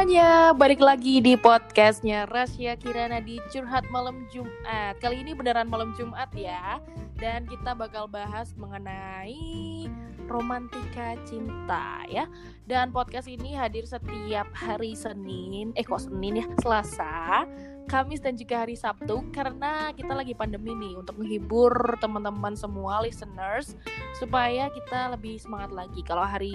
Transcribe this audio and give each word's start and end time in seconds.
semuanya, 0.00 0.56
balik 0.56 0.80
lagi 0.80 1.20
di 1.20 1.36
podcastnya 1.36 2.24
Rasya 2.24 2.80
Kirana 2.80 3.20
di 3.20 3.36
Curhat 3.52 3.84
Malam 3.92 4.24
Jumat. 4.32 4.96
Kali 4.96 5.20
ini 5.20 5.36
beneran 5.36 5.68
malam 5.68 5.92
Jumat 5.92 6.32
ya. 6.32 6.80
Dan 7.20 7.44
kita 7.44 7.76
bakal 7.76 8.08
bahas 8.08 8.56
mengenai 8.56 9.92
romantika 10.24 11.20
cinta 11.28 12.00
ya. 12.08 12.24
Dan 12.64 12.96
podcast 12.96 13.28
ini 13.28 13.52
hadir 13.52 13.84
setiap 13.84 14.48
hari 14.56 14.96
Senin 14.96 15.76
Eh 15.76 15.84
kok 15.84 16.00
Senin 16.00 16.40
ya, 16.40 16.48
Selasa 16.64 17.44
Kamis 17.90 18.22
dan 18.22 18.38
juga 18.38 18.62
hari 18.62 18.78
Sabtu 18.78 19.26
karena 19.34 19.90
kita 19.98 20.14
lagi 20.14 20.30
pandemi 20.30 20.78
nih 20.78 20.94
untuk 20.94 21.18
menghibur 21.18 21.98
teman-teman 21.98 22.54
semua 22.54 23.02
listeners 23.02 23.74
supaya 24.14 24.70
kita 24.70 25.10
lebih 25.10 25.42
semangat 25.42 25.74
lagi. 25.74 25.98
Kalau 26.06 26.22
hari 26.22 26.54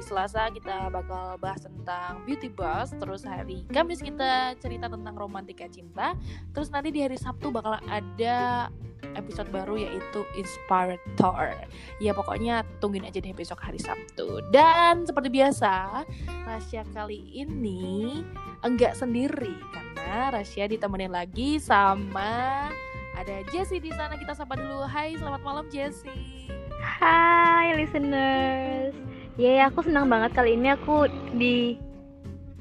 Selasa 0.00 0.48
kita 0.48 0.88
bakal 0.88 1.36
bahas 1.36 1.60
tentang 1.60 2.24
beauty 2.24 2.48
buzz, 2.48 2.96
terus 2.96 3.28
hari 3.28 3.68
Kamis 3.68 4.00
kita 4.00 4.56
cerita 4.56 4.88
tentang 4.88 5.12
romantika 5.12 5.68
cinta, 5.68 6.16
terus 6.56 6.72
nanti 6.72 6.88
di 6.88 7.04
hari 7.04 7.20
Sabtu 7.20 7.52
bakal 7.52 7.76
ada 7.92 8.72
episode 9.12 9.52
baru 9.52 9.76
yaitu 9.76 10.24
Inspirator. 10.40 11.52
Ya 12.00 12.16
pokoknya 12.16 12.64
tungguin 12.80 13.04
aja 13.04 13.20
deh 13.20 13.36
besok 13.36 13.60
hari 13.60 13.76
Sabtu. 13.76 14.40
Dan 14.48 15.04
seperti 15.04 15.28
biasa, 15.28 16.00
Rasya 16.48 16.88
kali 16.96 17.44
ini 17.44 18.24
enggak 18.64 18.96
sendiri 18.96 19.84
Rasya 20.06 20.70
ditemenin 20.70 21.10
lagi 21.10 21.58
sama 21.58 22.70
ada 23.18 23.42
Jessie 23.50 23.82
di 23.82 23.90
sana. 23.90 24.14
Kita 24.14 24.38
sapa 24.38 24.54
dulu. 24.54 24.86
Hai, 24.86 25.18
selamat 25.18 25.42
malam 25.42 25.66
Jessie. 25.66 26.46
Hai 26.78 27.74
listeners. 27.74 28.94
Ya, 29.36 29.60
yeah, 29.60 29.64
aku 29.68 29.84
senang 29.84 30.08
banget 30.08 30.32
kali 30.32 30.54
ini 30.54 30.72
aku 30.72 31.10
di 31.34 31.76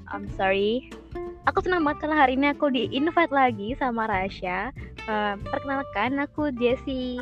I'm 0.10 0.26
sorry. 0.34 0.90
Aku 1.46 1.62
senang 1.62 1.86
banget 1.86 2.08
karena 2.08 2.18
hari 2.18 2.34
ini 2.34 2.48
aku 2.50 2.74
di 2.74 2.90
invite 2.90 3.30
lagi 3.30 3.78
sama 3.78 4.10
Rasya. 4.10 4.74
Uh, 5.06 5.38
perkenalkan 5.46 6.18
aku 6.18 6.50
Jessie 6.58 7.22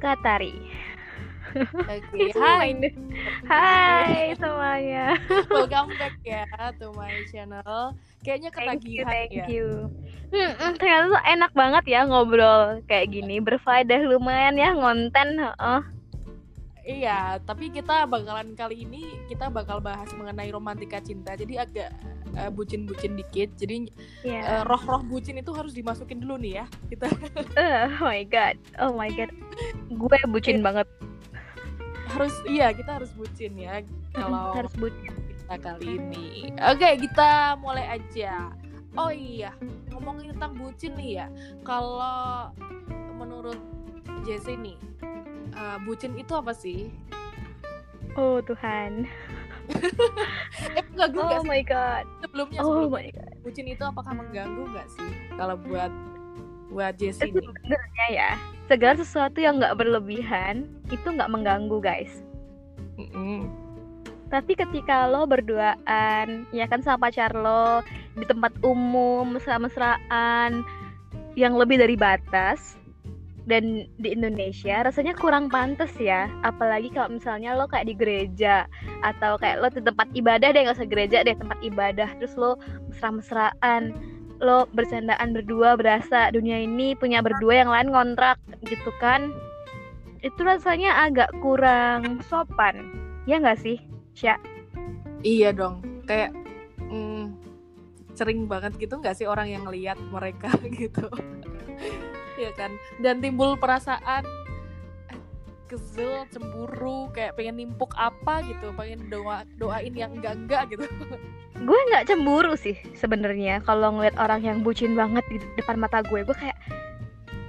Katari. 0.00 0.56
Oke, 1.52 2.00
okay. 2.00 2.28
hai. 2.32 2.72
Hai 3.44 4.32
semuanya. 4.40 5.20
Welcome 5.52 5.92
back 6.00 6.16
ya 6.24 6.48
to 6.80 6.88
my 6.96 7.12
channel. 7.28 7.92
Kayaknya 8.24 8.50
ketagihan 8.56 9.04
thank 9.04 9.36
ya. 9.36 9.44
you, 9.44 9.44
Thank 9.44 9.52
you. 9.52 9.66
Hmm, 10.32 10.52
hmm, 10.56 10.72
ternyata 10.80 11.04
tuh 11.12 11.22
enak 11.28 11.52
banget 11.52 11.84
ya 11.92 12.00
ngobrol 12.08 12.80
kayak 12.88 13.12
gini, 13.12 13.36
berfaedah 13.44 14.00
lumayan 14.08 14.56
ya 14.56 14.72
ngonten. 14.72 15.44
Uh. 15.60 15.84
Iya, 16.82 17.38
tapi 17.44 17.68
kita 17.68 18.08
bakalan 18.08 18.56
kali 18.56 18.88
ini 18.88 19.20
kita 19.28 19.52
bakal 19.52 19.78
bahas 19.78 20.08
mengenai 20.16 20.48
romantika 20.50 21.04
cinta. 21.04 21.36
Jadi 21.36 21.60
agak 21.60 21.92
uh, 22.32 22.48
bucin-bucin 22.48 23.12
dikit. 23.14 23.52
Jadi 23.60 23.92
yeah. 24.24 24.62
uh, 24.62 24.62
roh-roh 24.64 25.04
bucin 25.04 25.36
itu 25.36 25.52
harus 25.52 25.76
dimasukin 25.76 26.24
dulu 26.24 26.40
nih 26.40 26.64
ya. 26.64 26.66
Kita. 26.88 27.06
uh, 27.60 27.92
oh 28.00 28.08
my 28.08 28.24
god. 28.24 28.56
Oh 28.80 28.92
my 28.96 29.12
god. 29.12 29.30
Gue 29.92 30.16
bucin 30.32 30.58
yeah. 30.58 30.64
banget. 30.64 30.88
Harus 32.12 32.34
iya, 32.44 32.70
kita 32.76 33.00
harus 33.00 33.10
bucin 33.16 33.56
ya 33.56 33.80
kalau 34.16 34.52
harus 34.52 34.74
bucin 34.76 35.12
kita 35.26 35.56
kali 35.58 35.96
ini. 35.96 36.52
Oke, 36.60 36.84
okay, 36.84 36.92
kita 37.00 37.56
mulai 37.58 38.00
aja. 38.00 38.52
Oh 38.92 39.08
iya, 39.08 39.56
ngomongin 39.88 40.36
tentang 40.36 40.52
bucin 40.60 40.92
nih 41.00 41.24
ya. 41.24 41.26
Kalau 41.64 42.52
menurut 43.16 43.56
Jesse 44.28 44.52
nih, 44.52 44.76
uh, 45.56 45.80
bucin 45.88 46.12
itu 46.20 46.32
apa 46.36 46.52
sih? 46.52 46.92
Oh 48.20 48.44
Tuhan. 48.44 49.08
eh, 50.76 50.84
mengganggu 50.92 51.20
oh 51.22 51.28
gak 51.32 51.44
my 51.48 51.62
god. 51.64 52.04
Sebelumnya, 52.20 52.60
oh 52.60 52.84
sebelumnya 52.84 52.92
my 52.92 53.08
god. 53.16 53.32
bucin 53.40 53.66
itu 53.72 53.82
apakah 53.82 54.12
mengganggu 54.12 54.62
nggak 54.68 54.88
sih? 54.92 55.10
Kalau 55.40 55.56
buat 55.56 55.92
buat 56.72 56.94
Jessie 57.00 57.32
nih. 57.32 57.40
Sebenarnya 57.40 58.06
ya, 58.12 58.30
segala 58.72 58.96
sesuatu 58.96 59.36
yang 59.36 59.60
nggak 59.60 59.76
berlebihan 59.76 60.64
itu 60.88 61.04
nggak 61.04 61.28
mengganggu 61.28 61.76
guys. 61.84 62.24
Mm 62.96 63.08
-mm. 63.12 63.40
Tapi 64.32 64.56
ketika 64.56 65.12
lo 65.12 65.28
berduaan, 65.28 66.48
ya 66.56 66.64
kan 66.64 66.80
sama 66.80 67.04
pacar 67.04 67.36
lo 67.36 67.84
di 68.16 68.24
tempat 68.24 68.56
umum, 68.64 69.36
mesra-mesraan 69.36 70.64
yang 71.36 71.52
lebih 71.60 71.76
dari 71.76 72.00
batas, 72.00 72.80
dan 73.44 73.90
di 73.98 74.08
Indonesia 74.14 74.86
rasanya 74.86 75.18
kurang 75.18 75.50
pantas 75.50 75.90
ya 75.98 76.30
apalagi 76.46 76.94
kalau 76.94 77.18
misalnya 77.18 77.58
lo 77.58 77.66
kayak 77.66 77.90
di 77.90 77.94
gereja 77.98 78.70
atau 79.02 79.34
kayak 79.34 79.58
lo 79.58 79.66
di 79.66 79.82
tempat 79.82 80.06
ibadah 80.14 80.54
deh 80.54 80.62
nggak 80.62 80.78
usah 80.78 80.86
gereja 80.86 81.26
deh 81.26 81.34
tempat 81.34 81.58
ibadah 81.58 82.06
terus 82.22 82.38
lo 82.38 82.54
mesra-mesraan 82.86 83.98
lo 84.42 84.66
bercandaan 84.74 85.30
berdua 85.30 85.78
berasa 85.78 86.34
dunia 86.34 86.58
ini 86.66 86.98
punya 86.98 87.22
berdua 87.22 87.62
yang 87.62 87.70
lain 87.70 87.94
kontrak 87.94 88.36
gitu 88.66 88.90
kan? 88.98 89.30
Itu 90.18 90.42
rasanya 90.42 91.06
agak 91.06 91.30
kurang 91.38 92.20
sopan. 92.26 92.90
Ya 93.24 93.38
nggak 93.38 93.62
sih 93.62 93.78
Sya? 94.18 94.36
iya 95.22 95.54
dong. 95.54 95.86
Kayak 96.10 96.34
mm, 96.90 97.38
sering 98.18 98.50
banget 98.50 98.74
gitu 98.82 98.98
nggak 98.98 99.14
sih 99.14 99.30
orang 99.30 99.46
yang 99.46 99.64
lihat 99.70 99.96
mereka 100.10 100.50
gitu? 100.82 101.06
Ya 102.34 102.50
kan? 102.58 102.74
Dan 102.98 103.22
timbul 103.22 103.54
perasaan 103.54 104.26
kesel 105.72 106.28
cemburu 106.28 107.08
kayak 107.16 107.32
pengen 107.32 107.64
nimpuk 107.64 107.96
apa 107.96 108.44
gitu 108.44 108.76
pengen 108.76 109.08
doa 109.08 109.48
doain 109.56 109.96
yang 109.96 110.12
enggak 110.12 110.36
enggak 110.36 110.62
gitu. 110.68 110.84
Gue 111.64 111.78
nggak 111.88 112.12
cemburu 112.12 112.52
sih 112.60 112.76
sebenarnya 112.92 113.64
kalau 113.64 113.96
ngeliat 113.96 114.12
orang 114.20 114.44
yang 114.44 114.60
bucin 114.60 114.92
banget 114.92 115.24
di 115.32 115.40
depan 115.56 115.80
mata 115.80 116.04
gue. 116.04 116.20
Gue 116.28 116.36
kayak 116.36 116.58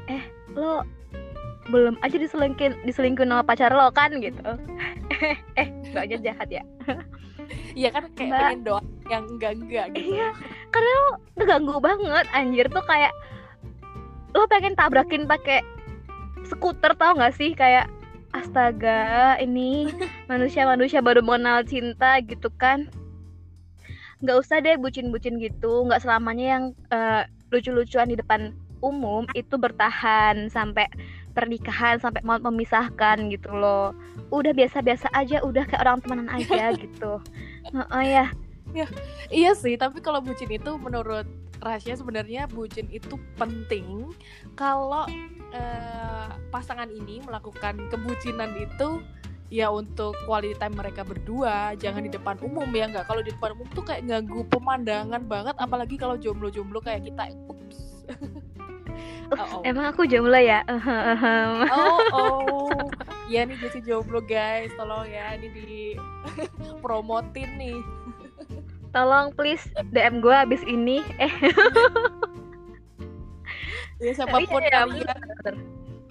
eh 0.07 0.23
lo 0.55 0.87
belum 1.67 1.99
aja 1.99 2.15
diselingkin 2.15 2.79
diselingkuhin 2.87 3.27
sama 3.27 3.43
pacar 3.43 3.75
lo 3.75 3.91
kan? 3.91 4.15
gitu. 4.23 4.39
Eh 5.59 5.67
gak 5.93 6.09
aja 6.09 6.17
jahat 6.19 6.47
ya. 6.51 6.63
Iya 7.75 7.89
kan 7.91 8.07
kayak 8.15 8.31
Mbak. 8.31 8.39
pengen 8.39 8.61
doa 8.63 8.81
yang 9.11 9.23
enggak 9.27 9.51
enggak 9.59 9.85
gitu. 9.95 10.15
Iya 10.15 10.31
karena 10.71 10.91
lo 10.95 11.09
ngeganggu 11.35 11.75
banget 11.83 12.25
anjir 12.31 12.65
tuh 12.71 12.85
kayak 12.87 13.13
lo 14.31 14.47
pengen 14.47 14.79
tabrakin 14.79 15.27
pakai 15.27 15.59
skuter 16.47 16.95
tau 16.95 17.15
gak 17.19 17.35
sih? 17.35 17.51
Kayak 17.55 17.91
astaga 18.33 19.37
ini 19.39 19.87
manusia-manusia 20.31 20.99
baru 20.99 21.21
mengenal 21.21 21.63
cinta 21.63 22.19
gitu 22.25 22.49
kan. 22.57 22.89
Nggak 24.19 24.37
usah 24.39 24.57
deh 24.59 24.75
bucin-bucin 24.79 25.37
gitu 25.39 25.85
nggak 25.87 26.01
selamanya 26.03 26.45
yang 26.59 26.63
uh, 26.89 27.23
lucu-lucuan 27.53 28.09
di 28.09 28.17
depan 28.17 28.51
umum 28.83 29.23
itu 29.37 29.55
bertahan 29.55 30.51
sampai 30.51 30.89
pernikahan 31.33 31.97
sampai 31.97 32.19
mau 32.25 32.37
memisahkan 32.41 33.29
gitu 33.31 33.53
loh. 33.53 33.95
Udah 34.33 34.51
biasa-biasa 34.51 35.07
aja 35.13 35.39
udah 35.45 35.63
kayak 35.69 35.81
orang 35.85 36.01
temenan 36.03 36.29
aja 36.29 36.73
gitu. 36.83 37.21
Oh, 37.73 37.87
oh 37.93 38.03
ya. 38.03 38.33
Ya 38.73 38.89
iya 39.29 39.53
sih 39.53 39.77
tapi 39.77 40.01
kalau 40.01 40.17
bucin 40.17 40.49
itu 40.49 40.73
menurut 40.81 41.29
rahasia 41.63 41.95
sebenarnya 41.95 42.49
bucin 42.51 42.89
itu 42.91 43.15
penting 43.39 44.11
kalau 44.59 45.07
uh, 45.53 46.35
pasangan 46.49 46.89
ini 46.89 47.21
melakukan 47.23 47.89
kebucinan 47.89 48.53
itu 48.57 49.01
ya 49.53 49.69
untuk 49.69 50.17
quality 50.25 50.57
time 50.57 50.73
mereka 50.73 51.05
berdua 51.05 51.77
jangan 51.77 52.01
di 52.01 52.11
depan 52.11 52.41
umum 52.41 52.65
ya 52.73 52.89
nggak. 52.89 53.05
Kalau 53.05 53.21
di 53.21 53.29
depan 53.31 53.53
umum 53.53 53.69
tuh 53.77 53.85
kayak 53.85 54.09
ganggu 54.09 54.41
pemandangan 54.49 55.21
banget 55.29 55.55
apalagi 55.61 55.95
kalau 55.95 56.17
jomblo-jomblo 56.17 56.81
kayak 56.81 57.05
kita. 57.05 57.31
Ups. 57.49 57.79
Oh, 59.33 59.39
oh. 59.39 59.61
emang 59.65 59.89
aku 59.89 60.05
jomblo 60.05 60.37
ya? 60.37 60.61
Oh 60.69 61.97
oh. 62.13 62.69
Ya 63.25 63.47
nih 63.47 63.57
jadi 63.57 63.81
jomblo 63.81 64.21
guys. 64.21 64.69
Tolong 64.77 65.09
ya 65.09 65.33
ini 65.33 65.47
di 65.49 65.81
promotin 66.83 67.49
nih. 67.57 67.79
Tolong 68.93 69.33
please 69.33 69.65
DM 69.89 70.21
gue 70.21 70.35
abis 70.35 70.61
ini. 70.69 71.01
Eh 71.17 71.33
ya 74.03 74.11
siapa 74.11 74.35
pun 74.43 74.59
iya, 74.59 74.83
kalian. 74.83 75.17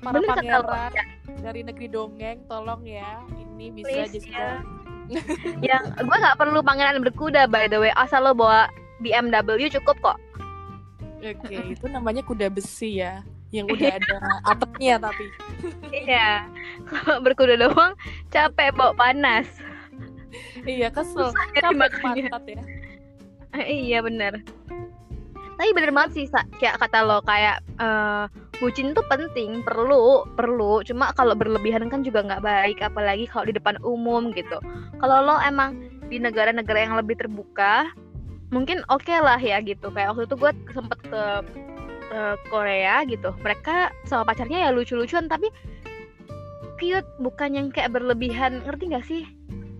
para 0.02 0.18
Bener 0.18 0.28
pangeran 0.34 0.90
ya. 0.90 1.04
dari 1.44 1.60
negeri 1.62 1.86
dongeng 1.86 2.38
tolong 2.50 2.82
ya 2.82 3.22
ini 3.38 3.70
bisa 3.70 4.08
please, 4.08 4.26
ya. 4.26 4.58
yang 5.68 5.82
gue 5.94 6.16
nggak 6.16 6.38
perlu 6.40 6.64
pangeran 6.64 7.04
berkuda 7.04 7.46
by 7.46 7.68
the 7.68 7.78
way. 7.78 7.92
Asal 7.94 8.24
lo 8.24 8.32
bawa 8.32 8.66
BMW 9.04 9.68
cukup 9.70 9.94
kok. 10.00 10.18
Oke 11.22 11.38
okay, 11.38 11.62
itu 11.70 11.86
namanya 11.86 12.24
kuda 12.26 12.50
besi 12.50 12.98
ya 12.98 13.22
yang 13.52 13.68
udah 13.68 14.00
ada 14.00 14.16
atapnya 14.48 14.96
tapi. 14.98 15.26
Iya 15.92 16.48
kalau 16.88 17.20
berkuda 17.20 17.54
doang 17.60 17.92
capek 18.32 18.72
bawa 18.74 18.96
panas. 18.96 19.46
Iya 20.64 20.88
kesel. 20.88 21.30
Capek 21.60 21.92
pantat 22.00 22.42
ya. 22.48 22.62
Iya 23.86 24.00
bener 24.00 24.40
tapi 25.58 25.70
bener 25.76 25.92
banget 25.94 26.10
sih 26.16 26.26
kayak 26.58 26.80
kata 26.80 27.04
lo 27.04 27.20
kayak 27.22 27.62
uh, 27.78 28.26
bucin 28.62 28.94
tuh 28.94 29.02
penting 29.10 29.66
perlu 29.66 30.22
perlu. 30.38 30.86
Cuma 30.86 31.10
kalau 31.18 31.34
berlebihan 31.34 31.90
kan 31.90 32.06
juga 32.06 32.22
nggak 32.22 32.46
baik 32.46 32.78
apalagi 32.78 33.26
kalau 33.26 33.50
di 33.50 33.54
depan 33.58 33.74
umum 33.82 34.30
gitu. 34.30 34.62
Kalau 35.02 35.18
lo 35.26 35.36
emang 35.42 35.74
di 36.06 36.22
negara-negara 36.22 36.86
yang 36.86 36.94
lebih 36.94 37.18
terbuka 37.18 37.90
mungkin 38.54 38.86
oke 38.86 39.02
okay 39.02 39.18
lah 39.18 39.42
ya 39.42 39.58
gitu. 39.66 39.90
Kayak 39.90 40.14
waktu 40.14 40.30
itu 40.30 40.36
gue 40.38 40.50
sempet 40.70 40.98
ke 41.02 41.22
uh, 42.14 42.36
Korea 42.46 43.02
gitu. 43.10 43.34
Mereka 43.42 43.90
sama 44.06 44.30
pacarnya 44.30 44.66
ya 44.66 44.70
lucu-lucuan 44.70 45.26
tapi 45.26 45.50
cute 46.78 47.10
bukan 47.18 47.50
yang 47.58 47.66
kayak 47.74 47.90
berlebihan. 47.90 48.62
Ngerti 48.62 48.84
gak 48.94 49.06
sih? 49.10 49.26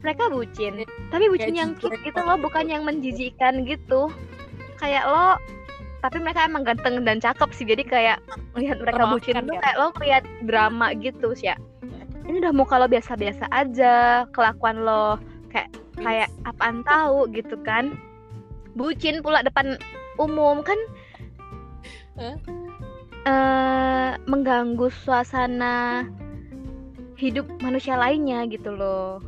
Mereka 0.03 0.35
bucin 0.35 0.83
tapi 1.15 1.31
bucin 1.31 1.55
yang 1.55 1.79
cute 1.79 1.95
gitu 2.03 2.19
loh 2.19 2.35
bukan 2.35 2.67
yang 2.67 2.83
menjijikan 2.83 3.63
gitu. 3.63 4.11
Kayak 4.83 5.07
lo 5.07 5.39
tapi 6.03 6.19
mereka 6.19 6.51
emang 6.51 6.67
ganteng 6.67 7.07
dan 7.07 7.23
cakep 7.23 7.51
sih 7.55 7.63
jadi 7.63 7.87
kayak 7.87 8.19
melihat 8.59 8.83
mereka 8.83 9.07
bucin 9.07 9.39
tuh 9.47 9.55
ya? 9.55 9.61
kayak 9.63 9.77
lo 9.79 9.89
lihat 10.03 10.25
drama 10.43 10.87
gitu 10.99 11.31
sih 11.39 11.55
ya 11.55 11.57
ini 12.27 12.43
udah 12.43 12.51
muka 12.51 12.75
lo 12.77 12.91
biasa-biasa 12.91 13.47
aja 13.55 14.27
kelakuan 14.35 14.83
lo 14.83 15.23
kayak 15.55 15.71
kayak 16.03 16.29
apaan 16.43 16.83
tahu 16.83 17.31
gitu 17.31 17.55
kan 17.63 17.95
bucin 18.75 19.23
pula 19.23 19.47
depan 19.47 19.79
umum 20.19 20.67
kan 20.67 20.79
huh? 22.19 22.37
uh, 23.31 24.11
mengganggu 24.27 24.91
suasana 25.07 26.11
hidup 27.15 27.47
manusia 27.63 27.95
lainnya 27.95 28.43
gitu 28.51 28.75
loh 28.75 29.23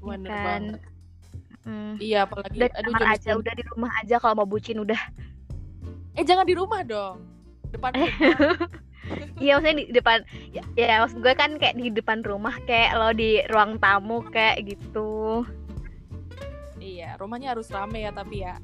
Bener 0.00 0.30
kan 0.30 0.62
hmm. 1.66 1.98
iya 1.98 2.30
apalagi 2.30 2.62
udah 2.62 2.70
aduh 2.78 2.94
aja 3.10 3.30
udah 3.34 3.52
di 3.58 3.64
rumah 3.74 3.90
aja 3.98 4.22
kalau 4.22 4.38
mau 4.38 4.48
bucin 4.48 4.78
udah 4.78 5.00
eh 6.20 6.24
jangan 6.28 6.44
di 6.44 6.52
rumah 6.52 6.84
dong 6.84 7.24
depan 7.72 7.96
Iya 9.40 9.58
maksudnya 9.58 9.74
di 9.80 9.84
depan 9.96 10.18
ya, 10.52 10.62
ya 10.76 11.02
maksud 11.02 11.18
gue 11.24 11.34
kan 11.34 11.56
kayak 11.56 11.74
di 11.80 11.90
depan 11.90 12.20
rumah 12.22 12.54
kayak 12.68 12.94
lo 12.94 13.10
di 13.10 13.42
ruang 13.48 13.80
tamu 13.80 14.22
kayak 14.28 14.68
gitu. 14.68 15.42
Iya, 16.78 17.16
rumahnya 17.18 17.56
harus 17.56 17.72
rame 17.72 18.06
ya 18.06 18.12
tapi 18.12 18.44
ya. 18.44 18.60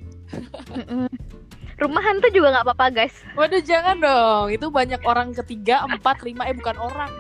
Rumahan 1.82 2.20
tuh 2.20 2.30
juga 2.30 2.52
nggak 2.52 2.66
apa-apa 2.68 2.86
guys. 2.92 3.16
Waduh 3.34 3.64
jangan 3.64 3.98
dong, 3.98 4.46
itu 4.52 4.68
banyak 4.68 5.00
orang 5.02 5.32
ketiga, 5.34 5.82
empat, 5.88 6.22
lima, 6.22 6.46
eh 6.46 6.54
bukan 6.54 6.76
orang. 6.78 7.12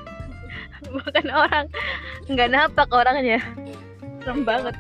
bukan 0.96 1.26
orang, 1.32 1.66
nggak 2.30 2.48
napak 2.52 2.88
orangnya. 2.92 3.40
Serem 4.22 4.44
banget. 4.44 4.76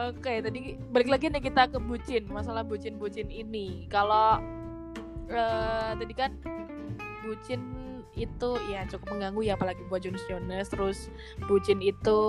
Oke, 0.00 0.40
tadi 0.40 0.80
balik 0.88 1.12
lagi 1.12 1.28
nih 1.28 1.44
kita 1.44 1.68
ke 1.68 1.76
bucin, 1.76 2.24
masalah 2.32 2.64
bucin-bucin 2.64 3.28
ini. 3.28 3.84
Kalau 3.92 4.40
uh, 5.28 5.92
tadi 5.92 6.14
kan 6.16 6.32
bucin 7.20 7.60
itu 8.16 8.50
ya 8.72 8.88
cukup 8.88 9.12
mengganggu 9.12 9.40
ya 9.44 9.54
apalagi 9.60 9.84
buat 9.92 10.00
Jonas 10.00 10.24
Jonas 10.26 10.66
terus 10.72 10.98
bucin 11.46 11.78
itu 11.78 12.20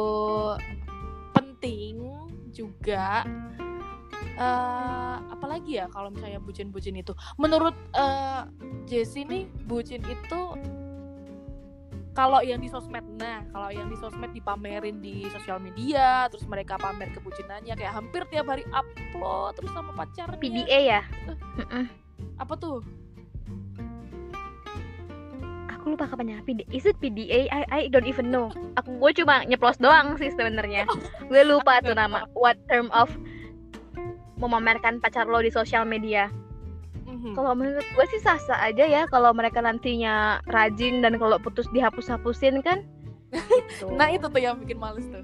penting 1.33 2.05
juga 2.53 3.25
uh, 4.37 5.17
apalagi 5.33 5.81
ya 5.81 5.89
kalau 5.89 6.13
misalnya 6.13 6.37
bucin-bucin 6.43 7.01
itu 7.01 7.17
menurut 7.41 7.73
uh, 7.97 8.45
Jessie 8.85 9.25
nih 9.25 9.49
bucin 9.65 10.05
itu 10.05 10.41
kalau 12.11 12.43
yang 12.43 12.59
di 12.59 12.67
sosmed 12.67 13.03
nah 13.15 13.43
kalau 13.55 13.71
yang 13.71 13.87
di 13.87 13.95
sosmed 13.95 14.31
dipamerin 14.35 14.99
di 14.99 15.27
sosial 15.31 15.63
media 15.63 16.27
terus 16.27 16.43
mereka 16.43 16.75
pamer 16.75 17.11
kebucinannya 17.15 17.73
kayak 17.75 17.93
hampir 17.95 18.27
tiap 18.27 18.51
hari 18.51 18.67
upload 18.75 19.55
terus 19.55 19.71
sama 19.71 19.91
pacarnya. 19.95 20.39
PDA 20.39 20.79
ya? 20.99 21.01
Uh, 21.71 21.87
apa 22.39 22.53
tuh? 22.59 22.83
Aku 25.71 25.97
lupa 25.97 26.05
kapannya. 26.05 26.43
PDA 26.45 26.67
is 26.69 26.85
it 26.85 26.99
PDA 26.99 27.47
I, 27.49 27.63
I 27.71 27.81
don't 27.87 28.05
even 28.05 28.29
know. 28.29 28.51
Aku 28.77 28.99
gue 28.99 29.23
cuma 29.23 29.47
nyeplos 29.47 29.79
doang 29.79 30.19
sih 30.19 30.29
sebenarnya. 30.35 30.85
Gue 31.31 31.41
lupa 31.47 31.79
tuh 31.79 31.95
nama. 31.95 32.27
What 32.35 32.59
term 32.67 32.91
of 32.91 33.09
memamerkan 34.41 34.97
pacar 34.99 35.29
lo 35.29 35.39
di 35.39 35.53
sosial 35.53 35.85
media 35.85 36.33
hmm 37.21 37.37
Kalau 37.37 37.53
menurut 37.53 37.85
gue 37.85 38.05
sih 38.09 38.21
sah-sah 38.25 38.57
aja 38.57 38.81
ya 38.81 39.05
kalau 39.05 39.29
mereka 39.31 39.61
nantinya 39.61 40.41
rajin 40.49 41.05
dan 41.05 41.21
kalau 41.21 41.37
putus 41.37 41.69
dihapus-hapusin 41.69 42.65
kan. 42.65 42.81
gitu. 43.31 43.87
nah 43.95 44.11
itu 44.11 44.27
tuh 44.27 44.41
yang 44.41 44.59
bikin 44.59 44.81
males 44.81 45.07
tuh. 45.07 45.23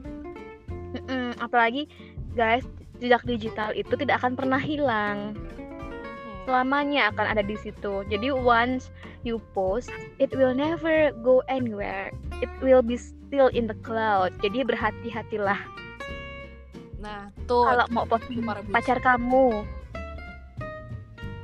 Mm-mm, 0.95 1.35
apalagi 1.43 1.91
guys 2.37 2.63
jejak 3.03 3.25
digital 3.27 3.73
itu 3.73 3.93
tidak 3.97 4.21
akan 4.21 4.37
pernah 4.37 4.61
hilang. 4.61 5.33
Selamanya 6.47 7.11
akan 7.11 7.35
ada 7.35 7.43
di 7.43 7.59
situ. 7.59 8.07
Jadi 8.07 8.31
once 8.31 8.87
you 9.27 9.43
post, 9.51 9.91
it 10.23 10.31
will 10.31 10.55
never 10.55 11.11
go 11.19 11.43
anywhere. 11.51 12.15
It 12.39 12.47
will 12.63 12.79
be 12.79 12.95
still 12.95 13.51
in 13.51 13.67
the 13.67 13.75
cloud. 13.83 14.31
Jadi 14.39 14.63
berhati-hatilah. 14.63 15.59
Nah, 17.03 17.29
tuh 17.45 17.67
kalau 17.67 17.85
mau 17.91 18.05
posting 18.07 18.39
pacar 18.71 18.97
kamu, 19.03 19.67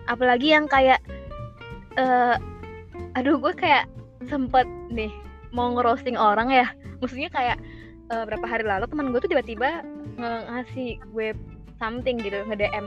apalagi 0.09 0.55
yang 0.55 0.65
kayak 0.67 0.99
uh, 1.99 2.35
aduh 3.13 3.37
gue 3.37 3.53
kayak 3.55 3.87
sempet 4.27 4.65
nih 4.89 5.11
mau 5.53 5.69
ngerosting 5.73 6.17
orang 6.17 6.49
ya. 6.49 6.67
Maksudnya 6.99 7.29
kayak 7.29 7.57
uh, 8.11 8.23
berapa 8.25 8.45
hari 8.47 8.65
lalu 8.65 8.85
teman 8.89 9.11
gue 9.11 9.19
tuh 9.21 9.31
tiba-tiba 9.31 9.83
ngasih 10.19 11.01
gue 11.11 11.33
something 11.81 12.21
gitu 12.21 12.45
nge 12.47 12.57
DM 12.57 12.85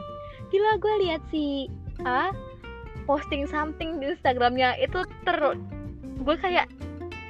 gila 0.48 0.78
gue 0.78 0.94
lihat 1.06 1.22
si 1.28 1.66
A 2.06 2.30
posting 3.06 3.46
something 3.46 3.98
di 3.98 4.14
Instagramnya 4.14 4.78
itu 4.78 5.02
ter 5.26 5.38
gue 6.22 6.36
kayak 6.38 6.70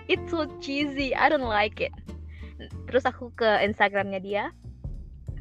it's 0.09 0.29
so 0.29 0.49
cheesy 0.61 1.13
I 1.17 1.29
don't 1.29 1.45
like 1.45 1.81
it. 1.81 1.93
Terus 2.89 3.05
aku 3.05 3.33
ke 3.37 3.49
Instagramnya 3.65 4.21
dia 4.21 4.45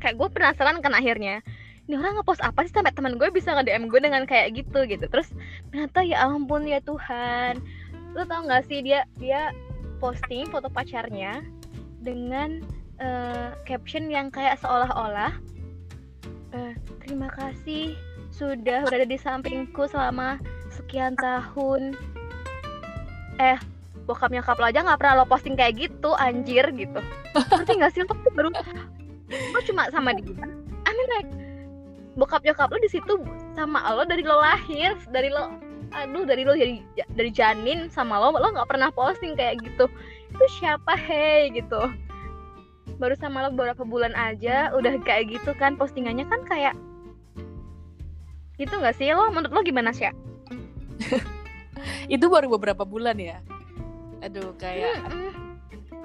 kayak 0.04 0.20
gue 0.20 0.30
penasaran 0.32 0.84
kan 0.84 0.92
akhirnya 0.92 1.40
ini 1.86 2.02
orang 2.02 2.18
ngepost 2.18 2.42
apa 2.42 2.66
sih 2.66 2.74
sampai 2.74 2.94
teman 2.98 3.22
gue? 3.22 3.30
Bisa 3.30 3.54
nge-DM 3.54 3.94
gue 3.94 4.02
dengan 4.02 4.26
kayak 4.26 4.58
gitu 4.58 4.90
gitu. 4.90 5.06
Terus 5.06 5.30
ternyata 5.70 6.02
ya 6.02 6.26
ampun 6.26 6.66
ya 6.66 6.82
Tuhan. 6.82 7.62
Lo 8.18 8.26
tau 8.26 8.42
gak 8.50 8.66
sih 8.66 8.82
dia 8.82 9.06
dia 9.22 9.54
posting 10.02 10.50
foto 10.50 10.66
pacarnya 10.66 11.46
dengan 12.02 12.66
uh, 12.98 13.54
caption 13.70 14.10
yang 14.10 14.34
kayak 14.34 14.58
seolah-olah 14.62 15.34
uh, 16.54 16.74
terima 17.02 17.30
kasih 17.34 17.94
sudah 18.34 18.84
berada 18.86 19.08
di 19.08 19.18
sampingku 19.22 19.86
selama 19.86 20.42
sekian 20.74 21.14
tahun. 21.22 21.94
Eh 23.38 23.62
bokap 24.06 24.30
nyokap 24.30 24.58
lo 24.62 24.70
aja 24.70 24.86
nggak 24.86 25.02
pernah 25.02 25.22
lo 25.22 25.26
posting 25.26 25.54
kayak 25.54 25.78
gitu 25.78 26.18
anjir 26.18 26.66
gitu. 26.74 27.00
Ngerti 27.36 27.74
gak 27.78 27.92
sih? 27.94 28.02
Lo 28.04 28.14
baru 28.34 28.50
lo 29.30 29.60
cuma 29.70 29.88
sama 29.94 30.18
dia. 30.18 30.46
I 30.86 30.92
mean 30.94 31.10
like 31.14 31.45
bokap 32.16 32.42
nyokap 32.48 32.72
lo 32.72 32.80
di 32.80 32.92
situ 32.92 33.14
sama 33.56 33.84
lo 33.92 34.08
dari 34.08 34.24
lo 34.24 34.40
lahir 34.40 34.96
dari 35.12 35.28
lo 35.28 35.52
aduh 35.92 36.28
dari 36.28 36.44
lo 36.48 36.56
jadi 36.56 36.80
dari 37.16 37.32
janin 37.32 37.92
sama 37.92 38.20
lo 38.20 38.36
lo 38.36 38.48
nggak 38.56 38.68
pernah 38.68 38.90
posting 38.92 39.36
kayak 39.36 39.60
gitu. 39.64 39.88
Itu 40.32 40.46
siapa 40.60 40.96
hei 40.96 41.52
gitu. 41.52 41.80
Baru 42.96 43.16
sama 43.20 43.48
lo 43.48 43.50
beberapa 43.52 43.84
bulan 43.84 44.16
aja 44.16 44.72
udah 44.72 44.96
kayak 45.04 45.36
gitu 45.36 45.52
kan 45.60 45.76
postingannya 45.76 46.24
kan 46.28 46.44
kayak 46.48 46.76
itu 48.56 48.72
nggak 48.72 48.96
sih? 48.96 49.12
Lo 49.12 49.32
menurut 49.32 49.52
lo 49.52 49.62
gimana 49.64 49.92
sih 49.92 50.08
itu 52.16 52.26
baru 52.32 52.48
beberapa 52.56 52.88
bulan 52.88 53.20
ya? 53.20 53.44
Aduh 54.24 54.56
kayak 54.56 55.04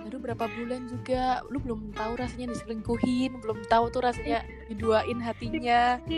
baru 0.07 0.16
berapa 0.19 0.45
bulan 0.49 0.83
juga? 0.88 1.45
Lu 1.52 1.59
belum 1.61 1.92
tahu 1.92 2.12
rasanya 2.16 2.52
diselingkuhin 2.57 3.40
belum 3.40 3.64
tahu 3.69 3.92
tuh 3.92 4.02
rasanya 4.04 4.42
diduain 4.69 5.19
hatinya. 5.21 6.00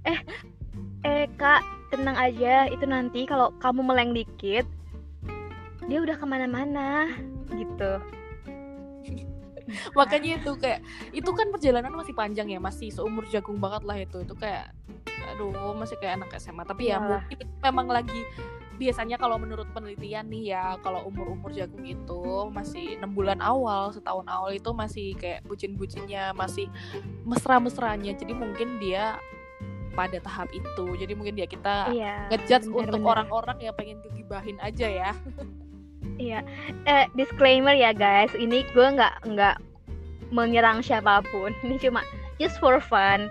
Eh 0.00 0.16
eh 1.04 1.28
kak 1.36 1.60
tenang 1.92 2.16
aja. 2.16 2.64
Itu 2.72 2.88
nanti 2.88 3.28
kalau 3.28 3.52
kamu 3.60 3.84
meleng 3.84 4.16
dikit 4.16 4.64
dia 5.84 5.98
udah 6.00 6.16
ke 6.16 6.24
mana-mana 6.24 7.04
gitu. 7.52 7.92
Makanya 9.98 10.40
itu 10.40 10.56
kayak 10.56 10.80
itu 11.12 11.30
kan 11.36 11.52
perjalanan 11.52 11.92
masih 11.92 12.16
panjang 12.16 12.48
ya 12.48 12.56
masih 12.56 12.88
seumur 12.88 13.28
jagung 13.28 13.60
banget 13.60 13.82
lah 13.84 13.96
itu. 14.00 14.24
Itu 14.24 14.32
kayak 14.40 14.72
aduh 15.36 15.76
masih 15.76 16.00
kayak 16.00 16.24
anak 16.24 16.32
SMA 16.40 16.64
tapi 16.64 16.88
ya, 16.88 16.96
ya 16.96 17.20
mungkin 17.20 17.38
memang 17.60 17.86
lagi 17.92 18.20
biasanya 18.80 19.20
kalau 19.20 19.36
menurut 19.36 19.68
penelitian 19.76 20.24
nih 20.32 20.56
ya 20.56 20.80
kalau 20.80 21.04
umur-umur 21.04 21.52
jagung 21.52 21.84
itu 21.84 22.48
masih 22.48 22.96
enam 22.96 23.12
bulan 23.12 23.36
awal 23.44 23.92
setahun 23.92 24.24
awal 24.24 24.56
itu 24.56 24.72
masih 24.72 25.12
kayak 25.20 25.44
bucin-bucinnya 25.44 26.32
masih 26.32 26.72
mesra-mesranya. 27.28 28.16
Jadi 28.16 28.32
mungkin 28.32 28.80
dia 28.80 29.20
pada 29.92 30.16
tahap 30.24 30.48
itu. 30.56 30.96
Jadi 30.96 31.12
mungkin 31.12 31.36
dia 31.36 31.44
kita 31.44 31.92
iya, 31.92 32.24
ngejudge 32.32 32.72
untuk 32.72 33.04
orang-orang 33.04 33.60
yang 33.60 33.76
pengen 33.76 34.00
kegibahin 34.00 34.56
aja 34.64 34.88
ya. 34.88 35.12
Iya. 36.16 36.40
Eh, 36.88 37.04
disclaimer 37.12 37.76
ya 37.76 37.92
guys. 37.92 38.32
Ini 38.32 38.64
gue 38.72 38.86
nggak 38.96 39.28
nggak 39.28 39.56
menyerang 40.32 40.80
siapa 40.80 41.20
pun. 41.28 41.52
Ini 41.60 41.76
cuma 41.76 42.00
just 42.40 42.56
for 42.56 42.80
fun 42.80 43.28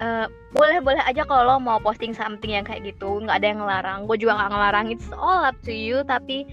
uh, 0.00 0.26
boleh 0.54 0.78
boleh 0.82 1.02
aja 1.02 1.26
kalau 1.26 1.54
lo 1.54 1.56
mau 1.58 1.78
posting 1.82 2.14
something 2.14 2.54
yang 2.54 2.66
kayak 2.66 2.86
gitu 2.86 3.22
nggak 3.22 3.38
ada 3.42 3.46
yang 3.46 3.60
ngelarang. 3.62 3.98
Gue 4.06 4.16
juga 4.18 4.38
nggak 4.38 4.50
ngelarang. 4.50 4.86
It's 4.90 5.10
all 5.14 5.42
up 5.44 5.58
to 5.66 5.74
you 5.74 6.02
tapi 6.06 6.46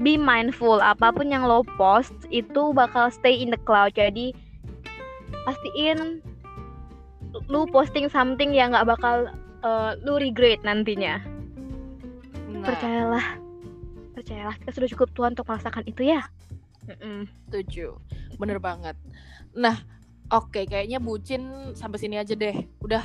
be 0.00 0.16
mindful. 0.16 0.80
Apa 0.80 1.12
pun 1.12 1.30
yang 1.30 1.44
lo 1.44 1.62
post 1.76 2.12
itu 2.32 2.72
bakal 2.72 3.08
stay 3.12 3.36
in 3.38 3.52
the 3.52 3.60
cloud. 3.62 3.92
Jadi 3.94 4.32
pastiin 5.44 6.20
lu 7.48 7.64
posting 7.70 8.08
something 8.12 8.52
yang 8.52 8.76
nggak 8.76 8.88
bakal 8.88 9.28
uh, 9.64 9.96
lu 10.04 10.20
regret 10.20 10.60
nantinya. 10.64 11.20
Nah, 12.52 12.66
percayalah. 12.66 13.26
Percayalah 14.12 14.54
kita 14.60 14.70
sudah 14.76 14.88
cukup 14.92 15.08
Tuhan 15.16 15.32
untuk 15.36 15.48
merasakan 15.48 15.84
itu 15.88 16.12
ya. 16.12 16.20
Mm-mm. 16.82 17.30
setuju. 17.46 17.94
Bener 18.42 18.58
banget. 18.58 18.98
Nah, 19.54 19.78
oke 20.32 20.64
kayaknya 20.64 20.98
bucin 20.98 21.72
sampai 21.76 21.98
sini 22.00 22.16
aja 22.16 22.32
deh. 22.32 22.56
Udah 22.80 23.04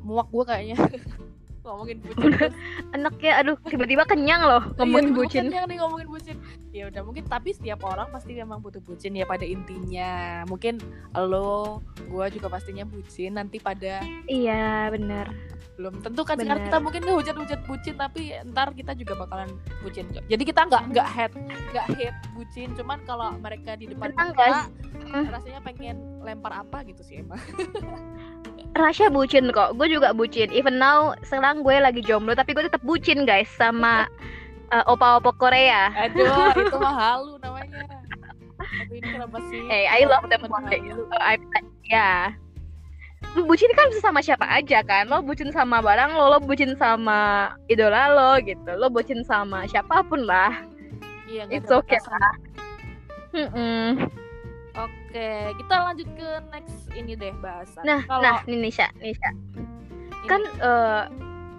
muak 0.00 0.32
gue 0.32 0.44
kayaknya. 0.48 0.78
ngomongin 1.64 1.98
bucin. 2.04 2.30
terus. 2.36 2.54
enak 2.92 3.14
ya 3.18 3.32
aduh 3.40 3.56
tiba-tiba 3.64 4.04
kenyang 4.04 4.44
loh 4.44 4.62
ngomongin 4.76 5.08
Iya, 5.10 5.16
bucin 5.16 5.44
tiba-tiba 5.48 5.66
nih 5.66 5.78
ngomongin 5.80 6.08
bucin. 6.12 6.36
Ya 6.74 6.84
udah 6.90 7.02
mungkin 7.06 7.24
tapi 7.30 7.50
setiap 7.54 7.80
orang 7.86 8.10
pasti 8.10 8.34
memang 8.36 8.60
butuh 8.60 8.82
bucin 8.82 9.14
ya 9.14 9.24
pada 9.24 9.46
intinya. 9.46 10.42
Mungkin 10.50 10.82
lo, 11.14 11.80
gue 12.10 12.26
juga 12.34 12.50
pastinya 12.52 12.84
bucin 12.84 13.34
nanti 13.38 13.58
pada 13.58 14.04
iya 14.28 14.86
benar 14.92 15.32
belum 15.74 16.06
tentu 16.06 16.22
kan 16.22 16.38
sekarang 16.38 16.70
kita 16.70 16.78
mungkin 16.78 17.00
nggak 17.02 17.18
hujat-hujat 17.18 17.60
bucin 17.66 17.94
tapi 17.98 18.30
ntar 18.54 18.70
kita 18.78 18.94
juga 18.94 19.26
bakalan 19.26 19.50
bucin 19.82 20.06
jadi 20.30 20.42
kita 20.46 20.70
nggak 20.70 20.82
nggak 20.94 21.08
hate 21.10 21.34
nggak 21.74 21.86
hate 21.98 22.18
bucin 22.38 22.70
cuman 22.78 22.98
kalau 23.02 23.34
mereka 23.42 23.74
di 23.74 23.90
depan 23.90 24.14
kita 24.14 25.30
rasanya 25.34 25.60
pengen 25.66 26.22
lempar 26.22 26.54
apa 26.54 26.86
gitu 26.86 27.02
sih 27.02 27.26
emang 27.26 27.42
Rasya 28.74 29.06
bucin 29.10 29.54
kok. 29.54 29.78
Gue 29.78 29.86
juga 29.86 30.10
bucin. 30.10 30.50
Even 30.50 30.82
now 30.82 31.14
sekarang 31.22 31.62
gue 31.62 31.78
lagi 31.78 32.02
jomblo 32.02 32.34
tapi 32.34 32.54
gue 32.58 32.66
tetap 32.66 32.82
bucin 32.82 33.22
guys 33.22 33.46
sama 33.54 34.10
uh, 34.74 34.84
opa-opa 34.90 35.30
Korea. 35.38 35.94
Aduh 35.94 36.50
itu 36.62 36.76
mah 36.82 36.94
halu 36.94 37.38
namanya. 37.38 37.86
Tapi 38.58 38.92
ini 38.98 39.08
kenapa 39.14 39.38
sih? 39.46 39.62
Hey, 39.70 39.86
I 39.86 40.02
love 40.10 40.26
them 40.26 40.42
halu? 40.50 41.06
Uh, 41.14 41.22
I, 41.22 41.38
ya. 41.86 42.34
Lu 43.38 43.46
bucin 43.46 43.70
kan 43.78 43.90
bisa 43.94 44.02
sama 44.02 44.18
siapa 44.18 44.46
aja 44.50 44.82
kan? 44.82 45.06
Lo 45.06 45.22
bucin 45.22 45.54
sama 45.54 45.78
barang 45.78 46.10
lo 46.18 46.34
lo 46.34 46.38
bucin 46.42 46.74
sama 46.74 47.50
idola 47.70 48.10
lo 48.10 48.30
gitu. 48.42 48.74
Lo 48.74 48.90
bucin 48.90 49.22
sama 49.22 49.70
siapa 49.70 50.02
pun 50.02 50.26
lah. 50.26 50.66
Iya 51.30 51.46
It's 51.50 51.70
okay 51.70 52.02
batasan. 52.02 52.54
Mm-mm. 53.34 54.23
Oke 54.74 55.28
kita 55.58 55.74
lanjut 55.74 56.08
ke 56.18 56.28
next 56.50 56.78
ini 56.94 57.12
deh 57.14 57.34
bahasan 57.42 57.82
nah 57.82 58.00
kalau 58.06 58.22
nah 58.22 58.38
nih 58.46 58.58
Nisha 58.70 58.88
Nisha. 58.98 59.30
Ini- 59.30 60.30
kan 60.30 60.40
eh, 60.40 61.02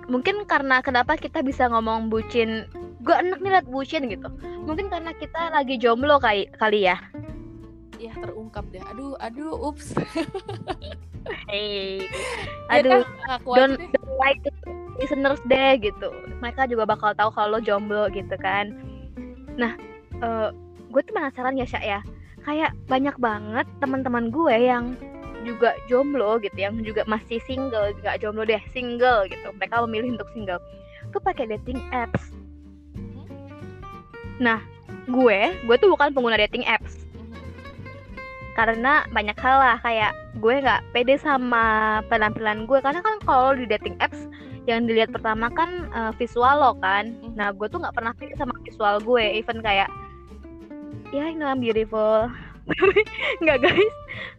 mungkin 0.10 0.46
karena 0.50 0.82
kenapa 0.82 1.18
kita 1.18 1.42
bisa 1.46 1.70
ngomong 1.70 2.10
bucin 2.10 2.66
gue 3.06 3.14
enak 3.14 3.38
nih 3.38 3.52
liat 3.54 3.68
bucin 3.70 4.10
gitu. 4.10 4.26
Mungkin 4.66 4.90
karena 4.90 5.14
kita 5.14 5.54
lagi 5.54 5.78
jomblo 5.78 6.18
kali 6.18 6.50
kali 6.58 6.90
ya. 6.90 6.98
Ya 8.02 8.12
terungkap 8.18 8.66
deh. 8.74 8.82
Aduh 8.94 9.14
aduh 9.22 9.54
ups. 9.54 9.94
Hey. 11.50 12.06
Ya 12.70 12.86
aduh 12.86 13.02
aja 13.02 13.50
don't, 13.50 13.82
deh. 13.82 13.90
don't 13.90 14.42
to 14.46 14.50
listeners 15.02 15.42
deh 15.50 15.74
gitu. 15.82 16.14
Mereka 16.38 16.70
juga 16.70 16.86
bakal 16.86 17.18
tahu 17.18 17.34
kalau 17.34 17.58
lo 17.58 17.60
jomblo 17.66 18.10
gitu 18.14 18.38
kan. 18.38 18.78
Nah 19.58 19.74
gue 20.94 21.02
tuh 21.02 21.14
penasaran 21.14 21.58
ya 21.58 21.66
Syak 21.66 21.86
ya 21.86 22.00
kayak 22.46 22.72
banyak 22.86 23.18
banget 23.18 23.66
teman-teman 23.82 24.30
gue 24.30 24.56
yang 24.56 24.94
juga 25.46 25.78
jomblo 25.86 26.42
gitu 26.42 26.58
yang 26.58 26.82
juga 26.82 27.06
masih 27.06 27.38
single 27.46 27.94
nggak 28.02 28.22
jomblo 28.22 28.46
deh 28.46 28.62
single 28.74 29.26
gitu. 29.30 29.50
Mereka 29.58 29.86
memilih 29.86 30.18
untuk 30.18 30.30
single. 30.34 30.62
Tuh 31.14 31.22
pakai 31.22 31.50
dating 31.50 31.82
apps. 31.94 32.34
Nah 34.42 34.62
gue 35.06 35.40
gue 35.54 35.76
tuh 35.78 35.90
bukan 35.90 36.14
pengguna 36.14 36.38
dating 36.38 36.66
apps. 36.66 37.06
Karena 38.58 39.04
banyak 39.12 39.36
hal 39.38 39.58
lah 39.60 39.78
kayak 39.84 40.14
gue 40.42 40.64
nggak 40.64 40.82
pede 40.96 41.18
sama 41.22 42.00
penampilan 42.10 42.66
gue. 42.66 42.82
Karena 42.82 43.06
kan 43.06 43.22
kalau 43.26 43.54
di 43.54 43.70
dating 43.70 43.98
apps 44.02 44.26
yang 44.66 44.90
dilihat 44.90 45.14
pertama 45.14 45.54
kan 45.54 45.90
eh, 45.94 46.12
visual 46.18 46.58
lo 46.58 46.74
kan. 46.82 47.14
Mhm. 47.22 47.38
nah 47.38 47.54
gue 47.54 47.70
tuh 47.70 47.78
nggak 47.78 47.94
pernah 47.94 48.14
pede 48.18 48.34
sama 48.38 48.54
visual 48.66 48.98
gue. 49.02 49.26
Even 49.38 49.62
kayak 49.62 49.90
ya 51.16 51.32
you 51.32 51.40
know 51.40 51.48
I'm 51.48 51.64
beautiful. 51.64 52.28
Nggak 53.44 53.58
guys. 53.64 53.94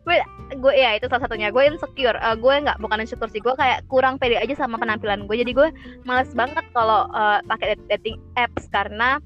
Gue 0.05 0.19
gue 0.59 0.75
ya 0.77 0.99
itu 0.99 1.07
salah 1.09 1.25
satunya. 1.25 1.49
Gue 1.49 1.65
insecure. 1.71 2.19
Eh, 2.19 2.37
gue 2.37 2.55
nggak 2.69 2.79
bukan 2.83 3.01
insecure 3.01 3.33
sih. 3.33 3.41
Gue 3.41 3.57
kayak 3.57 3.87
kurang 3.89 4.21
pede 4.21 4.37
aja 4.37 4.53
sama 4.53 4.77
penampilan 4.77 5.25
gue 5.25 5.37
jadi 5.41 5.53
gue 5.57 5.69
males 6.05 6.31
banget 6.37 6.65
kalau 6.77 7.09
eh, 7.17 7.41
pakai 7.49 7.81
dating 7.89 8.21
apps 8.37 8.69
karena 8.69 9.23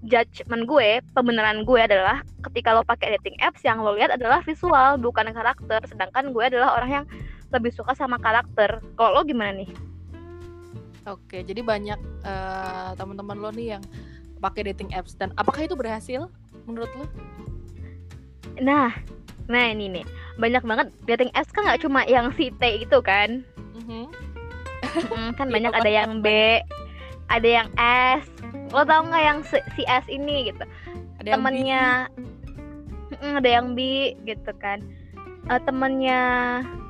judgement 0.00 0.64
gue, 0.64 1.04
pembenaran 1.12 1.60
gue 1.68 1.76
adalah 1.76 2.24
ketika 2.48 2.72
lo 2.72 2.80
pakai 2.80 3.20
dating 3.20 3.36
apps 3.44 3.60
yang 3.60 3.84
lo 3.84 3.92
lihat 3.92 4.08
adalah 4.08 4.40
visual 4.40 4.96
bukan 4.96 5.28
karakter, 5.28 5.84
sedangkan 5.84 6.32
gue 6.32 6.40
adalah 6.40 6.80
orang 6.80 6.90
yang 6.90 7.04
lebih 7.52 7.68
suka 7.68 7.92
sama 7.92 8.16
karakter. 8.16 8.80
Kalau 8.96 9.20
lo 9.20 9.22
gimana 9.28 9.60
nih? 9.60 9.68
Oke, 11.04 11.44
jadi 11.44 11.60
banyak 11.60 12.00
eh, 12.24 12.90
teman-teman 12.96 13.36
lo 13.36 13.52
nih 13.52 13.76
yang 13.76 13.82
pakai 14.40 14.72
dating 14.72 14.88
apps. 14.96 15.12
Dan 15.20 15.36
apakah 15.36 15.68
itu 15.68 15.76
berhasil 15.76 16.32
menurut 16.70 16.90
lo? 16.94 17.04
Nah, 18.60 18.92
nah 19.46 19.64
ini 19.68 20.00
nih 20.00 20.04
banyak 20.38 20.62
banget 20.64 20.86
dating 21.04 21.30
apps 21.34 21.52
kan 21.52 21.66
nggak 21.66 21.82
cuma 21.82 22.06
yang 22.06 22.32
si 22.38 22.48
T 22.56 22.62
itu 22.80 22.98
kan, 23.02 23.42
Mhm. 23.76 24.08
Mm, 25.10 25.30
kan 25.36 25.46
Iya, 25.50 25.54
banyak 25.54 25.72
ada 25.74 25.80
pokoknya 25.82 25.98
yang 26.00 26.12
B, 26.22 26.28
ada 27.28 27.48
yang 27.48 27.68
S. 27.78 28.24
Lo 28.70 28.82
tau 28.82 29.02
nggak 29.02 29.24
yang 29.24 29.38
si, 29.44 29.58
si 29.76 29.82
S 29.84 30.06
ini 30.06 30.50
gitu? 30.50 30.64
Ada 31.20 31.28
yang 31.36 31.42
temennya 31.42 31.84
Mm, 33.10 33.42
ada 33.42 33.50
yang 33.50 33.74
bi 33.74 34.14
gitu 34.22 34.54
kan 34.62 34.80
Eh, 35.50 35.60
temennya 35.66 36.20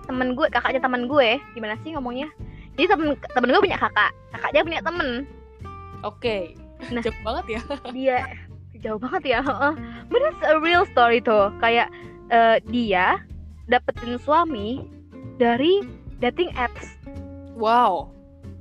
temen 0.05 0.37
gue 0.37 0.47
kakaknya 0.53 0.85
temen 0.85 1.09
gue 1.09 1.41
gimana 1.57 1.81
sih 1.81 1.97
ngomongnya 1.97 2.29
jadi 2.77 2.93
temen 2.93 3.17
temen 3.33 3.49
gue 3.49 3.63
punya 3.63 3.81
kakak 3.81 4.13
kakaknya 4.37 4.61
punya 4.63 4.81
temen 4.85 5.09
Oke. 6.01 6.57
Nah. 6.89 7.05
Jauh 7.05 7.13
banget 7.21 7.61
ya. 7.61 7.61
dia 7.93 8.19
jauh 8.81 9.01
banget 9.01 9.37
ya 9.37 9.41
heeh. 9.45 9.73
but 10.09 10.21
it's 10.25 10.43
a 10.45 10.57
real 10.61 10.85
story 10.89 11.21
tuh 11.21 11.53
kayak 11.61 11.89
eh, 12.33 12.59
dia 12.69 13.21
dapetin 13.69 14.17
suami 14.21 14.85
dari 15.41 15.85
dating 16.21 16.53
apps 16.57 16.97
Wow. 17.61 18.09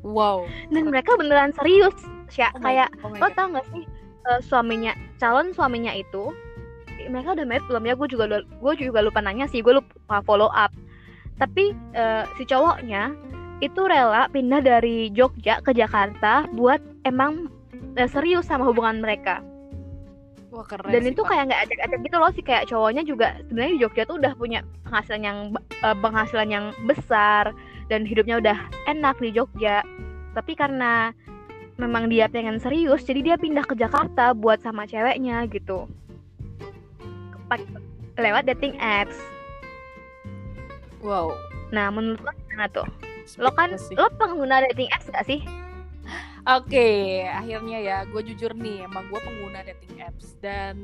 Wow. 0.04 0.48
dan 0.72 0.92
mereka 0.92 1.16
beneran 1.16 1.56
serius 1.56 1.96
Sya. 2.30 2.52
Oh 2.56 2.62
kayak 2.62 2.92
oh 3.02 3.12
lo 3.16 3.28
tau 3.34 3.48
gak 3.52 3.68
sih 3.74 3.84
eh, 4.30 4.40
suaminya 4.44 4.94
calon 5.18 5.52
suaminya 5.56 5.92
itu 5.96 6.32
mereka 7.10 7.32
udah 7.34 7.48
married 7.48 7.66
belum 7.72 7.84
ya 7.88 7.94
gue 7.96 8.08
juga 8.12 8.26
gue 8.44 8.74
juga 8.76 9.00
lupa 9.02 9.24
nanya 9.24 9.48
sih 9.48 9.64
gue 9.64 9.80
lupa 9.80 10.20
follow 10.28 10.52
up 10.52 10.72
tapi 11.40 11.72
eh, 11.96 12.24
si 12.36 12.44
cowoknya 12.44 13.16
itu 13.60 13.82
rela 13.88 14.28
pindah 14.32 14.64
dari 14.64 15.12
Jogja 15.12 15.60
ke 15.60 15.76
Jakarta 15.76 16.48
buat 16.56 16.80
emang 17.04 17.52
serius 18.08 18.48
sama 18.48 18.64
hubungan 18.68 19.04
mereka 19.04 19.44
Wah, 20.50 20.66
keren 20.66 20.90
dan 20.90 21.02
sih, 21.06 21.14
itu 21.14 21.22
Pak. 21.22 21.30
kayak 21.30 21.44
nggak 21.46 21.62
ajak-ajak 21.70 22.00
gitu 22.02 22.18
loh 22.18 22.32
sih 22.34 22.44
kayak 22.44 22.64
cowoknya 22.66 23.04
juga 23.06 23.28
sebenarnya 23.46 23.74
di 23.78 23.82
Jogja 23.86 24.04
tuh 24.10 24.18
udah 24.18 24.34
punya 24.34 24.60
penghasilan 24.82 25.22
yang 25.22 25.38
eh, 25.86 25.98
penghasilan 26.02 26.50
yang 26.50 26.66
besar 26.90 27.54
dan 27.86 28.02
hidupnya 28.02 28.42
udah 28.42 28.58
enak 28.90 29.16
di 29.22 29.30
Jogja 29.30 29.86
tapi 30.34 30.58
karena 30.58 31.14
memang 31.78 32.10
dia 32.10 32.26
pengen 32.26 32.58
serius 32.58 33.06
jadi 33.06 33.22
dia 33.22 33.36
pindah 33.38 33.62
ke 33.64 33.78
Jakarta 33.78 34.34
buat 34.34 34.58
sama 34.60 34.90
ceweknya 34.90 35.46
gitu 35.48 35.86
lewat 38.18 38.46
dating 38.46 38.74
apps 38.82 39.16
Wow. 41.00 41.32
nah 41.72 41.88
menurut 41.88 42.20
lo 42.20 42.32
gimana 42.44 42.68
tuh 42.68 42.88
lo 43.40 43.54
kan 43.54 43.78
sih. 43.80 43.96
lo 43.96 44.10
pengguna 44.18 44.66
dating 44.68 44.90
apps 44.92 45.08
gak 45.08 45.24
sih 45.24 45.40
Oke, 46.46 46.90
akhirnya 47.26 47.78
ya, 47.80 47.98
gue 48.06 48.22
jujur 48.24 48.54
nih, 48.54 48.84
emang 48.84 49.08
gue 49.08 49.20
pengguna 49.20 49.60
dating 49.62 50.00
apps 50.00 50.40
dan 50.40 50.80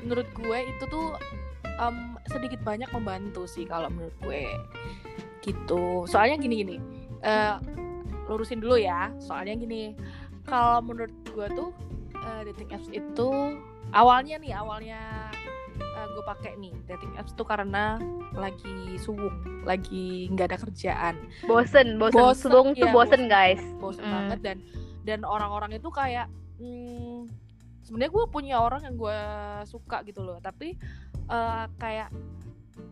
menurut 0.00 0.28
gue 0.32 0.58
itu 0.60 0.84
tuh 0.86 1.18
em, 1.66 1.96
sedikit 2.26 2.62
banyak 2.62 2.86
membantu 2.90 3.44
sih 3.44 3.64
kalau 3.64 3.90
menurut 3.90 4.14
gue, 4.22 4.46
gitu. 5.40 6.06
Soalnya 6.06 6.38
gini-gini, 6.38 6.78
eh, 7.20 7.58
lurusin 8.26 8.62
dulu 8.62 8.78
ya. 8.78 9.10
Soalnya 9.18 9.56
gini, 9.56 9.98
kalau 10.44 10.78
menurut 10.80 11.12
gue 11.26 11.46
tuh 11.52 11.70
eh, 12.14 12.40
dating 12.48 12.70
apps 12.70 12.88
itu 12.88 13.58
awalnya 13.90 14.38
nih, 14.38 14.54
awalnya 14.54 15.00
eh, 15.76 16.06
gue 16.06 16.24
pakai 16.24 16.54
nih 16.56 16.72
dating 16.86 17.12
apps 17.18 17.34
tuh 17.34 17.44
karena 17.44 17.98
lagi 18.32 18.96
suwung, 18.96 19.34
lagi 19.62 20.26
nggak 20.26 20.50
ada 20.50 20.58
kerjaan 20.58 21.14
bosen 21.46 21.94
bosen, 21.96 22.18
Bosen, 22.18 22.40
Sulung 22.40 22.68
tuh 22.74 22.82
iya, 22.82 22.90
bosen, 22.90 23.22
bosen. 23.26 23.30
guys 23.30 23.62
bosen 23.78 24.02
Mm. 24.02 24.10
banget 24.10 24.38
dan 24.42 24.56
dan 25.04 25.22
orang-orang 25.22 25.76
itu 25.76 25.88
kayak 25.88 26.26
hmm, 26.56 27.28
sebenarnya 27.80 28.10
gue 28.10 28.24
punya 28.26 28.56
orang 28.58 28.82
yang 28.82 28.96
gue 28.96 29.18
suka 29.64 30.00
gitu 30.02 30.20
loh. 30.20 30.40
Tapi 30.40 30.74
eh, 31.28 31.64
kayak 31.76 32.08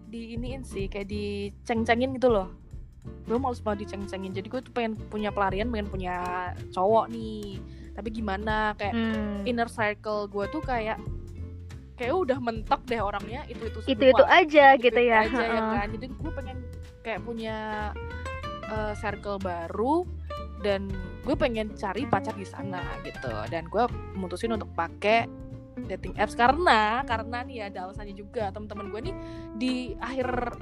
di 0.06 0.36
iniin 0.36 0.60
sih 0.62 0.86
kayak 0.86 1.08
diceng-cengin 1.08 2.12
gitu 2.14 2.28
loh. 2.28 2.52
Gue 3.26 3.34
males 3.34 3.58
banget 3.58 3.88
diceng-cengin 3.88 4.30
jadi 4.30 4.46
gue 4.46 4.60
tuh 4.60 4.70
pengen 4.70 4.94
punya 5.08 5.32
pelarian 5.32 5.72
pengen 5.72 5.88
punya 5.88 6.14
cowok 6.70 7.08
nih. 7.08 7.58
Tapi 7.92 8.08
gimana? 8.08 8.76
Kayak 8.76 8.94
Hmm. 8.94 9.42
inner 9.44 9.68
circle 9.68 10.28
gue 10.28 10.44
tuh 10.48 10.60
kayak 10.60 11.00
kayak 11.92 12.12
udah 12.12 12.38
mentok 12.40 12.82
deh 12.88 12.98
orangnya 12.98 13.44
itu 13.46 13.68
itu 13.68 13.78
Itu 13.88 14.04
itu 14.06 14.24
aja 14.24 14.76
gitu 14.76 15.00
ya. 15.00 15.24
aja 15.24 15.40
ya 15.40 15.48
heeh. 15.48 15.70
kan. 15.76 15.86
Jadi 15.96 16.06
gue 16.08 16.32
pengen 16.32 16.58
kayak 17.02 17.20
punya 17.20 17.56
uh, 18.68 18.92
circle 18.94 19.36
baru 19.36 20.04
dan 20.62 20.88
gue 21.22 21.34
pengen 21.36 21.74
cari 21.74 22.06
pacar 22.06 22.34
di 22.38 22.46
sana 22.46 22.80
gitu. 23.02 23.30
Dan 23.50 23.68
gue 23.68 23.84
memutusin 24.16 24.54
untuk 24.54 24.70
pakai 24.74 25.26
dating 25.88 26.14
apps. 26.18 26.34
Karena 26.34 27.02
karena 27.06 27.44
nih 27.44 27.72
ada 27.72 27.88
alasannya 27.88 28.14
juga. 28.16 28.50
Teman-teman 28.50 28.88
gue 28.90 29.00
nih 29.10 29.14
di 29.56 29.74
akhir 29.98 30.56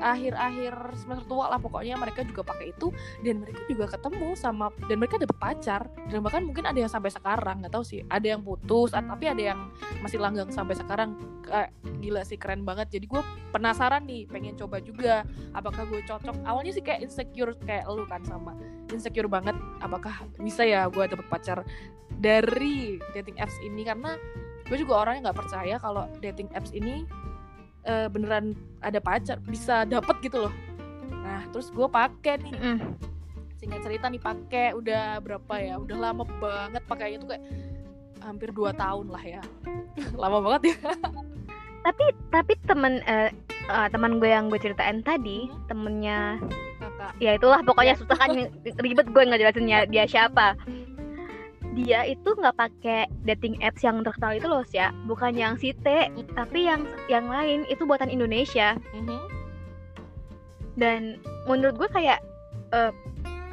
akhir-akhir 0.00 0.96
semester 0.96 1.24
tua 1.28 1.48
lah 1.48 1.56
pokoknya 1.60 1.96
mereka 1.96 2.24
juga 2.24 2.44
pakai 2.44 2.72
itu. 2.72 2.92
Dan 3.20 3.44
mereka 3.44 3.60
juga 3.68 3.84
ketemu 3.96 4.28
sama 4.36 4.72
dan 4.88 4.96
mereka 4.96 5.16
dapet 5.20 5.38
pacar. 5.40 5.82
Dan 6.08 6.24
bahkan 6.24 6.42
mungkin 6.44 6.64
ada 6.68 6.76
yang 6.76 6.90
sampai 6.92 7.12
sekarang 7.12 7.64
nggak 7.64 7.72
tahu 7.72 7.84
sih. 7.84 8.00
Ada 8.08 8.36
yang 8.36 8.42
putus 8.44 8.92
tapi 8.92 9.24
ada 9.28 9.42
yang 9.54 9.60
masih 10.00 10.20
langgang 10.20 10.48
sampai 10.48 10.76
sekarang. 10.76 11.16
Kayak 11.44 11.70
gila 12.00 12.22
sih 12.24 12.36
keren 12.40 12.64
banget. 12.64 12.92
Jadi 12.96 13.06
gue 13.08 13.22
penasaran 13.52 14.04
nih 14.08 14.24
pengen 14.28 14.56
coba 14.56 14.80
juga. 14.80 15.24
Apakah 15.52 15.84
gue 15.88 16.00
cocok? 16.04 16.44
Awalnya 16.44 16.72
sih 16.72 16.84
kayak 16.84 17.04
insecure 17.04 17.56
kayak 17.64 17.84
lu 17.88 18.04
kan 18.08 18.24
sama. 18.24 18.56
Insecure 18.90 19.28
banget 19.28 19.56
apakah 19.80 20.24
bisa 20.40 20.64
ya 20.64 20.88
gue 20.88 21.04
dapet 21.04 21.26
pacar 21.28 21.62
dari 22.20 23.00
dating 23.12 23.40
apps 23.40 23.56
ini 23.60 23.82
karena 23.82 24.14
gue 24.68 24.76
juga 24.76 25.02
orangnya 25.02 25.30
nggak 25.30 25.38
percaya 25.40 25.74
kalau 25.76 26.04
dating 26.20 26.46
apps 26.52 26.70
ini 26.70 27.02
eh, 27.82 28.06
beneran 28.06 28.52
ada 28.80 29.00
pacar 29.00 29.40
bisa 29.42 29.82
dapet 29.82 30.20
gitu 30.22 30.46
loh. 30.46 30.54
Nah 31.10 31.48
terus 31.50 31.72
gue 31.72 31.88
pakai 31.88 32.38
nih. 32.38 32.52
Mm-mm. 32.54 32.78
singkat 33.56 33.84
cerita 33.84 34.08
nih 34.08 34.16
pakai 34.16 34.72
udah 34.72 35.20
berapa 35.20 35.54
ya? 35.56 35.76
Udah 35.76 35.96
lama 36.00 36.24
banget 36.40 36.80
pakainya 36.88 37.20
tuh 37.20 37.28
kayak 37.28 37.44
hampir 38.20 38.48
2 38.52 38.72
tahun 38.72 39.12
lah 39.12 39.20
ya. 39.20 39.42
Lama 40.20 40.40
banget 40.40 40.72
ya. 40.72 40.76
Tapi 41.84 42.04
tapi 42.32 42.52
temen 42.64 43.04
eh, 43.04 43.28
eh, 43.68 43.88
teman 43.92 44.16
gue 44.16 44.28
yang 44.28 44.48
gue 44.48 44.56
ceritain 44.56 45.00
tadi, 45.00 45.48
temennya 45.68 46.40
kakak. 46.80 47.12
ya 47.20 47.36
itulah 47.36 47.60
pokoknya 47.60 47.96
Ya. 47.96 48.00
susah 48.00 48.16
kan 48.16 48.30
ribet 48.84 49.06
gue 49.08 49.22
ngejelasinnya 49.28 49.88
dia 49.88 50.08
siapa. 50.08 50.56
Dia 51.70 52.02
itu 52.02 52.34
nggak 52.34 52.58
pakai 52.58 53.06
dating 53.22 53.62
apps 53.62 53.86
yang 53.86 54.02
terkenal 54.02 54.34
itu 54.34 54.46
loh 54.50 54.66
ya, 54.74 54.90
bukan 55.06 55.38
yang 55.38 55.54
Site, 55.54 56.10
tapi 56.34 56.66
yang 56.66 56.82
yang 57.06 57.30
lain 57.30 57.62
itu 57.70 57.86
buatan 57.86 58.10
Indonesia. 58.10 58.74
Mhm. 58.94 59.40
dan 60.78 61.20
menurut 61.44 61.76
gue 61.76 61.90
kayak 61.92 62.24
eh, 62.72 62.92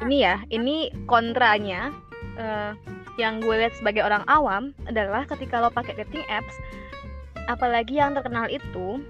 ini 0.06 0.24
ya 0.24 0.40
ini 0.48 0.88
kontranya 1.04 1.92
eh, 2.38 2.72
yang 3.18 3.42
gue 3.42 3.52
lihat 3.52 3.74
sebagai 3.76 4.06
orang 4.06 4.22
awam 4.30 4.72
adalah 4.86 5.26
ketika 5.26 5.58
lo 5.58 5.68
pakai 5.68 5.98
dating 5.98 6.22
apps 6.30 6.54
apalagi 7.50 7.98
yang 7.98 8.14
terkenal 8.14 8.46
itu 8.46 9.02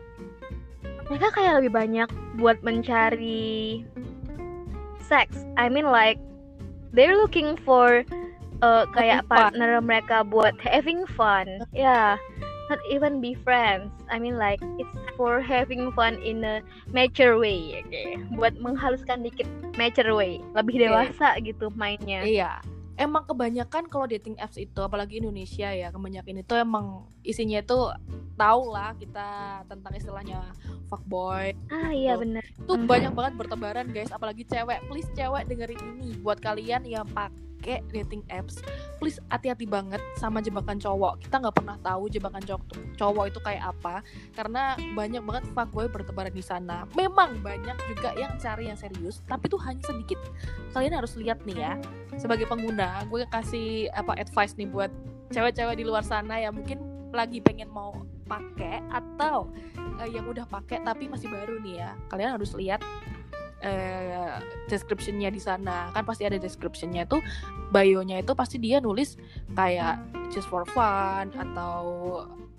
mereka 1.06 1.30
kayak 1.32 1.60
lebih 1.62 1.72
banyak 1.72 2.08
buat 2.40 2.58
mencari 2.64 3.84
seks 5.04 5.44
I 5.60 5.68
mean 5.68 5.88
like 5.88 6.18
they're 6.96 7.16
looking 7.16 7.54
for 7.60 8.02
eh, 8.60 8.84
kayak 8.90 9.22
Having 9.22 9.28
fun. 9.28 9.38
partner 9.38 9.70
mereka 9.80 10.16
buat 10.22 10.54
having 10.58 11.02
fun 11.08 11.46
ya 11.70 12.18
not 12.68 12.80
even 12.86 13.18
be 13.18 13.32
friends 13.38 13.88
I 14.06 14.18
mean 14.18 14.36
like 14.36 14.60
it's 14.76 14.92
for 15.14 15.40
having 15.40 15.88
fun 15.92 16.20
in 16.20 16.42
a 16.42 16.60
mature 16.88 17.34
way 17.34 17.80
oke 17.80 18.02
buat 18.34 18.54
menghaluskan 18.56 19.22
dikit 19.22 19.48
mature 19.74 20.10
way 20.10 20.44
lebih 20.52 20.76
dewasa 20.80 21.40
gitu 21.40 21.72
mainnya 21.72 22.22
Iya. 22.22 22.52
Emang 22.98 23.22
kebanyakan 23.24 23.86
kalau 23.86 24.04
dating 24.04 24.34
apps 24.36 24.58
itu 24.58 24.74
apalagi 24.76 25.22
Indonesia 25.22 25.70
ya, 25.70 25.86
kebanyakan 25.88 26.42
itu 26.42 26.50
emang 26.52 27.06
isinya 27.22 27.62
itu 27.62 27.94
tahu 28.34 28.74
lah 28.74 28.90
kita 28.98 29.28
tentang 29.64 29.94
istilahnya 29.94 30.42
fuckboy. 30.87 31.54
ah 31.70 31.90
iya 31.90 32.18
Betul. 32.18 32.22
bener 32.26 32.44
Itu 32.59 32.72
Mhm. 32.74 32.90
banyak 32.90 33.12
banget 33.14 33.35
bertebaran 33.38 33.87
guys, 33.88 34.11
apalagi 34.11 34.42
cewek. 34.42 34.83
Please 34.90 35.06
cewek 35.14 35.46
dengerin 35.46 35.78
ini 35.94 36.18
buat 36.18 36.42
kalian 36.42 36.83
yang 36.85 37.06
pakai 37.68 37.85
dating 37.92 38.24
apps. 38.33 38.64
Please 38.96 39.20
hati-hati 39.28 39.68
banget 39.68 40.00
sama 40.16 40.40
jebakan 40.40 40.81
cowok. 40.81 41.20
Kita 41.20 41.37
nggak 41.37 41.57
pernah 41.61 41.76
tahu 41.85 42.09
jebakan 42.09 42.40
cowok 42.40 42.64
cowok 42.96 43.24
itu 43.28 43.40
kayak 43.44 43.62
apa 43.76 44.00
karena 44.33 44.72
banyak 44.96 45.20
banget 45.20 45.44
fuckboy 45.52 45.85
bertebaran 45.92 46.33
di 46.33 46.40
sana. 46.40 46.88
Memang 46.96 47.44
banyak 47.44 47.76
juga 47.92 48.16
yang 48.16 48.40
cari 48.40 48.72
yang 48.72 48.78
serius, 48.81 49.20
tapi 49.28 49.52
itu 49.52 49.61
hanya 49.61 49.85
sedikit. 49.85 50.16
Kalian 50.72 50.96
harus 50.96 51.12
lihat 51.20 51.44
nih 51.44 51.61
ya, 51.61 51.72
sebagai 52.16 52.48
pengguna, 52.48 53.04
gue 53.12 53.28
kasih 53.28 53.92
apa 53.92 54.16
advice 54.16 54.57
nih 54.57 54.68
buat 54.72 54.88
cewek-cewek 55.28 55.76
di 55.76 55.85
luar 55.85 56.00
sana 56.00 56.40
yang 56.40 56.57
mungkin 56.57 56.81
lagi 57.12 57.44
pengen 57.44 57.68
mau 57.68 57.92
pakai 58.28 58.81
atau 58.92 59.48
eh, 60.00 60.09
yang 60.12 60.24
udah 60.28 60.44
pakai 60.48 60.81
tapi 60.81 61.04
masih 61.04 61.28
baru 61.28 61.61
nih 61.61 61.85
ya. 61.85 61.90
Kalian 62.09 62.40
harus 62.40 62.57
lihat 62.57 62.81
eh 63.62 64.38
descriptionnya 64.71 65.31
di 65.33 65.40
sana. 65.42 65.90
Kan 65.90 66.07
pasti 66.07 66.25
ada 66.27 66.38
descriptionnya 66.38 67.09
tuh 67.09 67.18
bio-nya 67.75 68.23
itu 68.23 68.33
pasti 68.33 68.57
dia 68.57 68.79
nulis 68.79 69.18
kayak 69.59 69.99
just 70.31 70.47
for 70.47 70.62
fun 70.71 71.33
atau 71.35 71.83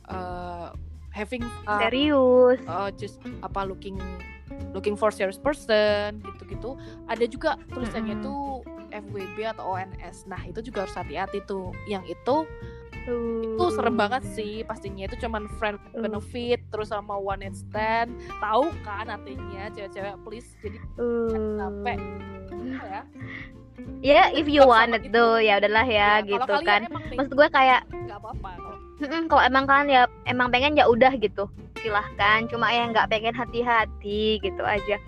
eh, 0.10 0.70
having 1.16 1.46
fun. 1.64 1.80
Serius. 1.80 2.60
Oh 2.68 2.90
just 2.94 3.24
apa 3.40 3.64
looking 3.64 3.98
looking 4.76 5.00
for 5.00 5.10
serious 5.10 5.40
person 5.40 6.20
gitu-gitu. 6.22 6.76
Ada 7.08 7.26
juga 7.26 7.56
tulisannya 7.72 8.20
Mm-mm. 8.20 8.28
tuh 8.28 8.44
FWB 8.90 9.38
atau 9.54 9.78
ONS 9.78 10.26
nah 10.26 10.42
itu 10.44 10.60
juga 10.66 10.86
harus 10.86 10.96
hati-hati 10.98 11.46
tuh. 11.48 11.72
Yang 11.88 12.20
itu 12.20 12.36
itu 13.10 13.65
serem 13.76 13.95
banget 13.98 14.24
sih 14.34 14.63
pastinya. 14.63 15.10
Itu 15.10 15.17
cuman 15.26 15.50
friend 15.58 15.78
Uh. 15.95 16.06
benefit 16.06 16.62
terus 16.69 16.93
sama 16.93 17.17
one 17.17 17.43
night 17.43 17.58
stand. 17.58 18.13
Tahu 18.39 18.72
kan 18.86 19.10
artinya 19.10 19.67
cewek-cewek 19.74 20.15
please 20.24 20.50
jadi 20.63 20.78
Uh. 20.95 21.60
apa 21.60 21.89
ya? 21.95 23.02
Ya 24.00 24.32
if 24.36 24.48
you 24.48 24.63
want 24.63 24.91
it 24.95 25.08
gitu. 25.08 25.15
tuh 25.15 25.32
ya 25.39 25.60
udahlah 25.60 25.88
ya, 25.88 26.19
kalau 26.19 26.28
gitu 26.28 26.54
kan. 26.67 26.82
maksud 26.91 27.32
gue 27.36 27.48
kayak 27.52 27.82
nggak 27.88 28.19
apa-apa 28.19 28.50
kalau 28.60 28.78
"Mm-mm, 29.00 29.24
kalau 29.32 29.43
emang 29.48 29.63
kalian 29.63 29.88
ya 29.88 30.02
emang 30.28 30.52
pengen 30.52 30.76
ya 30.76 30.86
udah 30.88 31.15
gitu 31.15 31.48
silahkan. 31.80 32.48
Cuma 32.52 32.67
ya 32.72 32.91
nggak 32.91 33.08
pengen 33.08 33.32
hati-hati 33.32 34.43
gitu 34.43 34.63
aja. 34.63 35.00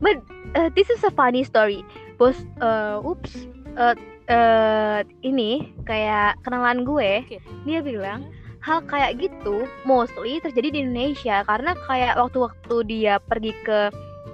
But 0.00 0.20
uh, 0.56 0.68
this 0.72 0.88
is 0.92 1.00
a 1.04 1.12
funny 1.12 1.44
story. 1.44 1.84
Bos 2.20 2.36
uh, 2.60 3.00
ups 3.00 3.48
uh, 3.80 3.96
uh, 4.30 5.02
ini 5.26 5.74
kayak 5.84 6.38
kenalan 6.46 6.86
gue 6.86 7.26
Oke. 7.26 7.38
dia 7.66 7.82
bilang 7.82 8.30
hal 8.60 8.84
kayak 8.86 9.18
gitu 9.18 9.66
mostly 9.88 10.38
terjadi 10.40 10.68
di 10.70 10.78
Indonesia 10.84 11.42
karena 11.48 11.72
kayak 11.88 12.14
waktu-waktu 12.16 12.76
dia 12.86 13.18
pergi 13.24 13.52
ke 13.64 13.88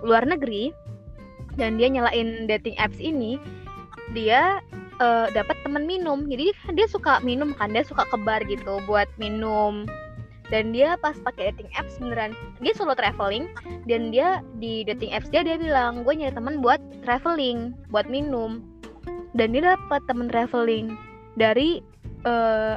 luar 0.05 0.27
negeri 0.27 0.75
dan 1.57 1.81
dia 1.81 1.89
nyalain 1.89 2.45
dating 2.45 2.77
apps 2.77 3.01
ini 3.01 3.41
dia 4.13 4.61
eh, 5.01 5.27
dapat 5.33 5.57
temen 5.65 5.85
minum. 5.85 6.25
Jadi 6.29 6.53
dia- 6.77 6.91
suka 6.91 7.19
minum 7.21 7.53
kan 7.57 7.73
dia 7.73 7.85
suka 7.85 8.05
ke 8.09 8.17
bar 8.23 8.45
gitu 8.47 8.81
buat 8.89 9.09
minum. 9.21 9.89
Dan 10.47 10.71
dia 10.71 10.95
pas 11.03 11.19
pakai 11.19 11.51
dating 11.51 11.67
apps 11.75 11.99
beneran 11.99 12.31
dia 12.63 12.71
solo 12.71 12.95
traveling 12.95 13.51
dan 13.91 14.15
dia 14.15 14.47
di 14.63 14.87
dating 14.87 15.11
apps 15.11 15.27
dia 15.27 15.43
dia 15.43 15.59
bilang 15.59 16.07
gue 16.07 16.15
nyari 16.15 16.31
temen 16.31 16.63
buat 16.63 16.79
traveling 17.03 17.75
buat 17.91 18.07
minum 18.07 18.63
dan 19.37 19.53
dia 19.53 19.77
dapat 19.77 20.01
temen 20.09 20.27
traveling 20.33 20.97
dari 21.37 21.85
eh, 22.25 22.77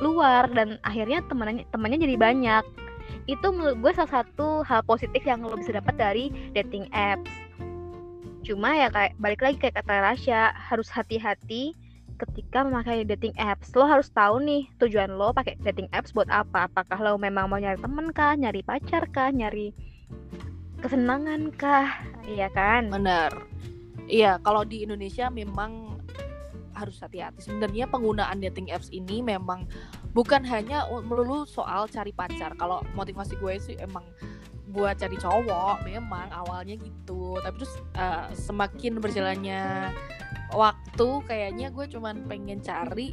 luar 0.00 0.48
dan 0.56 0.80
akhirnya 0.82 1.20
temennya 1.28 1.68
temannya 1.68 2.00
jadi 2.00 2.16
banyak. 2.16 2.64
Itu 3.28 3.54
menurut 3.54 3.78
gue 3.78 3.92
salah 3.94 4.24
satu 4.24 4.66
hal 4.66 4.82
positif 4.82 5.22
yang 5.22 5.44
lo 5.44 5.54
bisa 5.54 5.76
dapat 5.76 5.94
dari 5.94 6.24
dating 6.56 6.88
apps. 6.90 7.30
Cuma 8.42 8.74
ya 8.74 8.90
kayak 8.90 9.14
balik 9.22 9.44
lagi 9.44 9.56
kayak 9.62 9.78
kata 9.84 10.02
Rasya 10.02 10.50
harus 10.58 10.90
hati-hati 10.90 11.76
ketika 12.18 12.66
memakai 12.66 13.06
dating 13.06 13.36
apps. 13.38 13.70
Lo 13.78 13.86
harus 13.86 14.10
tahu 14.10 14.42
nih 14.42 14.66
tujuan 14.82 15.14
lo 15.14 15.30
pakai 15.30 15.54
dating 15.62 15.86
apps 15.94 16.10
buat 16.10 16.26
apa. 16.32 16.66
Apakah 16.66 16.98
lo 16.98 17.14
memang 17.20 17.46
mau 17.46 17.60
nyari 17.60 17.78
temen 17.78 18.10
kah 18.10 18.34
nyari 18.34 18.64
pacar 18.66 19.06
kah 19.14 19.30
nyari 19.30 19.70
kesenangan 20.82 21.54
kah? 21.54 22.02
Iya 22.26 22.50
kan? 22.50 22.90
Benar 22.90 23.30
iya 24.06 24.38
kalau 24.42 24.62
di 24.66 24.82
Indonesia 24.86 25.28
memang 25.28 25.98
harus 26.72 26.98
hati-hati. 26.98 27.44
Sebenarnya 27.44 27.86
penggunaan 27.86 28.40
dating 28.42 28.72
apps 28.72 28.88
ini 28.90 29.20
memang 29.22 29.68
bukan 30.16 30.42
hanya 30.42 30.88
melulu 31.04 31.44
soal 31.44 31.86
cari 31.86 32.10
pacar. 32.10 32.56
Kalau 32.56 32.82
motivasi 32.96 33.38
gue 33.38 33.54
sih 33.60 33.76
emang 33.78 34.02
buat 34.72 34.96
cari 34.96 35.20
cowok 35.20 35.84
memang 35.84 36.32
awalnya 36.32 36.80
gitu. 36.80 37.36
Tapi 37.38 37.54
terus 37.60 37.74
eh, 37.94 38.28
semakin 38.34 38.98
berjalannya 38.98 39.92
waktu 40.52 41.08
kayaknya 41.28 41.72
gue 41.72 41.86
cuman 41.92 42.24
pengen 42.24 42.60
cari 42.64 43.12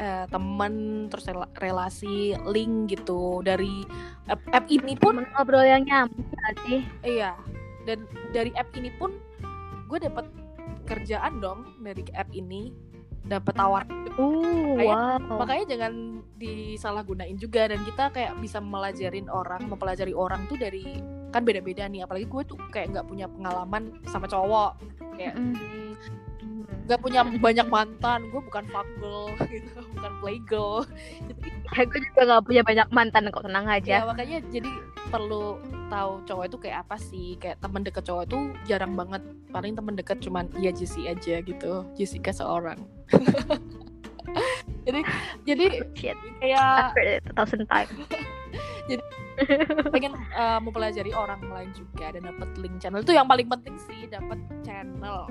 eh, 0.00 0.24
temen 0.26 1.06
terus 1.12 1.28
rela- 1.28 1.52
relasi 1.60 2.32
link 2.48 2.96
gitu. 2.96 3.44
Dari 3.44 3.84
app, 4.26 4.40
app 4.50 4.66
ini 4.72 4.96
pun 4.96 5.20
Temen 5.20 5.28
ngobrol 5.36 5.64
yang 5.68 5.84
nyambung 5.84 6.26
sih 6.66 6.82
Iya. 7.04 7.36
Dan 7.86 8.08
dari 8.34 8.50
app 8.58 8.72
ini 8.74 8.90
pun 8.98 9.14
gue 9.86 9.98
dapet 10.00 10.26
kerjaan 10.84 11.38
dong 11.38 11.78
dari 11.78 12.02
app 12.12 12.30
ini. 12.30 12.70
dapat 13.26 13.58
tawar 13.58 13.82
Uh, 14.16 14.78
Kayak- 14.78 15.18
wow. 15.26 15.36
makanya 15.36 15.64
jangan 15.66 15.92
disalahgunain 16.38 17.34
juga 17.34 17.66
dan 17.66 17.82
kita 17.82 18.08
kayak 18.08 18.38
bisa 18.38 18.62
melajarin 18.62 19.26
orang 19.26 19.66
mempelajari 19.66 20.14
orang 20.14 20.46
tuh 20.46 20.54
dari 20.54 21.02
kan 21.28 21.42
beda-beda 21.42 21.84
nih 21.84 22.00
apalagi 22.00 22.24
gue 22.24 22.42
tuh 22.46 22.54
kayak 22.70 22.94
nggak 22.94 23.02
punya 23.04 23.26
pengalaman 23.26 23.98
sama 24.06 24.24
cowok 24.24 24.78
kayak 25.18 25.34
Mm. 25.34 25.52
hmm, 25.52 25.90
nggak 26.86 27.00
punya 27.02 27.20
banyak 27.26 27.66
mantan 27.66 28.30
gue 28.30 28.40
bukan 28.46 28.64
fuck 28.70 28.86
girl 29.02 29.26
gitu 29.52 29.80
bukan 29.98 30.12
play 30.22 30.38
girl. 30.46 30.86
Jadi 31.26 31.50
Ya, 31.74 31.82
gue 31.82 31.98
juga 31.98 32.20
gak 32.30 32.44
punya 32.46 32.62
banyak 32.62 32.88
mantan 32.94 33.28
kok 33.34 33.44
tenang 33.44 33.66
ya 33.66 33.76
aja. 33.76 33.96
makanya 34.06 34.38
jadi 34.54 34.70
perlu 35.10 35.58
tahu 35.90 36.22
cowok 36.24 36.44
itu 36.46 36.56
kayak 36.62 36.78
apa 36.86 36.96
sih? 36.96 37.34
Kayak 37.42 37.58
teman 37.58 37.82
deket 37.82 38.06
cowok 38.06 38.22
itu 38.30 38.38
jarang 38.70 38.94
banget. 38.94 39.20
Paling 39.50 39.74
teman 39.74 39.98
deket 39.98 40.22
cuman 40.22 40.46
ya 40.56 40.70
Jesse 40.70 41.04
aja 41.04 41.42
gitu 41.42 41.84
Jessica 41.98 42.30
seorang. 42.30 42.80
Jadi 44.86 45.02
jadi 45.42 45.66
Shit, 45.98 46.14
kayak 46.38 46.94
thousand 47.34 47.66
times. 47.66 47.90
pengen 49.94 50.14
uh, 50.32 50.62
mempelajari 50.62 51.10
orang 51.10 51.42
lain 51.50 51.74
juga 51.74 52.14
dan 52.14 52.30
dapat 52.30 52.48
link 52.62 52.78
channel. 52.78 53.02
Itu 53.02 53.10
yang 53.10 53.26
paling 53.26 53.50
penting 53.50 53.74
sih 53.82 54.06
dapat 54.06 54.38
channel 54.62 55.26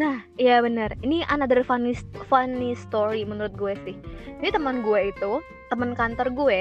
Nah, 0.00 0.24
iya 0.40 0.64
benar. 0.64 0.96
Ini 1.04 1.28
another 1.28 1.60
funny 1.60 1.92
funny 2.24 2.72
story 2.72 3.28
menurut 3.28 3.52
gue 3.52 3.76
sih. 3.84 3.96
Ini 4.40 4.48
teman 4.48 4.80
gue 4.80 5.12
itu, 5.12 5.44
teman 5.68 5.92
kantor 5.92 6.32
gue, 6.32 6.60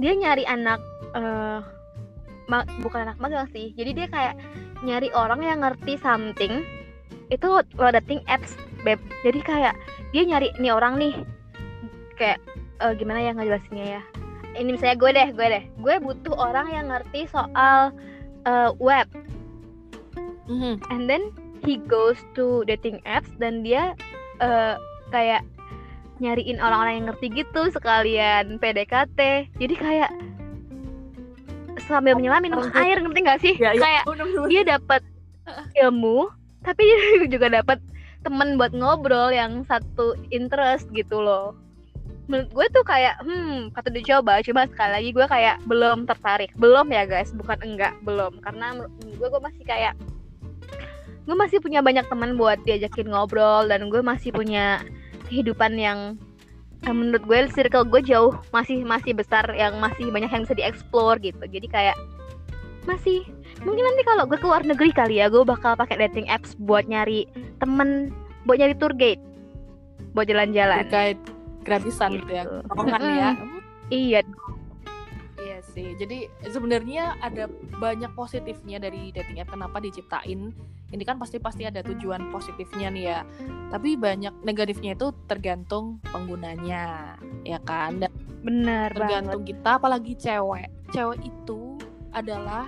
dia 0.00 0.12
nyari 0.16 0.48
anak 0.48 0.80
ma- 2.48 2.64
bukan 2.80 3.04
anak 3.12 3.20
magang 3.20 3.44
sih. 3.52 3.76
Jadi 3.76 3.90
dia 3.92 4.06
kayak 4.08 4.34
nyari 4.80 5.12
orang 5.12 5.44
yang 5.44 5.60
ngerti 5.60 6.00
something 6.00 6.64
itu 7.28 7.48
lewat 7.76 8.00
dating 8.00 8.24
apps, 8.24 8.56
beb. 8.80 8.96
Jadi 9.20 9.44
kayak 9.44 9.76
dia 10.16 10.24
nyari 10.24 10.48
nih 10.56 10.72
orang 10.72 10.96
nih 10.96 11.12
kayak 12.16 12.40
eh, 12.80 12.92
gimana 12.96 13.20
ya 13.20 13.36
ngejelasinnya 13.36 14.00
ya. 14.00 14.02
Ini 14.56 14.72
misalnya 14.72 14.96
gue 14.96 15.10
deh, 15.12 15.28
gue 15.36 15.46
deh. 15.52 15.64
Gue 15.84 15.94
butuh 16.00 16.32
orang 16.32 16.72
yang 16.72 16.88
ngerti 16.88 17.28
soal 17.28 17.92
eh, 18.48 18.72
web 18.80 19.04
Mhm. 20.48 20.80
and 20.88 21.04
then 21.04 21.28
he 21.64 21.80
goes 21.86 22.18
to 22.34 22.62
dating 22.66 23.02
apps 23.08 23.30
dan 23.42 23.62
dia 23.62 23.94
eh, 24.42 24.74
kayak 25.10 25.42
nyariin 26.18 26.58
orang-orang 26.58 26.94
yang 27.02 27.06
ngerti 27.14 27.26
gitu 27.30 27.62
sekalian 27.70 28.58
PDKT 28.58 29.50
jadi 29.54 29.74
kayak 29.78 30.10
sambil 31.86 32.18
menyelam 32.18 32.42
minum 32.42 32.60
air 32.74 32.98
ngerti 33.00 33.20
gak 33.24 33.40
sih? 33.40 33.54
Ya, 33.56 33.72
ya. 33.72 33.80
kayak 33.80 34.04
dia 34.50 34.62
dapat 34.66 35.02
ilmu 35.78 36.28
tapi 36.66 36.82
dia 36.84 37.00
juga 37.34 37.48
dapat 37.48 37.78
temen 38.26 38.58
buat 38.58 38.74
ngobrol 38.74 39.30
yang 39.30 39.62
satu 39.64 40.18
interest 40.34 40.90
gitu 40.90 41.22
loh. 41.22 41.54
Menurut 42.28 42.50
gue 42.52 42.66
tuh 42.76 42.84
kayak 42.84 43.24
hmm 43.24 43.72
kata 43.72 43.88
dicoba. 43.88 44.44
Cuma 44.44 44.68
sekali 44.68 44.90
lagi 44.92 45.10
gue 45.16 45.26
kayak 45.30 45.56
belum 45.64 46.04
tertarik. 46.04 46.52
Belum 46.60 46.84
ya 46.92 47.08
guys. 47.08 47.32
Bukan 47.32 47.56
enggak 47.64 47.96
belum. 48.04 48.42
Karena 48.44 48.76
menurut 48.76 48.92
gue 49.00 49.28
gue 49.32 49.40
masih 49.40 49.64
kayak 49.64 49.96
gue 51.28 51.36
masih 51.36 51.60
punya 51.60 51.84
banyak 51.84 52.08
teman 52.08 52.40
buat 52.40 52.56
diajakin 52.64 53.12
ngobrol 53.12 53.68
dan 53.68 53.92
gue 53.92 54.00
masih 54.00 54.32
punya 54.32 54.80
kehidupan 55.28 55.76
yang 55.76 56.16
eh, 56.88 56.94
menurut 56.94 57.20
gue 57.28 57.52
circle 57.52 57.84
gue 57.84 58.00
jauh 58.00 58.32
masih 58.48 58.80
masih 58.80 59.12
besar 59.12 59.44
yang 59.52 59.76
masih 59.76 60.08
banyak 60.08 60.32
yang 60.32 60.48
bisa 60.48 60.56
dieksplor 60.56 61.20
gitu. 61.20 61.44
Jadi 61.44 61.68
kayak 61.68 62.00
masih 62.88 63.28
mungkin 63.60 63.84
nanti 63.84 64.02
kalau 64.08 64.24
gue 64.24 64.40
ke 64.40 64.46
luar 64.48 64.64
negeri 64.64 64.88
kali 64.88 65.20
ya 65.20 65.28
gue 65.28 65.44
bakal 65.44 65.76
pakai 65.76 66.00
dating 66.08 66.24
apps 66.32 66.56
buat 66.56 66.88
nyari 66.88 67.28
temen 67.60 68.08
buat 68.48 68.56
nyari 68.56 68.72
tour 68.80 68.96
guide 68.96 69.20
buat 70.16 70.24
jalan-jalan. 70.24 70.88
Terkait 70.88 71.20
gratisan 71.68 72.16
gitu. 72.16 72.32
ya 72.32 72.42
Gitu. 72.48 72.56
ya. 72.88 73.04
Iya 73.04 73.30
Iya 73.88 74.20
sih. 75.78 75.94
Jadi 75.94 76.26
sebenarnya 76.50 77.14
ada 77.22 77.46
banyak 77.78 78.10
positifnya 78.18 78.82
dari 78.82 79.14
dating 79.14 79.38
app. 79.38 79.54
Kenapa 79.54 79.78
diciptain? 79.78 80.50
Ini 80.88 81.04
kan 81.06 81.20
pasti 81.22 81.38
pasti 81.38 81.62
ada 81.68 81.84
tujuan 81.86 82.34
positifnya 82.34 82.90
nih 82.90 83.04
ya. 83.06 83.20
Tapi 83.70 83.94
banyak 83.94 84.42
negatifnya 84.42 84.98
itu 84.98 85.14
tergantung 85.30 86.02
penggunanya, 86.10 87.14
ya 87.46 87.62
kan? 87.62 88.02
Dan 88.02 88.10
banget 88.42 88.96
tergantung 88.96 89.42
kita, 89.46 89.70
apalagi 89.78 90.18
cewek. 90.18 90.66
Cewek 90.90 91.20
itu 91.22 91.78
adalah 92.10 92.66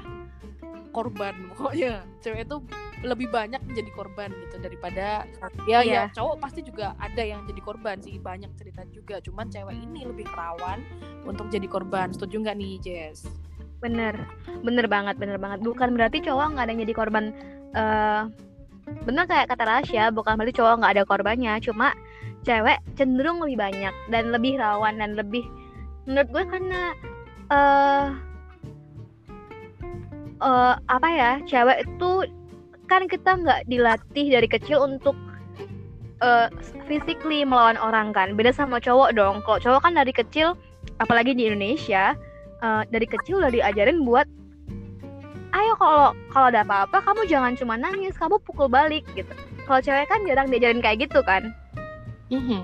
korban 0.94 1.35
pokoknya. 1.51 2.05
Cewek 2.20 2.46
itu 2.46 2.57
lebih 3.01 3.33
banyak 3.33 3.61
menjadi 3.65 3.91
korban 3.97 4.29
gitu 4.45 4.61
daripada 4.61 5.25
ya 5.65 5.81
Iya. 5.81 5.85
ya 5.85 6.03
cowok 6.13 6.37
pasti 6.37 6.61
juga 6.61 6.93
ada 7.01 7.23
yang 7.25 7.49
jadi 7.49 7.61
korban 7.65 7.97
sih 8.05 8.21
banyak 8.21 8.53
cerita 8.61 8.85
juga 8.93 9.25
cuman 9.25 9.49
cewek 9.49 9.73
ini 9.73 10.05
lebih 10.05 10.29
rawan 10.37 10.85
untuk 11.25 11.49
jadi 11.49 11.65
korban 11.65 12.13
setuju 12.13 12.45
nggak 12.45 12.57
nih 12.61 12.77
Jess? 12.85 13.25
bener 13.81 14.13
bener 14.61 14.85
banget 14.85 15.17
bener 15.17 15.41
banget 15.41 15.65
bukan 15.65 15.97
berarti 15.97 16.21
cowok 16.21 16.53
nggak 16.53 16.65
ada 16.69 16.73
yang 16.77 16.83
jadi 16.85 16.95
korban 16.97 17.25
eh 17.73 18.23
bener 19.09 19.25
kayak 19.25 19.49
kata 19.49 19.65
Rasya 19.65 20.13
bukan 20.13 20.37
berarti 20.37 20.61
cowok 20.61 20.85
nggak 20.85 20.93
ada 21.01 21.05
korbannya 21.09 21.57
cuma 21.65 21.97
cewek 22.45 22.77
cenderung 23.01 23.41
lebih 23.41 23.57
banyak 23.57 23.95
dan 24.13 24.29
lebih 24.29 24.61
rawan 24.61 25.01
dan 25.01 25.17
lebih 25.17 25.45
menurut 26.05 26.29
gue 26.29 26.45
karena 26.45 26.83
eh 27.49 28.07
eh, 30.45 30.75
apa 30.77 31.09
ya 31.09 31.31
cewek 31.49 31.89
itu 31.89 32.11
kan 32.90 33.07
kita 33.07 33.38
nggak 33.38 33.70
dilatih 33.70 34.26
dari 34.35 34.48
kecil 34.50 34.83
untuk 34.83 35.14
eh 36.20 36.50
physically 36.90 37.46
melawan 37.46 37.79
orang 37.79 38.11
kan. 38.11 38.35
Beda 38.35 38.50
sama 38.50 38.83
cowok 38.83 39.14
dong. 39.14 39.40
Kalau 39.46 39.62
cowok 39.62 39.81
kan 39.87 39.94
dari 39.94 40.11
kecil 40.11 40.59
apalagi 40.98 41.33
di 41.33 41.46
Indonesia 41.48 42.18
eh, 42.61 42.83
dari 42.90 43.07
kecil 43.07 43.38
udah 43.38 43.55
diajarin 43.55 44.03
buat 44.03 44.26
ayo 45.50 45.74
kalau 45.79 46.14
kalau 46.31 46.46
ada 46.46 46.62
apa-apa 46.62 47.03
kamu 47.03 47.26
jangan 47.26 47.53
cuma 47.59 47.74
nangis 47.79 48.18
kamu 48.18 48.37
pukul 48.42 48.66
balik 48.66 49.07
gitu. 49.14 49.31
Kalau 49.64 49.81
cewek 49.81 50.11
kan 50.11 50.26
jarang 50.26 50.50
diajarin 50.50 50.83
kayak 50.83 51.07
gitu 51.07 51.22
kan. 51.22 51.55
Mhm. 52.31 52.62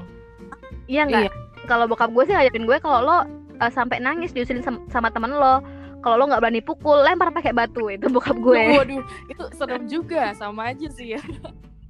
iya 0.87 1.03
nggak? 1.03 1.27
Iya. 1.27 1.31
kalau 1.67 1.91
bokap 1.91 2.15
gue 2.15 2.23
sih 2.31 2.35
ngajarin 2.35 2.63
gue 2.63 2.79
kalau 2.79 2.99
lo 3.03 3.19
eh, 3.59 3.73
sampai 3.75 3.99
nangis 3.99 4.31
diusilin 4.31 4.63
sama, 4.63 4.79
sama 4.87 5.11
temen 5.11 5.35
lo 5.35 5.59
kalau 6.07 6.23
lo 6.23 6.31
nggak 6.31 6.39
berani 6.39 6.63
pukul 6.63 7.03
lempar 7.03 7.35
pakai 7.35 7.51
batu 7.51 7.91
itu 7.91 8.07
bokap 8.07 8.39
gue. 8.39 8.79
Waduh, 8.79 9.03
itu 9.27 9.43
serem 9.59 9.91
juga, 9.91 10.31
sama 10.39 10.71
aja 10.71 10.87
sih 10.87 11.19
ya. 11.19 11.23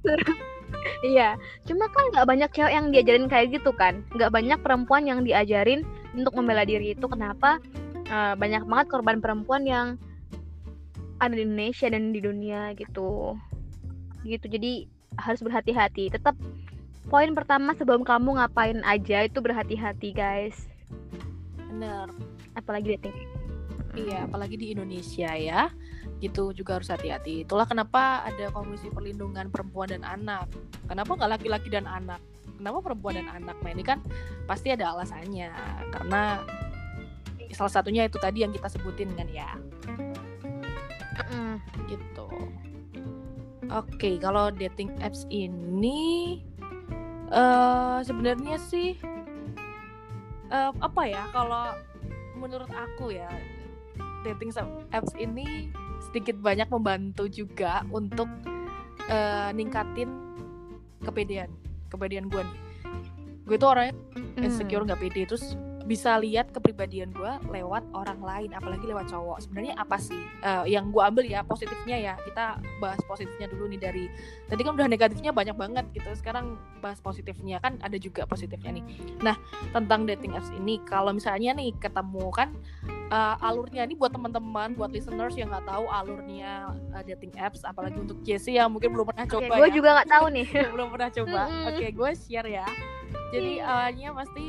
iya 1.05 1.35
cuma 1.67 1.85
kan 1.91 2.09
nggak 2.09 2.25
banyak 2.25 2.49
cewek 2.49 2.73
yang 2.73 2.89
diajarin 2.89 3.29
kayak 3.29 3.53
gitu 3.53 3.69
kan. 3.77 4.01
Nggak 4.17 4.33
banyak 4.33 4.59
perempuan 4.65 5.05
yang 5.05 5.21
diajarin 5.21 5.85
untuk 6.17 6.33
membela 6.33 6.65
diri 6.65 6.97
itu. 6.97 7.05
Kenapa? 7.05 7.61
Eh, 8.09 8.33
banyak 8.33 8.65
banget 8.65 8.87
korban 8.89 9.21
perempuan 9.21 9.69
yang 9.69 10.01
ada 11.21 11.37
di 11.37 11.45
Indonesia 11.45 11.85
dan 11.85 12.09
di 12.09 12.17
dunia 12.17 12.73
gitu. 12.73 13.37
Gitu 14.25 14.49
jadi 14.49 14.89
harus 15.21 15.45
berhati-hati. 15.45 16.09
Tetap 16.09 16.33
poin 17.05 17.29
pertama 17.37 17.77
sebelum 17.77 18.01
kamu 18.01 18.41
ngapain 18.41 18.81
aja 18.81 19.29
itu 19.29 19.37
berhati-hati 19.45 20.09
guys. 20.09 20.65
Bener. 21.69 22.09
apalagi 22.57 22.97
dating 22.97 23.13
Iya, 23.97 24.29
apalagi 24.29 24.55
di 24.61 24.67
Indonesia 24.77 25.33
ya. 25.33 25.73
Gitu 26.21 26.53
juga 26.53 26.77
harus 26.77 26.93
hati-hati. 26.93 27.41
Itulah 27.41 27.65
kenapa 27.65 28.21
ada 28.29 28.53
Komisi 28.53 28.93
Perlindungan 28.93 29.49
Perempuan 29.49 29.89
dan 29.89 30.05
Anak. 30.05 30.53
Kenapa 30.85 31.17
nggak 31.17 31.31
laki-laki 31.41 31.73
dan 31.73 31.89
anak? 31.89 32.21
Kenapa 32.57 32.81
perempuan 32.81 33.21
dan 33.21 33.29
anak? 33.29 33.57
Nah 33.61 33.71
ini 33.73 33.83
kan 33.85 34.01
pasti 34.45 34.73
ada 34.73 34.93
alasannya. 34.93 35.49
Karena 35.93 36.41
salah 37.53 37.73
satunya 37.73 38.05
itu 38.05 38.17
tadi 38.21 38.45
yang 38.45 38.53
kita 38.53 38.69
sebutin 38.69 39.13
kan 39.17 39.29
ya. 39.29 39.49
Mm, 41.33 41.57
gitu. 41.89 42.29
Oke, 43.67 44.21
kalau 44.21 44.53
dating 44.53 44.93
apps 45.01 45.25
ini 45.33 46.39
eh 47.27 47.99
sebenarnya 48.07 48.55
sih 48.57 48.95
eh, 50.49 50.71
apa 50.81 51.01
ya? 51.03 51.27
Kalau 51.35 51.75
menurut 52.37 52.69
aku 52.71 53.11
ya 53.11 53.27
dating 54.33 54.51
apps 54.91 55.13
ini 55.15 55.71
sedikit 56.03 56.37
banyak 56.39 56.67
membantu 56.69 57.25
juga 57.31 57.83
untuk 57.89 58.27
eh, 59.07 59.49
ningkatin 59.55 60.11
kepedean, 61.03 61.49
kepedean 61.87 62.27
gue 62.27 62.41
nih. 62.41 62.59
Gue 63.47 63.55
tuh 63.55 63.71
orangnya 63.71 63.95
mm. 64.15 64.43
insecure 64.43 64.83
nggak 64.83 64.99
pede 64.99 65.23
terus 65.23 65.55
bisa 65.87 66.19
lihat 66.19 66.51
kepribadian 66.51 67.15
gue 67.15 67.31
lewat 67.47 67.87
orang 67.95 68.19
lain 68.19 68.51
apalagi 68.51 68.83
lewat 68.83 69.07
cowok 69.07 69.39
sebenarnya 69.39 69.79
apa 69.79 69.95
sih 69.95 70.19
Eh, 70.43 70.75
yang 70.75 70.91
gue 70.91 70.99
ambil 70.99 71.23
ya 71.25 71.41
positifnya 71.47 71.95
ya 71.95 72.13
kita 72.27 72.59
bahas 72.83 72.99
positifnya 73.07 73.47
dulu 73.47 73.71
nih 73.71 73.79
dari 73.79 74.05
tadi 74.51 74.61
kan 74.67 74.75
udah 74.75 74.85
negatifnya 74.91 75.31
banyak 75.31 75.55
banget 75.55 75.87
gitu 75.95 76.11
sekarang 76.19 76.59
bahas 76.83 76.99
positifnya 76.99 77.63
kan 77.63 77.79
ada 77.79 77.95
juga 77.95 78.27
positifnya 78.27 78.75
nih 78.77 78.85
nah 79.23 79.39
tentang 79.71 80.03
dating 80.03 80.35
apps 80.35 80.51
ini 80.53 80.77
kalau 80.83 81.15
misalnya 81.15 81.55
nih 81.55 81.71
ketemu 81.79 82.27
kan 82.35 82.51
uh, 83.11 83.35
alurnya 83.39 83.87
ini 83.87 83.95
buat 83.95 84.11
teman-teman, 84.11 84.75
buat 84.75 84.91
listeners 84.91 85.35
yang 85.35 85.51
nggak 85.51 85.65
tahu 85.67 85.85
alurnya 85.87 86.75
uh, 86.91 87.03
dating 87.03 87.33
apps, 87.39 87.63
apalagi 87.63 87.97
untuk 87.99 88.19
Jessie 88.23 88.59
yang 88.59 88.71
mungkin 88.71 88.91
belum 88.93 89.11
pernah 89.13 89.25
coba. 89.27 89.43
Okay, 89.47 89.59
gue 89.59 89.67
ya. 89.67 89.73
juga 89.75 89.89
nggak 89.99 90.09
tahu 90.11 90.25
nih. 90.33 90.47
belum 90.75 90.87
pernah 90.91 91.09
coba. 91.11 91.39
Mm. 91.47 91.51
Oke, 91.51 91.75
okay, 91.75 91.89
gue 91.91 92.09
share 92.15 92.49
ya. 92.49 92.67
Jadi 93.31 93.51
Iya. 93.59 93.67
awalnya 93.67 94.09
pasti 94.15 94.45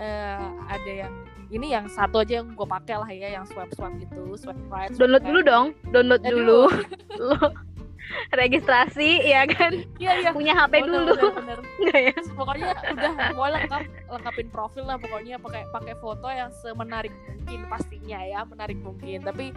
uh, 0.00 0.48
ada 0.68 0.92
yang 0.92 1.14
ini 1.52 1.66
yang 1.68 1.84
satu 1.84 2.24
aja 2.24 2.40
yang 2.40 2.56
gue 2.56 2.64
pakai 2.64 2.96
lah 2.96 3.10
ya, 3.12 3.28
yang 3.36 3.44
swipe 3.44 3.72
swipe 3.76 4.00
gitu, 4.00 4.36
swipe 4.40 4.56
right. 4.72 4.88
swipe 4.88 5.04
Download 5.04 5.20
left. 5.20 5.28
dulu 5.28 5.40
dong, 5.44 5.66
download 5.92 6.22
Aduh. 6.24 6.32
dulu. 6.32 6.60
registrasi 8.40 9.22
ya 9.24 9.44
kan? 9.46 9.84
Iya 9.96 10.12
iya. 10.20 10.30
Punya 10.32 10.52
HP 10.54 10.82
Bener, 10.82 10.88
dulu. 10.88 11.12
bener, 11.36 11.58
bener. 11.58 11.58
Ya? 11.92 12.14
pokoknya 12.32 12.68
udah 12.94 13.12
mau 13.34 13.46
lengkap 13.46 13.82
lengkapin 14.08 14.48
profil 14.48 14.84
lah 14.84 14.96
pokoknya 14.96 15.36
pakai 15.36 15.62
pakai 15.68 15.94
foto 15.98 16.26
yang 16.26 16.48
semenarik 16.60 17.12
mungkin 17.28 17.60
pastinya 17.66 18.18
ya 18.22 18.40
menarik 18.42 18.78
mungkin 18.80 19.18
tapi 19.20 19.52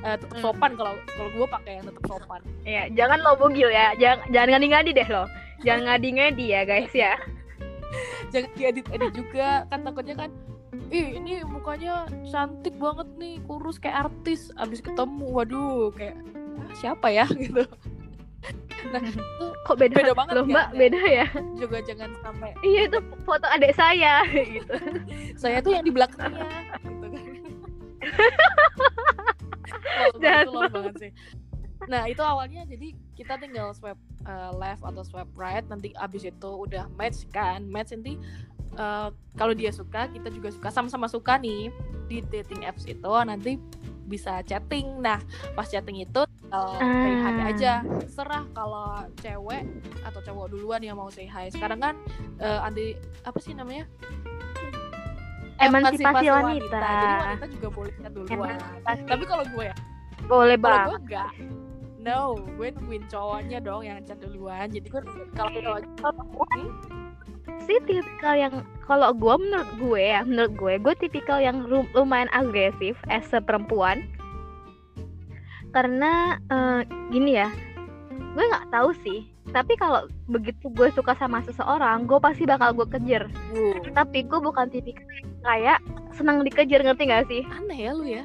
eh, 0.00 0.16
tetap 0.16 0.34
Hmm. 0.34 0.42
sopan 0.42 0.72
kalau 0.74 0.94
kalau 1.12 1.30
gue 1.30 1.46
pakai 1.46 1.72
yang 1.78 1.86
tetap 1.86 2.04
sopan 2.06 2.40
Iya, 2.62 2.82
jangan 2.92 3.18
lo 3.20 3.36
bugil 3.36 3.68
ya. 3.68 3.92
Jangan 3.96 4.18
jangan 4.30 4.48
ngadi-ngadi 4.56 4.90
deh 4.92 5.08
lo. 5.08 5.24
Jangan 5.62 5.82
ngadi-ngadi 5.88 6.44
ya 6.46 6.60
guys 6.64 6.92
ya. 6.92 7.14
jangan 8.28 8.50
diedit 8.54 8.86
edit 8.90 9.12
juga 9.14 9.62
kan 9.70 9.86
takutnya 9.86 10.14
kan 10.18 10.30
ih 10.90 11.14
ini 11.14 11.46
mukanya 11.46 12.02
cantik 12.26 12.74
banget 12.74 13.06
nih 13.14 13.38
kurus 13.46 13.78
kayak 13.78 14.10
artis 14.10 14.50
abis 14.58 14.82
ketemu 14.82 15.26
waduh 15.30 15.94
kayak 15.94 16.18
ah, 16.58 16.70
siapa 16.76 17.06
ya 17.10 17.26
gitu 17.44 17.64
nah 18.92 19.00
itu 19.00 19.46
Kok 19.64 19.80
beda? 19.80 19.96
Beda 19.96 20.12
banget 20.12 20.32
Loh, 20.36 20.44
kan? 20.44 20.52
Mbak, 20.52 20.68
beda 20.76 21.00
ya. 21.08 21.26
juga 21.56 21.80
jangan 21.88 22.12
sampai 22.20 22.52
Iya 22.60 22.92
itu 22.92 22.98
foto 23.24 23.48
adik 23.48 23.72
saya 23.72 24.20
gitu. 24.60 24.74
saya 25.40 25.64
tuh 25.64 25.72
yang 25.72 25.84
di 25.88 25.92
belakangnya 25.92 26.76
gitu 26.84 27.06
kan 27.08 27.24
Jahat 30.20 30.46
itu 30.48 30.52
banget 30.52 30.94
sih 31.00 31.12
nah 31.84 32.08
itu 32.08 32.22
awalnya 32.24 32.64
jadi 32.64 32.96
kita 33.12 33.36
tinggal 33.36 33.76
swipe 33.76 34.00
uh, 34.24 34.52
left 34.56 34.80
atau 34.80 35.04
swipe 35.04 35.28
right 35.36 35.64
nanti 35.68 35.92
abis 36.00 36.24
itu 36.24 36.50
udah 36.64 36.88
match 36.96 37.28
kan 37.28 37.60
match 37.68 37.92
nanti 37.92 38.16
uh, 38.80 39.12
kalau 39.36 39.52
dia 39.52 39.68
suka 39.68 40.08
kita 40.08 40.32
juga 40.32 40.48
suka 40.48 40.72
sama-sama 40.72 41.08
suka 41.12 41.36
nih 41.36 41.68
di 42.08 42.24
dating 42.32 42.64
apps 42.64 42.88
itu 42.88 43.12
nanti 43.28 43.60
bisa 44.08 44.40
chatting 44.48 45.00
nah 45.00 45.20
pas 45.52 45.68
chatting 45.68 46.00
itu 46.04 46.24
uh, 46.54 46.78
say 46.78 47.12
hi 47.18 47.32
Ah. 47.34 47.50
aja 47.50 47.72
serah 48.06 48.44
kalau 48.54 48.86
cewek 49.18 49.62
atau 50.06 50.20
cowok 50.22 50.46
duluan 50.54 50.80
yang 50.80 50.96
mau 50.96 51.10
say 51.10 51.26
hi 51.26 51.50
sekarang 51.50 51.80
kan 51.82 51.94
uh, 52.38 52.62
ada 52.62 52.82
apa 53.26 53.38
sih 53.42 53.52
namanya 53.52 53.84
Emansipasi 55.54 56.26
wanita. 56.28 56.82
Jadi 56.82 57.06
wanita 57.22 57.46
juga 57.46 57.68
boleh 57.70 57.92
chat 58.02 58.10
duluan. 58.12 58.34
Emansipasi. 58.34 59.02
Tapi 59.06 59.24
kalau 59.24 59.44
gue 59.46 59.64
ya, 59.70 59.76
Boleh 60.26 60.56
kalau 60.58 60.66
bang. 60.66 60.86
gue 60.90 60.98
enggak. 61.06 61.30
No, 62.04 62.18
gue 62.58 62.68
nungguin 62.74 63.04
cowoknya 63.08 63.58
dong 63.62 63.82
yang 63.86 64.02
chat 64.02 64.18
duluan. 64.20 64.66
Jadi 64.68 64.86
gue 64.90 65.00
kalau 65.32 65.78
cowoknya 65.96 66.68
hmm, 66.90 67.64
sih 67.64 67.78
tipikal 67.86 68.34
yang 68.36 68.54
kalau 68.84 69.14
gue 69.14 69.34
menurut 69.40 69.70
gue 69.80 70.02
ya 70.02 70.20
menurut 70.26 70.52
gue 70.52 70.74
gue 70.84 70.94
tipikal 71.00 71.38
yang 71.40 71.64
lumayan 71.96 72.28
agresif 72.36 72.98
as 73.08 73.24
a 73.32 73.40
perempuan 73.40 74.04
karena 75.74 76.38
eh, 76.48 76.80
gini 77.10 77.34
ya 77.34 77.50
gue 78.14 78.44
nggak 78.46 78.70
tahu 78.70 78.94
sih 79.02 79.26
tapi 79.50 79.74
kalau 79.76 80.06
begitu 80.30 80.70
gue 80.72 80.88
suka 80.94 81.18
sama 81.18 81.42
seseorang 81.42 82.06
gue 82.06 82.16
pasti 82.22 82.46
bakal 82.46 82.72
gue 82.72 82.86
kejar 82.88 83.26
wuh, 83.52 83.76
tapi 83.92 84.22
gue 84.24 84.38
bukan 84.40 84.70
tipikal 84.70 85.04
kayak 85.44 85.78
senang 86.14 86.46
dikejar 86.46 86.80
ngerti 86.80 87.04
gak 87.10 87.26
sih 87.28 87.42
aneh 87.52 87.78
ya 87.78 87.90
lu 87.92 88.06
ya. 88.06 88.24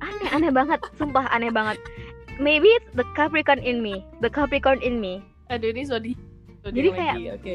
aneh 0.00 0.28
aneh 0.32 0.50
banget 0.54 0.80
sumpah 0.96 1.26
aneh 1.34 1.50
banget 1.52 1.76
maybe 2.38 2.70
it's 2.70 2.88
the 2.96 3.04
Capricorn 3.18 3.60
in 3.60 3.82
me 3.82 4.00
the 4.22 4.30
Capricorn 4.30 4.80
in 4.80 5.02
me 5.02 5.20
Aduh 5.52 5.68
ini 5.76 5.84
zodi. 5.84 6.12
Jadi 6.64 6.88
kayak- 6.96 7.20
oke. 7.36 7.54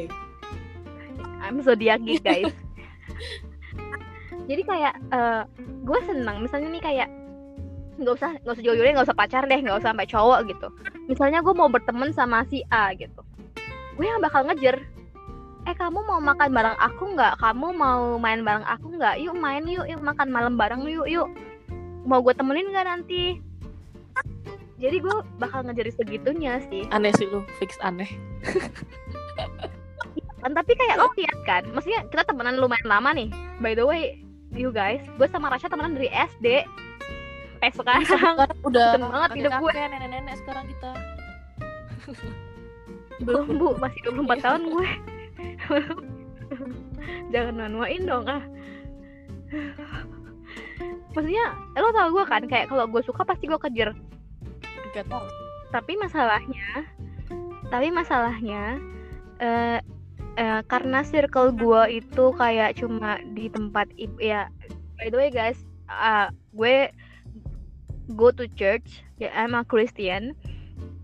I'm 1.42 1.58
zodiac 1.66 1.98
guys. 2.22 2.54
Jadi 4.50 4.62
kayak 4.66 4.94
eh, 5.10 5.44
gue 5.58 6.00
senang 6.06 6.46
misalnya 6.46 6.70
nih 6.70 6.84
kayak 6.84 7.10
nggak 8.00 8.16
usah 8.16 8.32
nggak 8.42 8.54
usah 8.56 8.64
jauh-jauh 8.64 8.86
deh, 8.86 8.94
nggak 8.96 9.08
usah 9.08 9.18
pacar 9.18 9.44
deh 9.46 9.60
nggak 9.60 9.78
usah 9.78 9.92
sampai 9.92 10.08
cowok 10.08 10.40
gitu. 10.48 10.68
Misalnya 11.12 11.40
gue 11.44 11.54
mau 11.54 11.68
berteman 11.68 12.10
sama 12.16 12.48
si 12.48 12.64
A 12.72 12.96
gitu, 12.96 13.22
gue 14.00 14.06
yang 14.06 14.24
bakal 14.24 14.48
ngejer. 14.48 14.80
Eh 15.68 15.76
kamu 15.76 16.02
mau 16.08 16.24
makan 16.24 16.50
bareng 16.56 16.78
aku 16.80 17.04
nggak? 17.14 17.38
Kamu 17.38 17.68
mau 17.76 18.16
main 18.18 18.42
bareng 18.42 18.66
aku 18.66 18.96
nggak? 18.96 19.20
Yuk 19.22 19.36
main 19.36 19.68
yuk, 19.68 19.86
yuk 19.86 20.02
makan 20.02 20.32
malam 20.32 20.56
bareng 20.56 20.88
yuk 20.88 21.06
yuk. 21.06 21.28
Mau 22.08 22.24
gue 22.24 22.34
temenin 22.34 22.72
nggak 22.72 22.88
nanti? 22.88 23.38
Jadi 24.80 25.04
gue 25.04 25.16
bakal 25.38 25.68
ngejar 25.68 25.92
segitunya 25.92 26.64
sih. 26.72 26.88
Aneh 26.96 27.12
sih 27.20 27.28
lu, 27.28 27.44
fix 27.60 27.76
aneh. 27.84 28.08
kan 30.40 30.56
tapi 30.56 30.72
kayak 30.72 30.98
lo 31.00 31.12
lihat 31.20 31.40
kan 31.44 31.64
maksudnya 31.76 32.08
kita 32.08 32.24
temenan 32.24 32.56
lumayan 32.58 32.88
lama 32.88 33.12
nih 33.12 33.30
by 33.60 33.76
the 33.76 33.84
way 33.84 34.16
you 34.56 34.72
guys 34.72 35.04
gue 35.20 35.28
sama 35.28 35.52
Rasha 35.52 35.68
temenan 35.68 36.00
dari 36.00 36.08
SD 36.10 36.64
eh 37.60 37.72
sekarang 37.72 38.04
Sekarang 38.08 38.36
udah 38.64 38.88
Keren 38.94 39.10
banget 39.10 39.30
hidup 39.36 39.52
gue. 39.60 39.72
nenek-nenek 39.74 40.36
sekarang 40.40 40.66
kita. 40.68 40.92
belum 43.20 43.60
bu 43.60 43.76
masih 43.76 44.00
24 44.08 44.40
tahun 44.40 44.62
gue 44.72 44.88
jangan 47.36 47.54
manuain 47.60 48.04
dong 48.08 48.24
ah 48.26 48.40
maksudnya 51.12 51.46
lo 51.76 51.92
tau 51.92 52.10
gue 52.10 52.24
kan 52.24 52.44
kayak 52.48 52.72
kalau 52.72 52.88
gue 52.88 53.02
suka 53.04 53.28
pasti 53.28 53.46
gue 53.46 53.60
kejar 53.60 53.92
Gak 54.90 55.06
tau. 55.06 55.28
tapi 55.70 56.00
masalahnya 56.00 56.88
tapi 57.68 57.92
masalahnya 57.92 58.80
eh 59.38 59.84
eh, 60.36 60.62
karena 60.66 61.04
circle 61.04 61.52
gua 61.52 61.86
itu 61.86 62.32
kayak 62.34 62.80
cuma 62.80 63.20
di 63.36 63.52
tempat 63.52 63.92
ya 64.18 64.48
by 64.96 65.12
the 65.12 65.18
way 65.18 65.30
guys 65.30 65.60
uh, 65.86 66.32
gue 66.56 66.88
go 68.18 68.34
to 68.34 68.50
church 68.58 69.06
ya 69.22 69.30
I'm 69.36 69.54
a 69.54 69.62
Christian. 69.66 70.34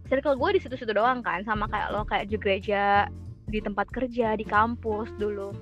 Circle 0.05 0.37
gue 0.37 0.49
di 0.57 0.59
situ-situ 0.61 0.93
doang 0.93 1.25
kan 1.25 1.41
sama 1.45 1.65
kayak 1.69 1.89
lo 1.89 2.05
kayak 2.05 2.29
di 2.29 2.37
gereja 2.37 3.09
di 3.49 3.61
tempat 3.61 3.89
kerja 3.93 4.37
di 4.37 4.45
kampus 4.45 5.09
dulu. 5.17 5.53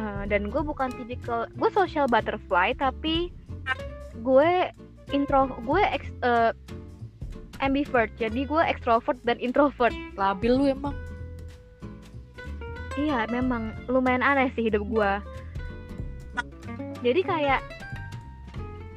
Eh, 0.00 0.22
dan 0.28 0.48
gue 0.48 0.62
bukan 0.64 0.88
tipikal 0.92 1.44
gue 1.52 1.68
social 1.72 2.08
butterfly 2.08 2.72
tapi 2.76 3.28
gue 4.24 4.50
intro 5.12 5.52
gue 5.64 5.82
ex, 5.92 6.08
eh, 6.24 6.52
ambivert. 7.60 8.10
Jadi 8.16 8.48
gue 8.48 8.62
extrovert 8.64 9.20
dan 9.24 9.36
introvert. 9.38 9.94
Labil 10.16 10.52
lu 10.52 10.66
emang. 10.68 10.96
iya 12.92 13.24
memang 13.32 13.72
lumayan 13.88 14.20
aneh 14.20 14.52
sih 14.52 14.68
hidup 14.68 14.84
gue. 14.84 15.12
Jadi 17.00 17.20
kayak 17.24 17.60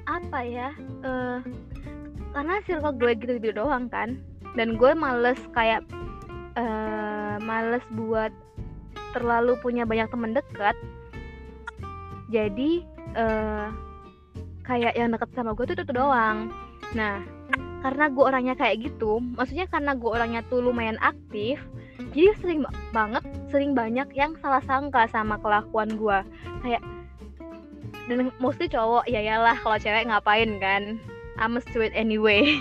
apa 0.06 0.40
ya 0.46 0.70
eh 1.06 1.40
karena 2.36 2.60
circle 2.68 2.96
gue 3.00 3.12
gitu-gitu 3.16 3.56
doang 3.56 3.88
kan. 3.88 4.20
Dan 4.56 4.80
gue 4.80 4.92
males 4.96 5.40
kayak 5.52 5.84
eh 6.56 7.36
males 7.44 7.84
buat 7.96 8.32
terlalu 9.16 9.56
punya 9.60 9.84
banyak 9.88 10.08
teman 10.12 10.36
dekat. 10.36 10.76
Jadi 12.30 12.84
eh 13.16 13.68
kayak 14.66 14.98
yang 14.98 15.14
deket 15.14 15.30
sama 15.38 15.54
gue 15.54 15.66
tuh 15.68 15.76
itu 15.78 15.94
doang. 15.96 16.52
Nah 16.94 17.24
karena 17.86 18.10
gue 18.10 18.24
orangnya 18.26 18.56
kayak 18.58 18.82
gitu 18.82 19.22
maksudnya 19.38 19.70
karena 19.70 19.94
gue 19.94 20.10
orangnya 20.10 20.42
tuh 20.50 20.58
lumayan 20.58 20.98
aktif 21.06 21.62
jadi 22.16 22.34
sering 22.42 22.66
ba- 22.66 22.74
banget 22.90 23.24
sering 23.54 23.78
banyak 23.78 24.10
yang 24.16 24.34
salah 24.40 24.64
sangka 24.64 25.04
sama 25.12 25.36
kelakuan 25.44 26.00
gue. 26.00 26.20
Kayak 26.64 26.82
dan 28.06 28.30
mostly 28.38 28.70
cowok 28.70 29.10
ya 29.10 29.22
yalah 29.22 29.58
kalau 29.62 29.78
cewek 29.82 30.06
ngapain 30.06 30.62
kan? 30.62 31.02
I'm 31.36 31.58
a 31.58 31.62
straight 31.62 31.92
anyway. 31.98 32.46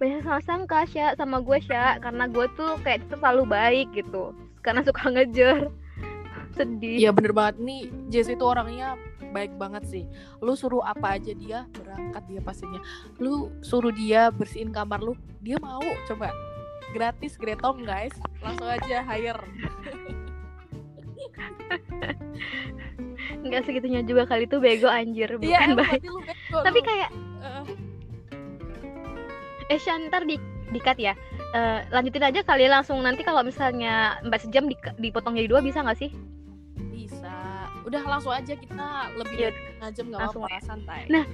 Banyak 0.00 0.28
salah 0.28 0.44
sangka 0.44 0.84
Sya 0.88 1.16
sama 1.16 1.40
gue 1.40 1.58
Sya. 1.62 2.00
Karena 2.02 2.28
gue 2.28 2.46
tuh 2.58 2.76
kayak 2.82 3.06
terlalu 3.08 3.44
baik 3.48 3.88
gitu. 3.96 4.34
Karena 4.60 4.82
suka 4.82 5.08
ngejar. 5.08 5.70
Sedih. 6.56 6.96
Iya 7.00 7.10
bener 7.12 7.32
banget. 7.36 7.60
Nih 7.60 7.92
Jess 8.10 8.32
itu 8.32 8.42
orangnya 8.44 8.96
baik 9.30 9.54
banget 9.60 9.84
sih. 9.86 10.04
Lu 10.40 10.56
suruh 10.56 10.82
apa 10.82 11.20
aja 11.20 11.32
dia 11.36 11.68
berangkat 11.76 12.24
dia 12.28 12.40
pastinya. 12.40 12.80
Lu 13.20 13.52
suruh 13.60 13.92
dia 13.92 14.32
bersihin 14.32 14.72
kamar 14.72 15.00
lu 15.00 15.14
Dia 15.44 15.60
mau. 15.62 15.84
Coba. 16.08 16.32
Gratis 16.90 17.36
Gretom 17.38 17.84
guys. 17.84 18.16
Langsung 18.40 18.68
aja 18.68 19.04
hire 19.04 19.40
nggak 23.48 23.64
segitunya 23.64 24.00
juga 24.02 24.26
kali 24.26 24.44
itu 24.44 24.56
bego 24.58 24.88
anjir. 24.88 25.30
Bukan 25.36 25.46
Iya 25.46 25.58
emang 25.70 25.78
baik. 25.80 26.00
berarti 26.02 26.08
lu 26.10 26.20
bego 26.22 26.58
tapi 26.62 26.78
lu. 26.80 26.86
kayak 26.86 27.10
Eh, 27.46 27.64
eh 29.70 29.78
Sya, 29.78 29.98
ntar 30.08 30.26
di 30.26 30.36
dikat 30.70 30.98
ya. 30.98 31.14
Eh, 31.54 31.80
lanjutin 31.94 32.26
aja 32.26 32.40
kali 32.42 32.66
langsung 32.66 32.98
nanti 33.00 33.22
kalau 33.22 33.40
misalnya 33.46 34.18
mbak 34.26 34.42
sejam 34.42 34.66
di, 34.66 34.74
dipotong 34.98 35.38
jadi 35.38 35.46
dua 35.46 35.62
bisa 35.62 35.80
nggak 35.82 35.98
sih? 35.98 36.10
Bisa. 36.90 37.34
Udah 37.86 38.02
langsung 38.02 38.34
aja 38.34 38.54
kita 38.54 38.86
lebih 39.14 39.36
Iya, 39.38 39.50
dari 39.54 39.94
jam 39.94 40.04
nggak 40.10 40.20
langsung 40.26 40.42
apa-apa 40.42 40.66
santai. 40.66 41.06
Nah, 41.06 41.24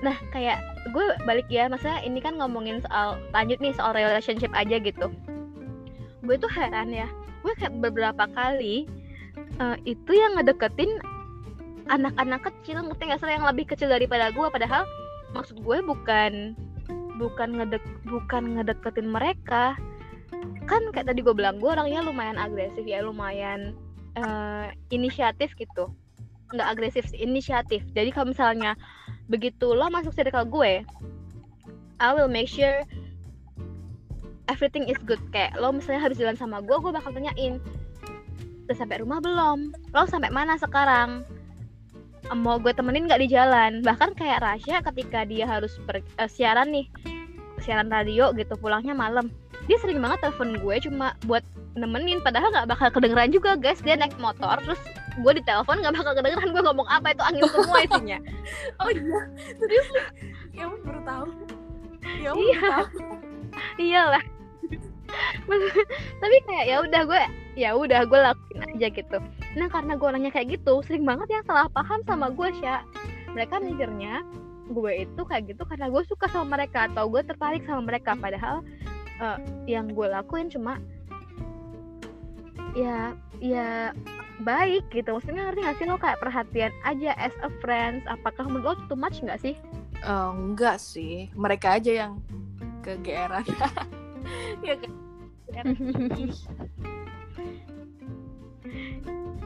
Nah, 0.00 0.16
kayak 0.32 0.64
gue 0.96 1.06
balik 1.28 1.50
ya, 1.52 1.68
masa 1.68 2.00
ini 2.00 2.24
kan 2.24 2.40
ngomongin 2.40 2.80
soal 2.80 3.20
lanjut 3.36 3.60
nih 3.60 3.76
soal 3.76 3.92
relationship 3.92 4.48
aja 4.56 4.80
gitu. 4.80 5.12
Gue 6.24 6.36
tuh 6.40 6.48
heran 6.48 6.88
ya, 6.88 7.04
gue 7.44 7.52
kayak 7.60 7.76
beberapa 7.84 8.24
kali 8.32 8.88
eh, 9.60 9.76
itu 9.84 10.12
yang 10.16 10.40
ngedeketin 10.40 10.90
anak-anak 11.90 12.40
kecil, 12.48 12.80
ngerti 12.86 13.02
nggak 13.10 13.20
sih 13.20 13.30
yang 13.30 13.46
lebih 13.46 13.66
kecil 13.68 13.90
daripada 13.90 14.32
gue, 14.32 14.46
padahal 14.48 14.88
maksud 15.36 15.60
gue 15.62 15.78
bukan 15.84 16.56
bukan 17.20 17.48
ngedek 17.60 17.84
bukan 18.08 18.56
ngedeketin 18.56 19.08
mereka. 19.10 19.76
Kan 20.64 20.82
kayak 20.94 21.12
tadi 21.12 21.20
gue 21.20 21.34
bilang, 21.34 21.60
gue 21.60 21.68
orangnya 21.68 22.00
lumayan 22.00 22.40
agresif 22.40 22.82
ya, 22.86 23.04
lumayan 23.04 23.76
eh, 24.16 24.72
inisiatif 24.88 25.52
gitu. 25.58 25.92
Nggak 26.50 26.68
agresif, 26.72 27.04
inisiatif. 27.14 27.84
Jadi 27.94 28.10
kalau 28.10 28.32
misalnya 28.32 28.74
begitu 29.30 29.70
lo 29.70 29.86
masuk 29.94 30.10
circle 30.10 30.42
gue 30.50 30.82
I 32.02 32.08
will 32.10 32.26
make 32.26 32.50
sure 32.50 32.82
everything 34.50 34.90
is 34.90 34.98
good 35.06 35.22
kayak 35.30 35.54
lo 35.54 35.70
misalnya 35.70 36.02
habis 36.02 36.18
jalan 36.18 36.34
sama 36.34 36.58
gue 36.58 36.74
gue 36.74 36.90
bakal 36.90 37.14
tanyain 37.14 37.62
udah 38.70 38.78
sampai 38.78 39.02
rumah 39.02 39.18
belum? 39.18 39.74
Lo 39.90 40.06
sampai 40.06 40.30
mana 40.30 40.54
sekarang? 40.54 41.26
Mau 42.30 42.62
gue 42.62 42.70
temenin 42.70 43.10
nggak 43.10 43.26
di 43.26 43.34
jalan? 43.34 43.82
Bahkan 43.82 44.14
kayak 44.14 44.46
Rasya 44.46 44.78
ketika 44.86 45.26
dia 45.26 45.42
harus 45.42 45.74
per, 45.82 45.98
eh, 45.98 46.30
siaran 46.30 46.70
nih 46.70 46.86
siaran 47.58 47.90
radio 47.90 48.30
gitu 48.38 48.54
pulangnya 48.54 48.94
malam. 48.94 49.26
Dia 49.66 49.74
sering 49.82 49.98
banget 49.98 50.22
telepon 50.22 50.54
gue 50.62 50.76
cuma 50.86 51.18
buat 51.26 51.42
nemenin 51.74 52.22
padahal 52.22 52.54
nggak 52.54 52.70
bakal 52.70 52.88
kedengeran 52.94 53.34
juga 53.34 53.58
guys. 53.58 53.82
Dia 53.82 53.98
naik 53.98 54.14
motor 54.22 54.62
terus 54.62 54.78
gue 55.18 55.32
ditelepon 55.42 55.82
nggak 55.82 55.94
bakal 55.98 56.12
kedengeran. 56.14 56.54
Gue 56.54 56.62
ngomong 56.62 56.86
apa 56.86 57.10
itu 57.10 57.22
angin 57.26 57.42
semua 57.50 57.78
isinya. 57.82 58.18
Oh 58.86 58.86
iya 58.86 59.18
serius? 59.58 59.88
Ya 60.54 60.70
ampun 60.70 60.78
baru 60.86 61.00
tahu. 61.02 61.26
Ya 62.22 62.30
Iya. 62.38 62.70
iyalah. 63.82 64.24
Tapi 66.22 66.36
kayak 66.46 66.64
ya 66.70 66.76
udah 66.86 67.02
gue 67.02 67.22
ya 67.58 67.74
udah 67.74 68.06
gue 68.06 68.20
lakuin 68.20 68.60
aja 68.76 68.88
gitu. 68.90 69.18
Nah 69.58 69.68
karena 69.70 69.98
gue 69.98 70.06
orangnya 70.06 70.32
kayak 70.32 70.60
gitu 70.60 70.82
sering 70.86 71.02
banget 71.02 71.28
yang 71.30 71.44
salah 71.46 71.66
paham 71.70 72.00
sama 72.06 72.30
gue 72.30 72.48
sya. 72.62 72.86
Mereka 73.34 73.62
mikirnya 73.62 74.22
gue 74.70 74.92
itu 75.02 75.22
kayak 75.26 75.50
gitu 75.50 75.62
karena 75.66 75.90
gue 75.90 76.02
suka 76.06 76.30
sama 76.30 76.58
mereka 76.58 76.86
atau 76.86 77.10
gue 77.10 77.22
tertarik 77.26 77.62
sama 77.66 77.82
mereka. 77.90 78.14
Padahal 78.14 78.62
eh, 79.18 79.38
yang 79.66 79.90
gue 79.90 80.06
lakuin 80.06 80.50
cuma 80.50 80.78
ya 82.78 83.14
ya 83.42 83.90
baik 84.46 84.86
gitu. 84.94 85.18
Maksudnya 85.18 85.50
ngerti 85.50 85.60
gak 85.66 85.76
sih 85.78 85.86
lo? 85.90 85.96
Kayak 85.98 86.22
perhatian 86.22 86.72
aja 86.86 87.10
as 87.18 87.34
a 87.42 87.50
friends. 87.58 88.06
Apakah 88.06 88.46
menurut 88.46 88.78
lo 88.78 88.86
too 88.86 88.98
much 88.98 89.18
nggak 89.20 89.42
sih? 89.42 89.54
Eh, 90.00 90.30
enggak 90.32 90.78
sih. 90.80 91.28
Mereka 91.36 91.82
aja 91.82 92.06
yang 92.06 92.12
kegeeran. 92.86 93.44
Ya 94.60 94.76
kan 94.76 94.92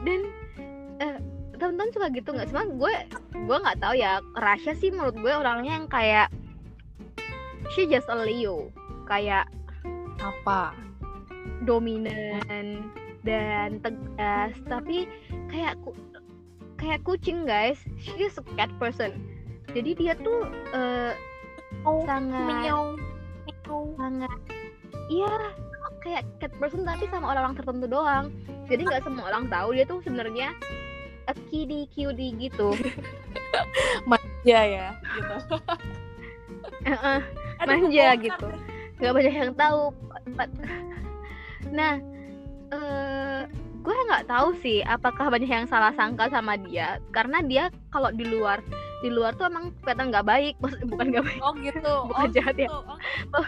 dan 0.03 0.19
eh, 1.01 1.17
teman-teman 1.55 1.91
suka 1.95 2.07
gitu 2.13 2.29
nggak? 2.35 2.49
Cuma 2.51 2.63
gue 2.67 2.93
gue 3.45 3.57
nggak 3.57 3.79
tahu 3.79 3.95
ya. 3.97 4.19
Rasya 4.37 4.73
sih 4.77 4.89
menurut 4.91 5.15
gue 5.17 5.31
orangnya 5.33 5.79
yang 5.81 5.87
kayak 5.87 6.27
she 7.73 7.87
just 7.89 8.09
a 8.11 8.17
Leo. 8.17 8.69
Kayak 9.05 9.49
apa? 10.21 10.73
dominan 11.63 12.83
dan 13.25 13.79
tegas. 13.81 14.53
Tapi 14.69 15.09
kayak 15.49 15.79
ku- 15.81 15.97
kayak 16.77 17.01
kucing 17.01 17.47
guys. 17.47 17.79
She 17.97 18.13
is 18.21 18.37
a 18.37 18.45
cat 18.59 18.69
person. 18.77 19.17
Jadi 19.73 19.97
dia 19.97 20.13
tuh 20.19 20.45
eh, 20.73 21.13
oh 21.83 22.03
sangat 22.05 22.45
meow 22.47 22.95
meow. 23.45 23.83
sangat 23.97 24.39
iya 25.09 25.33
kayak 26.05 26.23
cat 26.37 26.53
person 26.61 26.85
tapi 26.85 27.09
sama 27.09 27.33
orang-orang 27.33 27.57
tertentu 27.57 27.85
doang. 27.89 28.29
Jadi 28.69 28.81
nggak 28.85 29.01
semua 29.01 29.25
orang 29.33 29.49
tahu 29.49 29.73
dia 29.73 29.85
tuh 29.89 29.99
sebenarnya 30.05 30.53
a 31.25 31.33
kitty 31.49 31.89
cutie 31.89 32.37
gitu. 32.37 32.77
Ya 34.45 34.61
ya 34.61 34.87
gitu. 35.17 35.57
Heeh, 36.85 37.19
Aduh, 37.65 37.89
Manja 37.89 38.07
gitu. 38.21 38.47
nggak 39.01 39.13
banyak 39.17 39.33
yang 39.33 39.53
tahu. 39.57 39.89
Nah 41.73 41.97
eh 42.69 43.41
gue 43.81 43.93
nggak 44.09 44.25
tahu 44.29 44.53
sih 44.61 44.85
apakah 44.85 45.33
banyak 45.33 45.49
yang 45.49 45.65
salah 45.65 45.89
sangka 45.97 46.29
sama 46.29 46.61
dia. 46.61 47.01
Karena 47.09 47.41
dia 47.41 47.73
kalau 47.89 48.13
di 48.13 48.21
luar 48.21 48.61
di 49.01 49.09
luar 49.09 49.33
tuh 49.33 49.49
emang 49.49 49.73
kelihatan 49.81 50.13
nggak 50.13 50.27
baik. 50.29 50.53
Maksud, 50.61 50.85
bukan 50.93 51.05
nggak 51.09 51.25
baik. 51.25 51.41
Oh 51.41 51.53
gitu. 51.57 51.93
Bukan 52.13 52.21
oh, 52.21 52.29
jahat 52.29 52.55
ya. 52.57 52.69
gitu. 52.69 52.79
oh, 53.33 53.45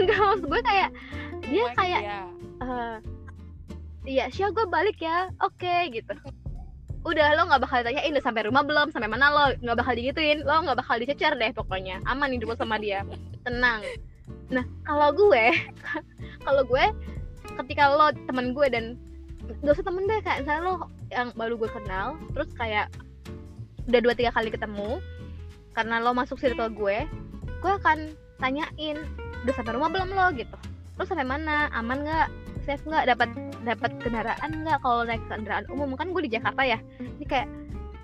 enggak 0.00 0.16
maksud 0.16 0.46
gue 0.48 0.60
kayak 0.64 0.90
dia 1.48 1.66
kayak 1.76 2.02
iya. 2.02 2.20
eh 2.62 2.96
iya 4.04 4.24
Syah 4.28 4.52
gue 4.52 4.66
balik 4.68 5.00
ya 5.00 5.32
oke 5.40 5.74
gitu. 5.92 6.14
Udah 7.08 7.36
lo 7.36 7.44
nggak 7.52 7.60
bakal 7.60 7.84
ditanyain 7.84 8.16
udah 8.16 8.24
sampai 8.24 8.48
rumah 8.48 8.64
belum? 8.64 8.88
Sampai 8.88 9.12
mana 9.12 9.28
lo? 9.28 9.52
Nggak 9.60 9.76
bakal 9.76 9.92
digituin 9.92 10.40
lo 10.40 10.64
nggak 10.64 10.80
bakal 10.80 10.96
dicecer 10.96 11.36
deh 11.36 11.52
pokoknya. 11.52 12.00
Aman 12.08 12.32
hidup 12.32 12.52
lo 12.52 12.56
sama 12.56 12.80
dia. 12.80 13.04
Tenang. 13.44 13.84
Nah 14.48 14.64
kalau 14.88 15.12
gue 15.12 15.52
kalau 16.48 16.64
gue 16.64 16.84
ketika 17.60 17.92
lo 17.92 18.08
temen 18.24 18.56
gue 18.56 18.66
dan 18.72 18.96
gak 19.60 19.76
usah 19.76 19.84
temen 19.84 20.08
deh 20.08 20.20
kayak 20.24 20.38
misalnya 20.44 20.62
lo 20.64 20.74
yang 21.12 21.28
baru 21.36 21.54
gue 21.60 21.68
kenal 21.68 22.16
terus 22.32 22.48
kayak 22.56 22.88
udah 23.84 24.00
dua 24.00 24.14
tiga 24.16 24.32
kali 24.32 24.48
ketemu 24.48 25.04
karena 25.76 26.00
lo 26.00 26.16
masuk 26.16 26.40
circle 26.40 26.72
gue 26.72 27.04
gue 27.60 27.72
akan 27.84 28.16
tanyain 28.40 29.04
udah 29.44 29.54
sampai 29.56 29.76
rumah 29.76 29.92
belum 29.92 30.10
lo? 30.16 30.32
gitu 30.32 30.56
lo 30.94 31.02
sampai 31.02 31.26
mana? 31.26 31.70
Aman 31.74 32.06
nggak? 32.06 32.28
Safe 32.64 32.82
nggak? 32.86 33.04
Dapat 33.10 33.28
dapat 33.66 33.90
kendaraan 34.00 34.50
nggak 34.62 34.78
kalau 34.80 35.02
naik 35.02 35.22
kendaraan 35.26 35.66
umum? 35.68 35.98
Kan 35.98 36.14
gue 36.14 36.22
di 36.26 36.32
Jakarta 36.32 36.62
ya. 36.62 36.78
Ini 37.00 37.24
kayak 37.26 37.48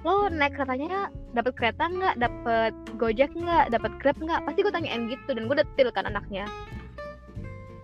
lo 0.02 0.32
naik 0.32 0.56
keretanya 0.56 1.12
dapat 1.32 1.52
kereta 1.54 1.84
nggak? 1.86 2.14
Dapat 2.18 2.72
gojek 2.98 3.30
nggak? 3.36 3.70
Dapat 3.70 3.92
grab 4.02 4.16
nggak? 4.18 4.40
Pasti 4.48 4.58
gue 4.66 4.72
tanyain 4.74 5.02
gitu 5.06 5.30
dan 5.32 5.46
gue 5.46 5.56
detil 5.58 5.88
kan 5.94 6.10
anaknya. 6.10 6.44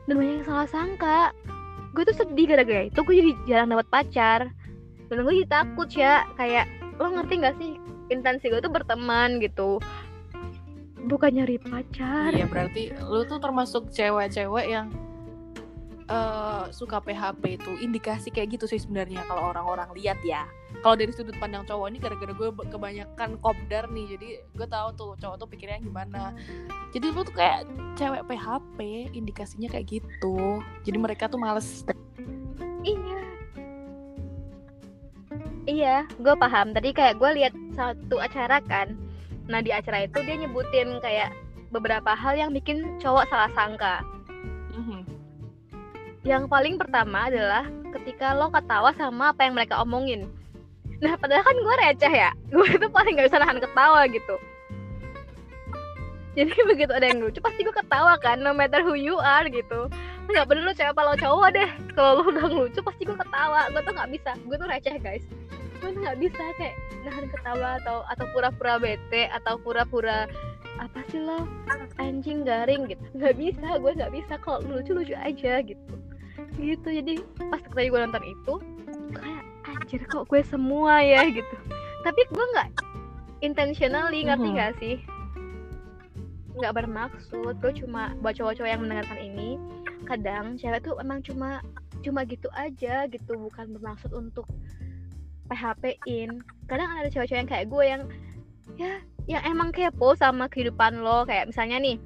Dan 0.06 0.18
banyak 0.18 0.42
yang 0.42 0.46
salah 0.46 0.68
sangka. 0.70 1.30
Gue 1.94 2.04
tuh 2.04 2.16
sedih 2.16 2.46
gara-gara 2.50 2.86
itu. 2.90 3.00
Gue 3.02 3.14
jadi 3.18 3.32
jarang 3.46 3.70
dapat 3.72 3.86
pacar. 3.88 4.40
Dan 5.06 5.22
gue 5.22 5.34
jadi 5.42 5.48
takut 5.48 5.88
ya 5.94 6.26
kayak 6.34 6.66
lo 6.98 7.14
ngerti 7.14 7.34
nggak 7.40 7.56
sih? 7.62 7.78
Intensi 8.06 8.46
gue 8.50 8.62
tuh 8.62 8.70
berteman 8.70 9.42
gitu 9.42 9.82
bukan 11.06 11.30
nyari 11.38 11.56
pacar 11.62 12.34
Iya 12.34 12.50
berarti 12.50 12.90
lu 12.98 13.22
tuh 13.24 13.38
termasuk 13.38 13.88
cewek-cewek 13.94 14.66
yang 14.66 14.90
eh 16.06 16.64
suka 16.70 17.02
PHP 17.02 17.58
itu 17.58 17.70
indikasi 17.82 18.30
kayak 18.30 18.58
gitu 18.58 18.70
sih 18.70 18.78
sebenarnya 18.78 19.26
kalau 19.26 19.50
orang-orang 19.50 19.90
lihat 19.98 20.18
ya. 20.22 20.46
Kalau 20.78 20.94
dari 20.94 21.10
sudut 21.10 21.34
pandang 21.42 21.66
cowok 21.66 21.86
ini 21.90 21.98
gara-gara 21.98 22.30
gue 22.30 22.48
kebanyakan 22.70 23.30
kopdar 23.42 23.90
nih, 23.90 24.14
jadi 24.14 24.28
gue 24.54 24.66
tahu 24.70 24.88
tuh 24.94 25.10
cowok 25.18 25.36
tuh 25.42 25.48
pikirnya 25.50 25.82
gimana. 25.82 26.30
Jadi 26.94 27.10
lu 27.10 27.26
tuh 27.26 27.34
kayak 27.34 27.66
cewek 27.98 28.22
PHP, 28.22 28.78
indikasinya 29.18 29.66
kayak 29.66 29.98
gitu. 29.98 30.62
Jadi 30.86 30.94
mereka 30.94 31.26
tuh 31.26 31.42
males. 31.42 31.82
Iya. 32.86 33.20
Iya, 35.66 35.96
gue 36.22 36.34
paham. 36.38 36.70
Tadi 36.70 36.94
kayak 36.94 37.18
gue 37.18 37.30
lihat 37.42 37.54
satu 37.74 38.22
acara 38.22 38.62
kan. 38.62 38.94
Nah 39.46 39.62
di 39.62 39.70
acara 39.70 40.06
itu 40.06 40.18
dia 40.22 40.36
nyebutin 40.38 40.98
kayak 40.98 41.30
beberapa 41.70 42.14
hal 42.14 42.34
yang 42.34 42.50
bikin 42.54 42.98
cowok 42.98 43.26
salah 43.30 43.50
sangka. 43.54 44.02
Mhm. 44.74 45.00
Yang 46.26 46.50
paling 46.50 46.74
pertama 46.78 47.30
adalah 47.30 47.64
ketika 47.94 48.34
lo 48.34 48.50
ketawa 48.50 48.90
sama 48.98 49.30
apa 49.30 49.46
yang 49.46 49.54
mereka 49.54 49.78
omongin. 49.82 50.26
Nah 50.98 51.14
padahal 51.14 51.46
kan 51.46 51.56
gue 51.56 51.74
receh 51.86 52.12
ya. 52.12 52.30
Gue 52.52 52.66
itu 52.66 52.86
paling 52.88 53.20
gak 53.20 53.28
bisa 53.30 53.38
nahan 53.38 53.60
ketawa 53.62 54.08
gitu. 54.10 54.36
Jadi 56.36 56.52
begitu 56.70 56.92
ada 56.92 57.06
yang 57.08 57.24
lucu 57.24 57.40
pasti 57.40 57.64
gue 57.64 57.72
ketawa 57.72 58.20
kan, 58.20 58.40
no 58.44 58.52
matter 58.52 58.84
who 58.84 58.92
you 58.92 59.16
are 59.16 59.48
gitu. 59.48 59.88
Nggak 60.26 60.44
peduli 60.50 60.66
lo 60.68 60.72
cewek 60.74 60.92
apa 60.92 61.02
lo 61.06 61.14
cowok 61.16 61.48
deh. 61.54 61.70
Kalau 61.96 62.10
lo 62.20 62.22
udah 62.28 62.46
lucu 62.50 62.80
pasti 62.84 63.02
gue 63.08 63.16
ketawa. 63.16 63.70
Gue 63.72 63.80
tuh 63.80 63.92
nggak 63.96 64.10
bisa. 64.12 64.32
Gue 64.44 64.56
tuh 64.58 64.68
receh 64.68 64.96
guys. 65.00 65.24
Gue 65.76 65.90
tuh 65.92 66.00
nggak 66.00 66.18
bisa 66.18 66.42
kayak 66.56 66.74
nahan 67.04 67.26
ketawa 67.28 67.68
atau 67.82 67.96
atau 68.08 68.26
pura-pura 68.32 68.74
bete 68.76 69.28
atau 69.30 69.54
pura-pura 69.60 70.24
apa 70.76 71.00
sih 71.08 71.20
lo 71.20 71.44
anjing 71.96 72.44
garing 72.44 72.88
gitu. 72.88 73.04
Nggak 73.16 73.34
bisa 73.36 73.68
gue 73.76 73.92
nggak 73.96 74.12
bisa 74.12 74.34
kalau 74.40 74.60
lucu 74.64 74.92
lucu 74.92 75.14
aja 75.14 75.60
gitu. 75.60 75.94
Gitu 76.56 76.88
jadi 76.88 77.12
pas 77.48 77.60
tadi 77.60 77.88
gue 77.88 78.00
nonton 78.00 78.24
itu 78.24 78.54
kayak 79.12 79.44
anjir 79.68 80.00
kok 80.08 80.24
gue 80.26 80.40
semua 80.42 81.00
ya 81.00 81.24
gitu. 81.28 81.56
Tapi 82.02 82.20
gue 82.28 82.46
nggak 82.56 82.68
intentionally 83.40 84.24
ngerti 84.24 84.48
Mhm. 84.48 84.54
nggak 84.56 84.72
sih? 84.80 84.96
Nggak 86.56 86.72
bermaksud 86.72 87.54
gue 87.60 87.72
cuma 87.84 88.16
buat 88.20 88.32
cowok-cowok 88.32 88.70
yang 88.70 88.80
mendengarkan 88.80 89.20
ini 89.20 89.60
kadang 90.06 90.54
cewek 90.56 90.86
tuh 90.86 90.96
emang 91.02 91.20
cuma 91.20 91.60
cuma 92.00 92.22
gitu 92.22 92.46
aja 92.54 93.04
gitu 93.10 93.32
bukan 93.34 93.74
bermaksud 93.74 94.14
untuk 94.14 94.46
PHP-in 95.46 96.42
kadang 96.66 96.90
ada 96.90 97.08
cewek-cewek 97.10 97.46
yang 97.46 97.50
kayak 97.50 97.66
gue 97.70 97.84
yang 97.84 98.02
ya 98.76 98.92
yang 99.26 99.42
emang 99.46 99.74
kepo 99.74 100.14
sama 100.14 100.46
kehidupan 100.50 101.02
lo. 101.02 101.26
Kayak 101.26 101.50
misalnya 101.50 101.78
nih 101.82 101.96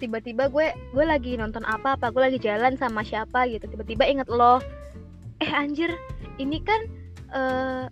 tiba-tiba 0.00 0.48
gue 0.48 0.72
gue 0.72 1.04
lagi 1.04 1.36
nonton 1.36 1.62
apa 1.68 1.94
apa 1.94 2.08
gue 2.08 2.22
lagi 2.30 2.38
jalan 2.42 2.74
sama 2.78 3.02
siapa 3.02 3.46
gitu. 3.50 3.66
Tiba-tiba 3.70 4.06
inget 4.06 4.28
lo 4.30 4.58
eh 5.40 5.50
anjir 5.50 5.94
ini 6.36 6.60
kan 6.60 6.80
uh, 7.32 7.84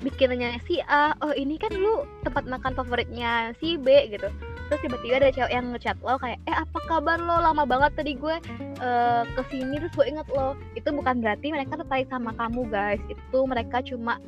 bikinannya 0.00 0.58
si 0.64 0.80
A. 0.86 1.12
Oh 1.20 1.34
ini 1.34 1.60
kan 1.60 1.74
lu 1.74 2.06
tempat 2.24 2.46
makan 2.48 2.72
favoritnya 2.72 3.52
si 3.60 3.76
B 3.76 4.08
gitu 4.08 4.28
terus 4.70 4.86
tiba-tiba 4.86 5.18
ada 5.18 5.34
cewek 5.34 5.50
yang 5.50 5.66
ngechat 5.74 5.98
lo 6.06 6.14
kayak 6.22 6.38
eh 6.46 6.54
apa 6.54 6.78
kabar 6.86 7.18
lo? 7.18 7.42
Lama 7.42 7.66
banget 7.66 7.98
tadi 7.98 8.14
gue 8.14 8.36
uh, 8.78 9.22
ke 9.26 9.42
sini. 9.50 9.82
Terus 9.82 9.94
gue 9.98 10.06
inget 10.06 10.26
lo. 10.30 10.54
Itu 10.78 10.94
bukan 10.94 11.18
berarti 11.18 11.50
mereka 11.50 11.74
tertarik 11.74 12.06
sama 12.06 12.30
kamu 12.38 12.70
guys. 12.70 13.02
Itu 13.10 13.44
mereka 13.50 13.82
cuma 13.82 14.22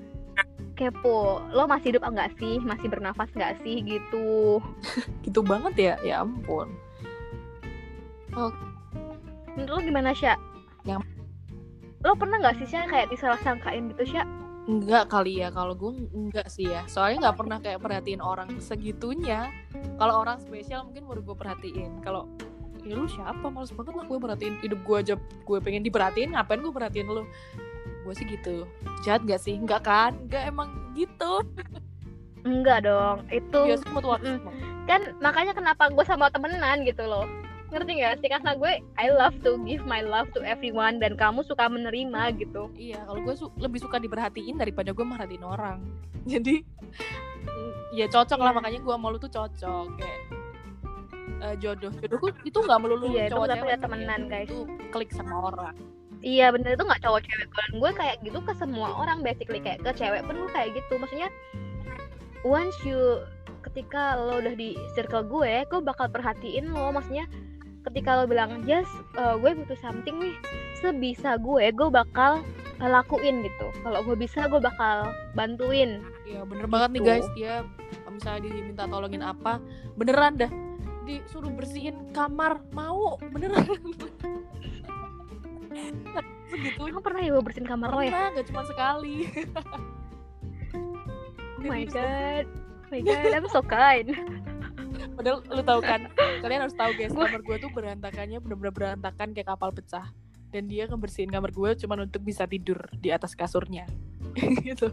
kepo. 0.75 1.39
Lo 1.55 1.71
masih 1.71 1.95
hidup 1.95 2.03
enggak 2.03 2.35
sih? 2.43 2.59
Masih 2.59 2.91
bernafas 2.91 3.31
enggak 3.39 3.55
sih? 3.63 3.87
Gitu. 3.87 4.59
Gitu 5.25 5.41
banget 5.47 5.75
ya? 5.79 5.95
Ya 6.03 6.27
ampun. 6.27 6.67
Oh 8.35 8.51
menurut 9.57 9.71
lo 9.71 9.81
gimana 9.85 10.11
sih 10.17 10.33
yang 10.89 11.05
lo 12.03 12.17
pernah 12.17 12.41
nggak 12.41 12.57
sih 12.63 12.67
sih 12.67 12.81
kayak 12.89 13.13
disalah 13.13 13.39
sangkain 13.45 13.93
gitu 13.95 14.17
sih 14.17 14.23
Enggak 14.63 15.11
kali 15.11 15.43
ya 15.43 15.51
kalau 15.51 15.75
gue 15.75 16.07
enggak 16.15 16.47
sih 16.47 16.71
ya. 16.71 16.87
Soalnya 16.87 17.29
nggak 17.29 17.37
pernah 17.39 17.59
kayak 17.59 17.81
perhatiin 17.83 18.23
orang 18.23 18.63
segitunya. 18.63 19.51
Kalau 19.99 20.23
orang 20.23 20.39
spesial 20.39 20.87
mungkin 20.87 21.03
baru 21.11 21.21
gue 21.27 21.37
perhatiin. 21.37 21.99
Kalau 22.07 22.31
ya 22.87 22.95
lu 22.95 23.11
siapa? 23.11 23.43
Males 23.51 23.75
banget 23.75 23.95
lah 23.99 24.05
gue 24.07 24.19
perhatiin. 24.23 24.55
Hidup 24.63 24.81
gue 24.87 24.97
aja 25.03 25.15
gue 25.19 25.59
pengen 25.59 25.83
diperhatiin 25.83 26.39
ngapain 26.39 26.63
gue 26.63 26.75
perhatiin 26.75 27.07
lu? 27.11 27.27
Gue 28.07 28.15
sih 28.15 28.27
gitu. 28.27 28.67
Jahat 29.03 29.27
gak 29.27 29.43
sih? 29.43 29.59
Enggak 29.59 29.83
kan? 29.83 30.15
Enggak 30.31 30.47
emang 30.47 30.71
gitu. 30.95 31.43
Enggak 32.47 32.87
dong. 32.87 33.27
Itu 33.35 33.67
biasa 33.67 33.87
waktu. 33.91 34.39
Mm, 34.39 34.41
kan 34.87 35.01
makanya 35.19 35.53
kenapa 35.55 35.91
gue 35.91 36.05
sama 36.07 36.31
temenan 36.31 36.83
gitu 36.87 37.07
loh 37.07 37.42
ngerti 37.73 37.93
gak 38.05 38.21
sih 38.21 38.29
karena 38.29 38.53
gue 38.55 38.73
I 39.01 39.09
love 39.09 39.37
to 39.43 39.57
give 39.65 39.83
my 39.89 40.05
love 40.05 40.29
to 40.37 40.45
everyone 40.45 41.01
dan 41.01 41.17
kamu 41.17 41.41
suka 41.49 41.67
menerima 41.67 42.37
gitu. 42.37 42.69
Iya 42.77 43.03
kalau 43.09 43.21
gue 43.25 43.35
su 43.35 43.47
lebih 43.57 43.81
suka 43.81 43.97
diperhatiin 43.97 44.61
daripada 44.61 44.93
gue 44.93 45.05
merhatiin 45.05 45.45
orang. 45.45 45.81
Jadi 46.33 46.61
ya 47.93 48.09
cocok 48.09 48.39
yeah. 48.41 48.45
lah 48.45 48.53
iya. 48.53 48.59
makanya 48.61 48.81
gue 48.81 48.95
mau 48.97 49.13
lu 49.13 49.19
tuh 49.21 49.33
cocok 49.33 49.87
kayak 50.01 50.21
uh, 51.45 51.55
jodoh 51.61 51.93
jodohku 52.01 52.33
itu 52.47 52.59
nggak 52.59 52.81
melulu 52.81 53.07
iya, 53.13 53.29
cowok 53.29 53.47
cewek 53.53 53.77
temenan 53.83 54.21
guys. 54.31 54.49
itu 54.49 54.65
klik 54.95 55.11
sama 55.13 55.53
orang. 55.53 55.77
Iya 56.23 56.55
bener 56.55 56.79
itu 56.79 56.85
nggak 56.87 57.03
cowok 57.03 57.21
cewek 57.27 57.49
dan 57.51 57.71
gue 57.83 57.91
kayak 57.99 58.17
gitu 58.23 58.39
ke 58.41 58.53
semua 58.57 58.89
orang 58.95 59.19
basically 59.27 59.61
kayak 59.61 59.83
ke 59.83 59.91
cewek 59.99 60.23
pun 60.23 60.39
gue 60.39 60.51
kayak 60.55 60.71
gitu. 60.73 60.95
Maksudnya 60.97 61.29
once 62.47 62.79
you 62.87 63.23
ketika 63.63 64.19
lo 64.19 64.43
udah 64.43 64.55
di 64.59 64.75
circle 64.95 65.27
gue 65.27 65.67
gue 65.67 65.81
bakal 65.83 66.07
perhatiin 66.09 66.71
lo. 66.71 66.95
Maksudnya 66.95 67.27
ketika 67.91 68.23
lo 68.23 68.25
bilang 68.31 68.63
just 68.65 68.91
uh, 69.19 69.35
gue 69.39 69.55
butuh 69.59 69.79
something 69.83 70.17
nih 70.23 70.35
sebisa 70.79 71.39
gue 71.39 71.71
gue 71.75 71.89
bakal 71.91 72.43
lakuin 72.83 73.47
gitu. 73.47 73.71
Kalau 73.87 74.03
gue 74.03 74.17
bisa 74.19 74.51
gue 74.51 74.59
bakal 74.59 75.15
bantuin. 75.39 76.03
Iya 76.27 76.43
bener 76.43 76.67
gitu. 76.67 76.75
banget 76.75 76.91
nih 76.91 77.01
gitu. 77.03 77.11
guys. 77.11 77.29
Dia 77.39 77.55
misalnya 78.11 78.51
diminta 78.51 78.85
tolongin 78.91 79.23
apa 79.23 79.63
beneran 79.95 80.35
dah. 80.35 80.51
Disuruh 81.07 81.51
bersihin 81.55 82.11
kamar 82.11 82.59
mau 82.75 83.19
beneran. 83.31 83.67
Segitu 86.53 86.85
Emang 86.85 87.01
pernah 87.01 87.25
ya 87.25 87.31
gue 87.33 87.43
bersihin 87.43 87.65
kamar 87.65 87.89
pernah, 87.95 88.05
lo 88.05 88.35
ya? 88.35 88.37
gak 88.37 88.47
cuma 88.51 88.63
sekali. 88.67 89.15
Oh 91.63 91.63
my 91.65 91.87
god. 91.87 92.45
Oh 92.51 92.89
my 92.91 93.01
god, 93.01 93.33
I'm 93.33 93.47
so 93.49 93.63
kind 93.65 94.13
Padahal 95.19 95.39
lu 95.47 95.63
tahu 95.63 95.81
kan 95.83 96.01
Kalian 96.43 96.61
harus 96.67 96.77
tahu 96.77 96.91
guys 96.95 97.13
Kamar 97.13 97.43
gue 97.43 97.57
tuh 97.59 97.71
berantakannya 97.71 98.39
bener-bener 98.39 98.73
berantakan 98.75 99.35
kayak 99.35 99.49
kapal 99.55 99.71
pecah. 99.75 100.11
Dan 100.53 100.69
dia 100.69 100.85
ngebersihin 100.85 101.33
kamar 101.33 101.49
gue 101.49 101.71
cuma 101.81 101.97
untuk 101.97 102.21
bisa 102.21 102.45
tidur 102.45 102.77
di 103.01 103.09
atas 103.09 103.33
kasurnya. 103.33 103.89
Gitu. 104.67 104.93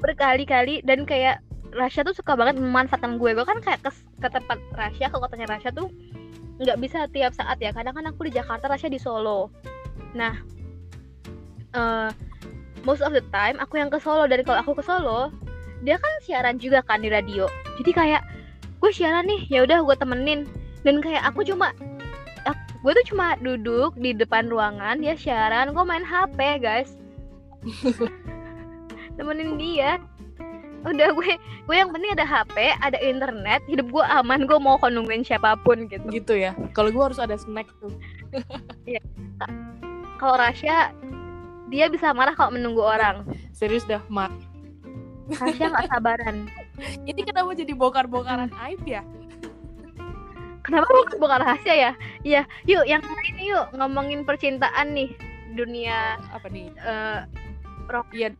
Berkali-kali 0.00 0.80
dan 0.80 1.04
kayak 1.04 1.44
Rasya 1.68 2.00
tuh 2.08 2.16
suka 2.16 2.32
banget 2.32 2.56
memanfaatkan 2.56 3.20
gue. 3.20 3.36
Gue 3.36 3.44
kan 3.44 3.60
kayak 3.60 3.84
ke, 3.84 3.90
ke 3.92 4.28
tempat 4.32 4.56
Rasya 4.72 5.12
Ke 5.12 5.16
kotanya 5.20 5.46
Rasya 5.52 5.70
tuh 5.76 5.92
nggak 6.58 6.78
bisa 6.80 7.04
tiap 7.12 7.36
saat 7.36 7.60
ya. 7.60 7.70
Kadang 7.70 7.92
kan 7.92 8.08
aku 8.08 8.26
di 8.26 8.32
Jakarta 8.32 8.72
Rasya 8.72 8.88
di 8.88 8.96
Solo. 8.96 9.52
Nah 10.16 10.40
uh, 11.76 12.08
most 12.88 13.04
of 13.04 13.12
the 13.12 13.22
time 13.28 13.60
aku 13.60 13.76
yang 13.76 13.92
ke 13.92 14.00
Solo. 14.00 14.24
Dan 14.24 14.40
kalau 14.48 14.64
aku 14.64 14.80
ke 14.80 14.84
Solo 14.88 15.28
dia 15.84 16.00
kan 16.00 16.12
siaran 16.24 16.56
juga 16.56 16.80
kan 16.82 17.04
di 17.04 17.12
radio. 17.12 17.46
Jadi 17.78 17.90
kayak 17.92 18.22
gue 18.78 18.90
siaran 18.94 19.26
nih 19.26 19.46
ya 19.50 19.66
udah 19.66 19.82
gue 19.82 19.96
temenin. 19.98 20.46
Dan 20.86 21.02
kayak 21.02 21.26
aku 21.26 21.42
cuma 21.42 21.74
gue 22.78 22.92
tuh 22.94 23.06
cuma 23.14 23.34
duduk 23.42 23.98
di 23.98 24.14
depan 24.14 24.46
ruangan 24.46 25.02
dia 25.02 25.18
siaran 25.18 25.74
gue 25.74 25.84
main 25.84 26.06
HP 26.06 26.62
guys? 26.62 26.94
Temenin 29.18 29.58
dia. 29.58 29.98
Udah 30.86 31.10
gue 31.10 31.34
gue 31.66 31.76
yang 31.76 31.90
penting 31.90 32.14
ada 32.14 32.22
HP 32.22 32.54
ada 32.78 32.98
internet 33.02 33.66
hidup 33.66 33.90
gue 33.90 34.04
aman 34.06 34.46
gue 34.46 34.58
mau 34.62 34.78
nungguin 34.78 35.26
siapa 35.26 35.58
pun 35.66 35.90
gitu. 35.90 36.06
Gitu 36.06 36.34
ya. 36.38 36.54
Kalau 36.70 36.94
gue 36.94 37.02
harus 37.02 37.18
ada 37.18 37.34
snack 37.34 37.66
tuh. 37.82 37.90
Iya. 38.88 39.02
Kalau 40.16 40.34
Rasya 40.38 40.94
dia 41.68 41.90
bisa 41.90 42.14
marah 42.14 42.32
kalau 42.32 42.54
menunggu 42.54 42.80
orang. 42.80 43.26
Serius 43.52 43.84
dah 43.84 44.00
mak 44.06 44.30
Rasya 45.28 45.66
nggak 45.68 45.88
sabaran. 45.92 46.36
Ini 47.04 47.20
kenapa 47.26 47.52
jadi 47.52 47.72
bongkar-bongkaran 47.76 48.50
aib 48.68 48.82
ya? 48.88 49.02
Kenapa 50.64 50.88
bongkar 51.16 51.40
rahasia 51.40 51.74
ya? 51.74 51.92
Iya 52.24 52.42
yuk 52.68 52.84
yang 52.84 53.00
lain 53.00 53.36
yuk 53.40 53.66
ngomongin 53.76 54.24
percintaan 54.24 54.92
nih 54.92 55.12
dunia 55.56 56.20
apa 56.32 56.46
nih? 56.52 56.68
uh, 56.84 57.24
Iya, 58.12 58.36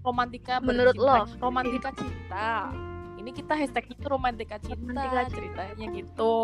romantika 0.00 0.56
menurut 0.64 0.96
lo. 0.96 1.28
romantika 1.36 1.92
cinta. 1.92 2.72
Ini 3.20 3.28
kita 3.28 3.52
hashtag 3.52 3.92
itu 3.92 4.04
romantika 4.08 4.56
cinta, 4.56 4.80
romantika 4.80 5.28
ceritanya 5.36 5.86
gitu. 5.92 6.36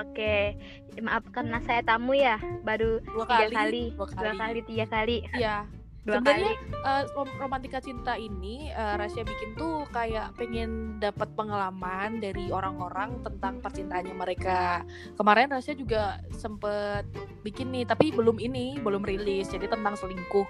Oke, 0.00 0.58
maaf 0.98 1.22
karena 1.30 1.62
saya 1.62 1.86
tamu 1.86 2.16
ya, 2.16 2.42
baru 2.66 2.98
dua 3.06 3.22
tiga 3.28 3.46
kali, 3.46 3.54
kali, 3.54 3.84
dua 3.94 4.06
kali, 4.08 4.18
dua 4.18 4.32
kali 4.34 4.60
tiga 4.66 4.86
kali. 4.90 5.16
Iya, 5.36 5.56
sebenarnya 6.04 6.54
uh, 6.80 7.04
romantika 7.36 7.78
cinta 7.80 8.16
ini 8.16 8.72
uh, 8.72 8.96
Rasya 8.96 9.22
bikin 9.24 9.52
tuh 9.56 9.84
kayak 9.92 10.32
pengen 10.40 10.96
dapat 10.96 11.28
pengalaman 11.36 12.18
dari 12.24 12.48
orang-orang 12.48 13.20
tentang 13.20 13.60
percintaannya 13.60 14.14
mereka. 14.16 14.82
Kemarin 15.20 15.52
Rasya 15.52 15.76
juga 15.76 16.24
sempet 16.32 17.04
bikin 17.44 17.72
nih 17.72 17.84
tapi 17.84 18.12
belum 18.12 18.40
ini 18.40 18.80
belum 18.80 19.04
rilis 19.04 19.52
jadi 19.52 19.68
tentang 19.68 19.96
selingkuh. 19.96 20.48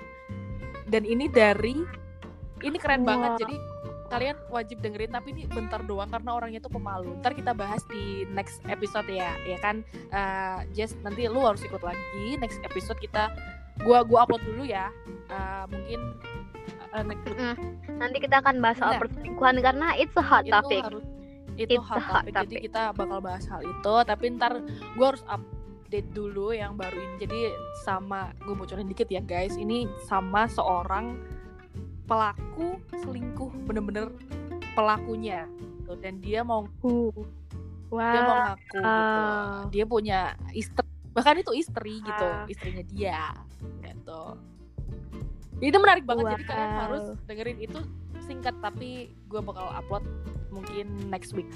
Dan 0.91 1.07
ini 1.07 1.27
dari 1.31 1.83
ini 2.61 2.77
keren 2.79 3.03
wow. 3.03 3.09
banget 3.15 3.47
jadi 3.47 3.57
kalian 4.11 4.37
wajib 4.51 4.83
dengerin 4.83 5.15
tapi 5.15 5.31
ini 5.31 5.47
bentar 5.47 5.79
doang 5.87 6.11
karena 6.11 6.35
orangnya 6.35 6.61
tuh 6.63 6.75
pemalu. 6.75 7.15
Ntar 7.23 7.35
kita 7.39 7.55
bahas 7.55 7.87
di 7.87 8.27
next 8.35 8.59
episode 8.67 9.07
ya 9.07 9.35
ya 9.47 9.59
kan? 9.63 9.87
Uh, 10.11 10.67
Jess 10.75 10.99
nanti 11.07 11.31
lu 11.31 11.43
harus 11.47 11.63
ikut 11.63 11.83
lagi 11.83 12.39
next 12.43 12.59
episode 12.67 12.99
kita 12.99 13.31
gua 13.85 14.05
gua 14.05 14.29
upload 14.29 14.43
dulu 14.45 14.65
ya 14.67 14.89
uh, 15.31 15.65
mungkin 15.71 16.01
uh, 16.93 17.05
mm. 17.05 17.55
nanti 17.97 18.17
kita 18.21 18.43
akan 18.43 18.61
bahas 18.61 18.77
soal 18.79 18.99
perselingkuhan 18.99 19.57
karena 19.63 19.97
it's 19.97 20.17
a 20.17 20.25
hot 20.25 20.45
itu 20.45 20.53
topic 20.53 20.83
harus, 20.85 21.05
itu 21.57 21.73
it's 21.77 21.87
hot, 21.87 22.01
hot 22.01 22.25
topic. 22.25 22.33
topic 22.35 22.49
jadi 22.51 22.63
kita 22.69 22.83
bakal 22.97 23.19
bahas 23.23 23.45
hal 23.49 23.61
itu 23.63 23.95
tapi 24.07 24.25
ntar 24.37 24.53
gua 24.99 25.07
harus 25.15 25.25
update 25.27 26.09
dulu 26.15 26.55
yang 26.55 26.79
baru 26.79 26.95
ini 26.95 27.15
jadi 27.27 27.41
sama 27.83 28.31
gue 28.47 28.55
bocorin 28.55 28.87
dikit 28.87 29.11
ya 29.11 29.19
guys 29.19 29.59
ini 29.59 29.91
sama 30.07 30.47
seorang 30.47 31.19
pelaku 32.11 32.79
selingkuh 33.07 33.51
bener-bener 33.71 34.11
pelakunya 34.75 35.47
gitu. 35.83 35.95
dan 35.99 36.19
dia 36.19 36.43
mau 36.43 36.67
uh. 36.67 37.11
wow. 37.91 37.99
dia 37.99 38.21
mau 38.23 38.37
ngaku 38.43 38.79
uh. 38.79 38.87
gitu 38.87 39.19
dia 39.75 39.85
punya 39.87 40.21
istri 40.55 40.90
bahkan 41.11 41.39
itu 41.39 41.53
istri 41.55 42.01
gitu 42.03 42.27
uh. 42.27 42.47
istrinya 42.47 42.85
dia 42.87 43.35
gitu. 43.83 44.23
Itu 45.61 45.77
menarik 45.77 46.09
banget 46.09 46.25
wow. 46.25 46.33
jadi 46.37 46.45
kalian 46.49 46.73
harus 46.73 47.05
dengerin 47.29 47.59
itu 47.61 47.81
singkat 48.25 48.57
tapi 48.65 49.13
gue 49.29 49.41
bakal 49.43 49.69
upload 49.75 50.05
mungkin 50.55 50.89
next 51.13 51.37
week. 51.37 51.51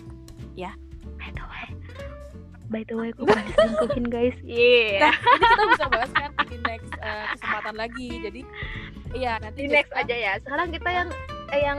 Ya. 0.58 0.76
By 1.16 1.32
the 1.32 1.44
way 1.46 1.72
by 2.74 2.82
the 2.88 2.96
way 2.96 3.10
gue 3.14 3.22
diselingkuhin 3.28 4.06
guys. 4.10 4.36
Yeah. 4.42 5.06
Nah, 5.06 5.14
ini 5.14 5.46
kita 5.46 5.64
bisa 5.70 5.84
bahas 5.86 6.10
kan 6.10 6.30
di 6.50 6.58
next 6.66 6.92
uh, 6.98 7.24
kesempatan 7.36 7.74
lagi 7.78 8.08
jadi 8.18 8.40
iya 9.14 9.32
nanti 9.38 9.58
di 9.62 9.68
next 9.70 9.92
aja 9.94 10.14
ya. 10.14 10.32
Sekarang 10.42 10.74
kita 10.74 10.90
yang 10.90 11.08
eh, 11.54 11.62
yang 11.62 11.78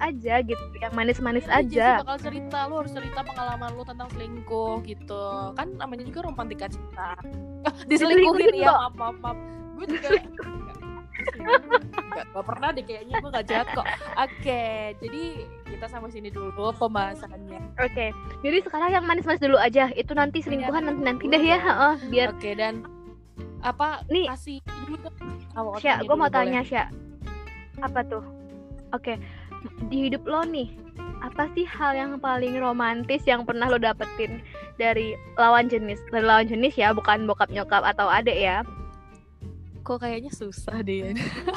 aja 0.00 0.34
gitu 0.40 0.64
yang 0.80 0.92
manis-manis 0.96 1.44
ya, 1.46 1.60
aja 1.60 1.88
bakal 2.00 2.18
cerita 2.18 2.58
lu 2.66 2.74
harus 2.80 2.92
cerita 2.96 3.20
pengalaman 3.20 3.70
lu 3.76 3.82
tentang 3.84 4.08
selingkuh 4.16 4.80
gitu 4.88 5.24
kan 5.54 5.68
namanya 5.76 6.04
juga 6.08 6.20
romantika 6.26 6.66
cinta 6.72 7.14
diselingkuhin 7.86 8.56
ya 8.56 8.72
maaf 8.72 8.94
maaf, 8.96 9.16
maaf. 9.20 9.38
gue 9.76 9.86
juga 9.96 10.08
Gak, 12.10 12.32
gak 12.32 12.46
pernah 12.48 12.68
deh 12.72 12.80
kayaknya 12.80 13.20
gue 13.20 13.30
gak 13.30 13.46
jahat 13.46 13.68
kok 13.76 13.86
oke 14.16 14.62
jadi 15.04 15.22
kita 15.68 15.86
sampai 15.86 16.10
sini 16.10 16.28
dulu 16.32 16.72
pembahasannya 16.74 17.60
Oke, 17.80 18.12
jadi 18.44 18.60
sekarang 18.60 18.92
yang 18.92 19.04
manis-manis 19.08 19.40
dulu 19.40 19.56
aja. 19.56 19.88
Itu 19.96 20.12
nanti 20.12 20.44
selingkuhan 20.44 20.84
nanti 20.84 21.00
nanti 21.00 21.24
deh 21.32 21.40
ya, 21.40 21.56
heeh, 21.56 21.94
biar 22.12 22.28
oke 22.36 22.50
dan 22.52 22.84
apa 23.64 24.04
Nih. 24.12 24.28
kasih 24.28 24.60
dulu 24.84 24.96
Sya, 25.80 26.04
outline-nya 26.04 26.04
gue 26.04 26.16
mau 26.16 26.28
dulu, 26.28 26.36
boleh. 26.36 26.36
tanya 26.36 26.60
Sya, 26.60 26.84
apa 27.80 28.00
tuh? 28.04 28.24
Oke, 28.92 29.16
di 29.92 30.08
hidup 30.08 30.24
lo 30.24 30.42
nih, 30.46 30.72
apa 31.20 31.48
sih 31.52 31.68
hal 31.68 31.96
yang 31.96 32.12
paling 32.18 32.56
romantis 32.56 33.24
yang 33.28 33.44
pernah 33.44 33.68
lo 33.68 33.76
dapetin 33.76 34.40
dari 34.80 35.16
lawan 35.36 35.68
jenis? 35.68 36.00
Dari 36.08 36.24
lawan 36.24 36.48
jenis 36.48 36.74
ya, 36.76 36.94
bukan 36.96 37.28
bokap 37.28 37.52
nyokap 37.52 37.84
atau 37.84 38.08
adek 38.08 38.38
ya? 38.38 38.64
kok 39.90 40.06
kayaknya 40.06 40.30
susah 40.32 40.84
deh 40.84 41.02
ya. 41.02 41.10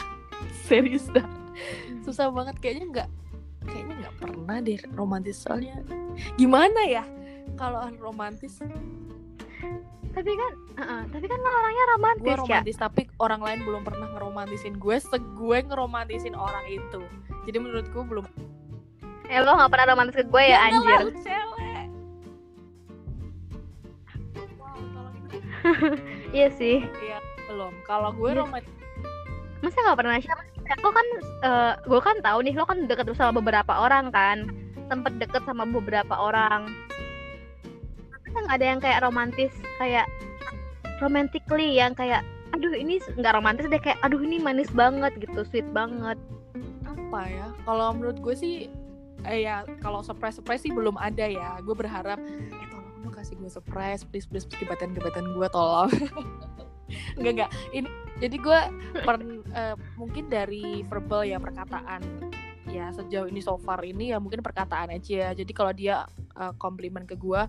serius 0.68 1.06
dah 1.12 1.28
susah 2.02 2.34
banget 2.34 2.56
kayaknya 2.60 2.86
nggak 2.90 3.10
kayaknya 3.70 3.94
nggak 4.02 4.16
pernah 4.20 4.58
deh 4.60 4.80
romantis 4.98 5.38
soalnya 5.44 5.80
gimana 6.36 6.82
ya 6.88 7.06
kalau 7.54 7.86
romantis 8.02 8.60
Tapi 10.14 10.30
kan, 10.30 10.52
heeh, 10.78 11.02
tapi 11.10 11.26
kan 11.26 11.40
orangnya 11.42 11.86
romantis 11.98 12.22
gue 12.22 12.30
ya. 12.30 12.38
romantis 12.38 12.78
tapi 12.78 13.02
orang 13.18 13.42
lain 13.42 13.60
belum 13.66 13.82
pernah 13.82 14.08
ngeromantisin 14.14 14.78
gue 14.78 14.98
segue 15.02 15.58
ngeromantisin 15.66 16.38
orang 16.38 16.66
itu 16.70 17.02
jadi 17.44 17.58
menurut 17.58 17.90
gue 17.90 18.04
belum 18.06 18.26
Eh 19.32 19.40
lo 19.42 19.56
gak 19.56 19.72
pernah 19.72 19.96
romantis 19.96 20.20
ke 20.20 20.26
gue 20.28 20.44
ya, 20.46 20.60
enggak 20.70 20.78
anjir. 20.78 21.00
lah, 21.00 21.16
cewek 21.26 21.88
wow 24.60 25.10
Iya 26.38 26.48
sih. 26.54 26.78
Iya, 26.86 27.18
belum 27.50 27.74
kalau 27.88 28.12
gue 28.14 28.30
Iya. 28.30 28.40
romantis 28.44 28.70
Masa 29.64 29.80
gak 29.80 29.96
pernah 29.96 30.20
siapa? 30.20 30.44
Lo 30.84 30.92
kan, 30.92 31.08
eh, 31.40 31.74
gue 31.88 32.00
kan 32.04 32.16
tahu 32.20 32.40
nih, 32.44 32.54
lo 32.54 32.68
kan 32.68 32.84
deket 32.84 33.08
sama 33.16 33.40
beberapa 33.40 33.74
orang 33.80 34.12
kan. 34.12 34.52
Sempet 34.92 35.16
deket 35.18 35.42
sama 35.48 35.64
beberapa 35.64 36.14
orang. 36.20 36.68
Gak 38.34 38.50
ada 38.50 38.66
yang 38.66 38.80
kayak 38.82 39.00
romantis, 39.06 39.54
kayak 39.78 40.06
romantically 41.02 41.78
yang 41.78 41.94
kayak, 41.94 42.22
aduh 42.54 42.74
ini 42.74 43.02
nggak 43.18 43.34
romantis 43.34 43.66
deh 43.70 43.82
kayak, 43.82 43.98
aduh 44.06 44.20
ini 44.22 44.38
manis 44.42 44.70
banget 44.74 45.14
gitu, 45.22 45.46
sweet 45.48 45.68
banget. 45.74 46.18
apa 46.84 47.30
ya? 47.30 47.48
Kalau 47.66 47.94
menurut 47.94 48.18
gue 48.26 48.34
sih 48.34 48.56
eh 49.24 49.46
ya 49.48 49.64
kalau 49.80 50.04
surprise 50.04 50.36
surprise 50.42 50.66
sih 50.66 50.74
belum 50.74 50.98
ada 50.98 51.30
ya. 51.30 51.62
Gue 51.62 51.78
berharap 51.78 52.18
eh 52.26 52.68
tolong 52.74 53.06
dong 53.06 53.14
kasih 53.14 53.38
gue 53.38 53.52
surprise 53.52 54.02
please 54.04 54.28
please 54.28 54.50
gebetan 54.50 54.98
gebetan 54.98 55.30
gue 55.32 55.48
tolong. 55.54 55.94
Enggak 57.18 57.34
enggak 57.38 57.52
ini 57.74 57.90
jadi 58.22 58.36
gue 58.38 58.60
per, 59.02 59.16
eh, 59.54 59.76
mungkin 59.98 60.30
dari 60.30 60.86
verbal 60.86 61.26
ya 61.26 61.42
perkataan 61.42 62.02
ya 62.70 62.90
sejauh 62.94 63.30
ini 63.30 63.42
so 63.42 63.58
far 63.62 63.82
ini 63.86 64.14
ya 64.14 64.18
mungkin 64.18 64.42
perkataan 64.42 64.94
aja. 64.94 65.34
Jadi 65.34 65.52
kalau 65.54 65.74
dia 65.74 66.06
eh, 66.38 66.54
komplimen 66.58 67.06
ke 67.06 67.14
gue 67.18 67.42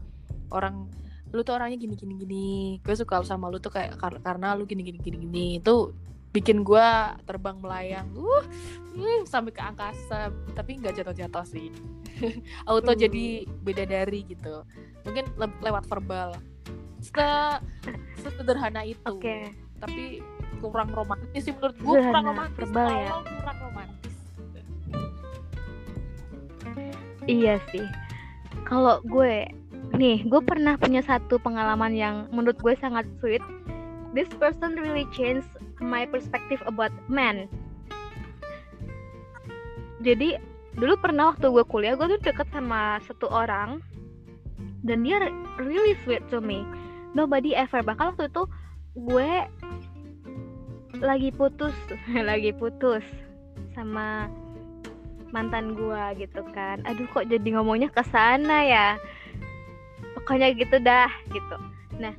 orang 0.54 0.86
lu 1.34 1.42
tuh 1.42 1.58
orangnya 1.58 1.74
gini 1.76 1.94
gini 1.94 2.14
gini. 2.16 2.48
Gue 2.80 2.94
suka 2.94 3.18
sama 3.20 3.50
lu 3.50 3.58
tuh 3.58 3.68
kayak 3.68 3.98
kar- 3.98 4.22
karena 4.22 4.54
lu 4.54 4.64
gini 4.64 4.80
gini 4.80 4.96
gini 4.96 5.18
gini. 5.18 5.46
Itu 5.58 5.90
bikin 6.30 6.62
gue 6.62 6.86
terbang 7.24 7.58
melayang. 7.58 8.06
Uh 8.14 8.42
hmm, 8.94 9.26
sampai 9.26 9.50
ke 9.50 9.58
angkasa. 9.58 10.30
Tapi 10.52 10.78
nggak 10.78 10.94
jatuh-jatuh 10.96 11.42
sih. 11.44 11.74
Auto 12.70 12.88
Hmm. 12.88 13.00
jadi 13.00 13.24
beda 13.60 13.84
dari 13.84 14.22
gitu. 14.24 14.62
Mungkin 15.02 15.26
le- 15.34 15.58
lewat 15.60 15.84
verbal. 15.84 16.38
Se- 17.02 17.60
sederhana 18.22 18.86
itu. 18.86 19.02
Oke. 19.04 19.50
tapi 19.74 20.22
kurang 20.64 20.88
romantis 20.96 21.44
sih 21.44 21.52
menurut 21.52 21.76
gue 21.76 21.98
kurang 22.00 22.24
romantis 22.24 22.56
verbal 22.64 22.88
ya. 22.88 23.12
Kurang 23.20 23.58
romantis. 23.60 24.14
Iya 27.24 27.60
sih. 27.68 27.84
Kalau 28.64 29.00
gue, 29.02 29.44
nih, 29.96 30.26
gue 30.26 30.40
pernah 30.44 30.74
punya 30.76 31.00
satu 31.00 31.38
pengalaman 31.40 31.94
yang 31.94 32.14
menurut 32.30 32.58
gue 32.60 32.74
sangat 32.78 33.06
sweet. 33.18 33.42
This 34.14 34.30
person 34.38 34.78
really 34.78 35.06
changed 35.10 35.48
my 35.82 36.06
perspective 36.06 36.62
about 36.66 36.94
men. 37.10 37.50
Jadi 40.04 40.38
dulu 40.76 40.94
pernah 41.00 41.34
waktu 41.34 41.50
gue 41.50 41.64
kuliah, 41.66 41.94
gue 41.98 42.18
tuh 42.18 42.22
deket 42.22 42.46
sama 42.54 43.00
satu 43.06 43.26
orang 43.30 43.82
dan 44.84 45.02
dia 45.02 45.18
re- 45.18 45.34
really 45.58 45.98
sweet 46.04 46.22
to 46.30 46.38
me. 46.38 46.62
Nobody 47.16 47.56
ever. 47.56 47.80
Bahkan 47.82 48.14
waktu 48.14 48.28
itu 48.30 48.44
gue 48.94 49.30
lagi 51.02 51.30
putus, 51.34 51.74
lagi 52.30 52.54
putus 52.54 53.02
sama 53.74 54.30
mantan 55.34 55.74
gua 55.74 56.14
gitu 56.14 56.46
kan 56.54 56.78
aduh 56.86 57.10
kok 57.10 57.26
jadi 57.26 57.58
ngomongnya 57.58 57.90
ke 57.90 58.06
sana 58.06 58.62
ya 58.62 58.88
pokoknya 60.24 60.56
gitu 60.56 60.76
dah 60.80 61.10
gitu. 61.30 61.56
Nah 62.00 62.14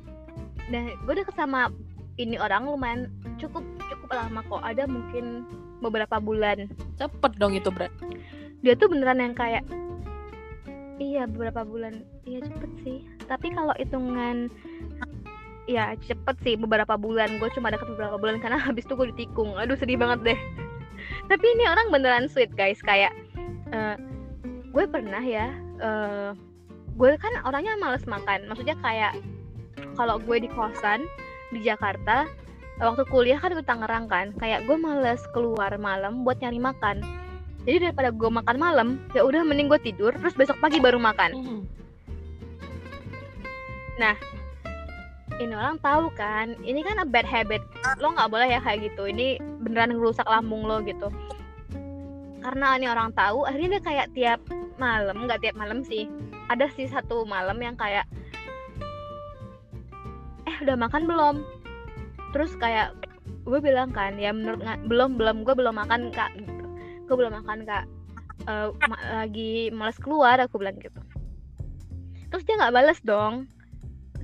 nah 0.70 0.82
gue 0.94 1.14
deket 1.14 1.34
sama 1.34 1.70
ini 2.16 2.40
orang 2.40 2.66
lumayan 2.66 3.10
cukup 3.36 3.66
cukup 3.90 4.14
lama 4.14 4.40
kok. 4.46 4.62
Ada 4.62 4.86
mungkin 4.86 5.44
beberapa 5.82 6.22
bulan. 6.22 6.70
Cepet 6.96 7.32
dong 7.36 7.58
itu 7.58 7.68
berat 7.68 7.92
dia 8.64 8.74
tuh 8.74 8.88
beneran 8.90 9.22
yang 9.22 9.34
kayak 9.36 9.62
iya 10.98 11.28
beberapa 11.28 11.62
bulan. 11.62 12.02
Iya 12.26 12.42
cepet 12.50 12.70
sih. 12.82 12.98
Tapi 13.30 13.54
kalau 13.54 13.70
hitungan 13.78 14.50
ya 15.70 15.94
cepet 16.02 16.36
sih 16.42 16.54
beberapa 16.56 16.98
bulan. 16.98 17.38
Gue 17.38 17.46
cuma 17.54 17.70
deket 17.70 17.86
beberapa 17.94 18.16
bulan 18.16 18.42
karena 18.42 18.58
habis 18.66 18.82
itu 18.82 18.98
gue 18.98 19.14
ditikung. 19.14 19.54
Aduh 19.54 19.78
sedih 19.78 20.00
banget 20.00 20.34
deh. 20.34 20.38
Tapi 21.30 21.46
ini 21.46 21.64
orang 21.70 21.92
beneran 21.92 22.26
sweet 22.26 22.50
guys. 22.58 22.82
Kayak 22.82 23.12
eh, 23.70 23.96
gue 24.74 24.84
pernah 24.90 25.22
ya 25.22 25.52
eh, 25.78 26.30
gue 26.96 27.12
kan 27.20 27.32
orangnya 27.44 27.76
males 27.76 28.04
makan. 28.08 28.48
Maksudnya 28.48 28.76
kayak 28.80 29.12
kalau 29.94 30.16
gue 30.16 30.36
di 30.40 30.48
kosan 30.48 31.04
di 31.52 31.60
Jakarta 31.62 32.24
waktu 32.80 33.08
kuliah 33.08 33.40
kan 33.40 33.52
di 33.52 33.64
Tangerang 33.64 34.08
kan 34.08 34.32
kayak 34.36 34.64
gue 34.68 34.76
males 34.76 35.20
keluar 35.36 35.72
malam 35.76 36.24
buat 36.24 36.40
nyari 36.40 36.60
makan. 36.60 37.04
Jadi 37.68 37.90
daripada 37.90 38.10
gue 38.12 38.30
makan 38.30 38.56
malam 38.56 38.88
ya 39.12 39.24
udah 39.24 39.44
mending 39.44 39.68
gue 39.68 39.80
tidur 39.80 40.12
terus 40.16 40.32
besok 40.36 40.56
pagi 40.58 40.80
baru 40.80 40.96
makan. 40.96 41.30
Hmm. 41.36 41.62
ini 45.36 45.52
orang 45.52 45.76
tahu 45.80 46.08
kan 46.16 46.56
ini 46.64 46.80
kan 46.80 47.00
a 47.00 47.06
bad 47.08 47.28
habit. 47.28 47.60
Lo 48.00 48.12
nggak 48.12 48.28
boleh 48.32 48.48
ya 48.48 48.60
kayak 48.64 48.92
gitu 48.92 49.08
ini 49.08 49.36
beneran 49.60 49.92
ngerusak 49.92 50.24
lambung 50.24 50.64
lo 50.64 50.80
gitu. 50.84 51.12
Karena 52.40 52.78
ini 52.78 52.86
orang 52.88 53.10
tahu 53.12 53.44
akhirnya 53.44 53.76
dia 53.76 53.82
kayak 53.82 54.06
tiap 54.14 54.40
malam 54.76 55.24
nggak 55.24 55.40
tiap 55.42 55.56
malam 55.56 55.80
sih 55.82 56.06
ada 56.46 56.66
sih 56.74 56.86
satu 56.86 57.26
malam 57.26 57.58
yang 57.58 57.74
kayak 57.74 58.06
eh 60.46 60.56
udah 60.62 60.76
makan 60.78 61.04
belum? 61.10 61.36
Terus 62.30 62.54
kayak 62.58 62.94
gue 63.46 63.58
bilang 63.62 63.94
kan 63.94 64.18
ya 64.18 64.34
menurut 64.34 64.62
belum 64.86 65.18
belum 65.18 65.42
gue 65.42 65.54
belum 65.54 65.74
makan 65.74 66.10
kak. 66.14 66.30
Gitu 66.38 66.64
gue 67.06 67.16
belum 67.16 67.32
makan 67.42 67.62
kak. 67.66 67.84
Eh, 68.46 68.68
ma- 68.90 69.06
lagi 69.24 69.70
males 69.70 69.98
keluar 69.98 70.38
aku 70.42 70.58
bilang 70.58 70.78
gitu. 70.78 71.00
Terus 72.30 72.42
dia 72.46 72.58
nggak 72.58 72.74
balas 72.74 72.98
dong. 73.02 73.46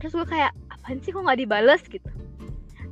Terus 0.02 0.12
gue 0.18 0.26
kayak 0.26 0.52
apaan 0.70 0.98
sih 1.02 1.14
kok 1.14 1.22
nggak 1.22 1.40
dibales? 1.40 1.82
gitu. 1.86 2.10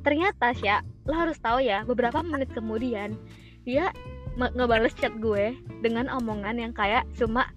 Ternyata 0.00 0.54
ya 0.62 0.80
lo 1.04 1.12
harus 1.12 1.36
tahu 1.42 1.60
ya 1.60 1.82
beberapa 1.84 2.22
menit 2.22 2.54
kemudian 2.54 3.18
dia 3.66 3.92
ngebales 4.38 4.94
chat 4.96 5.12
gue 5.18 5.58
dengan 5.82 6.06
omongan 6.08 6.56
yang 6.56 6.72
kayak 6.72 7.04
cuma 7.18 7.50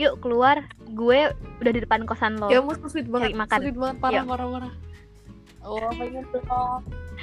yuk 0.00 0.16
keluar 0.24 0.64
gue 0.90 1.30
udah 1.60 1.72
di 1.72 1.80
depan 1.84 2.08
kosan 2.08 2.40
lo. 2.40 2.48
Ya 2.48 2.64
ampun 2.64 2.76
sweet 2.88 3.06
banget. 3.06 3.36
Makan. 3.36 3.58
sweet 3.62 3.78
banget 3.78 3.96
parah 4.00 4.22
Yuk. 4.22 4.30
parah 4.30 4.46
parah. 4.48 4.72
Oh 5.60 5.90
pengen 5.92 6.24
dong. 6.32 6.80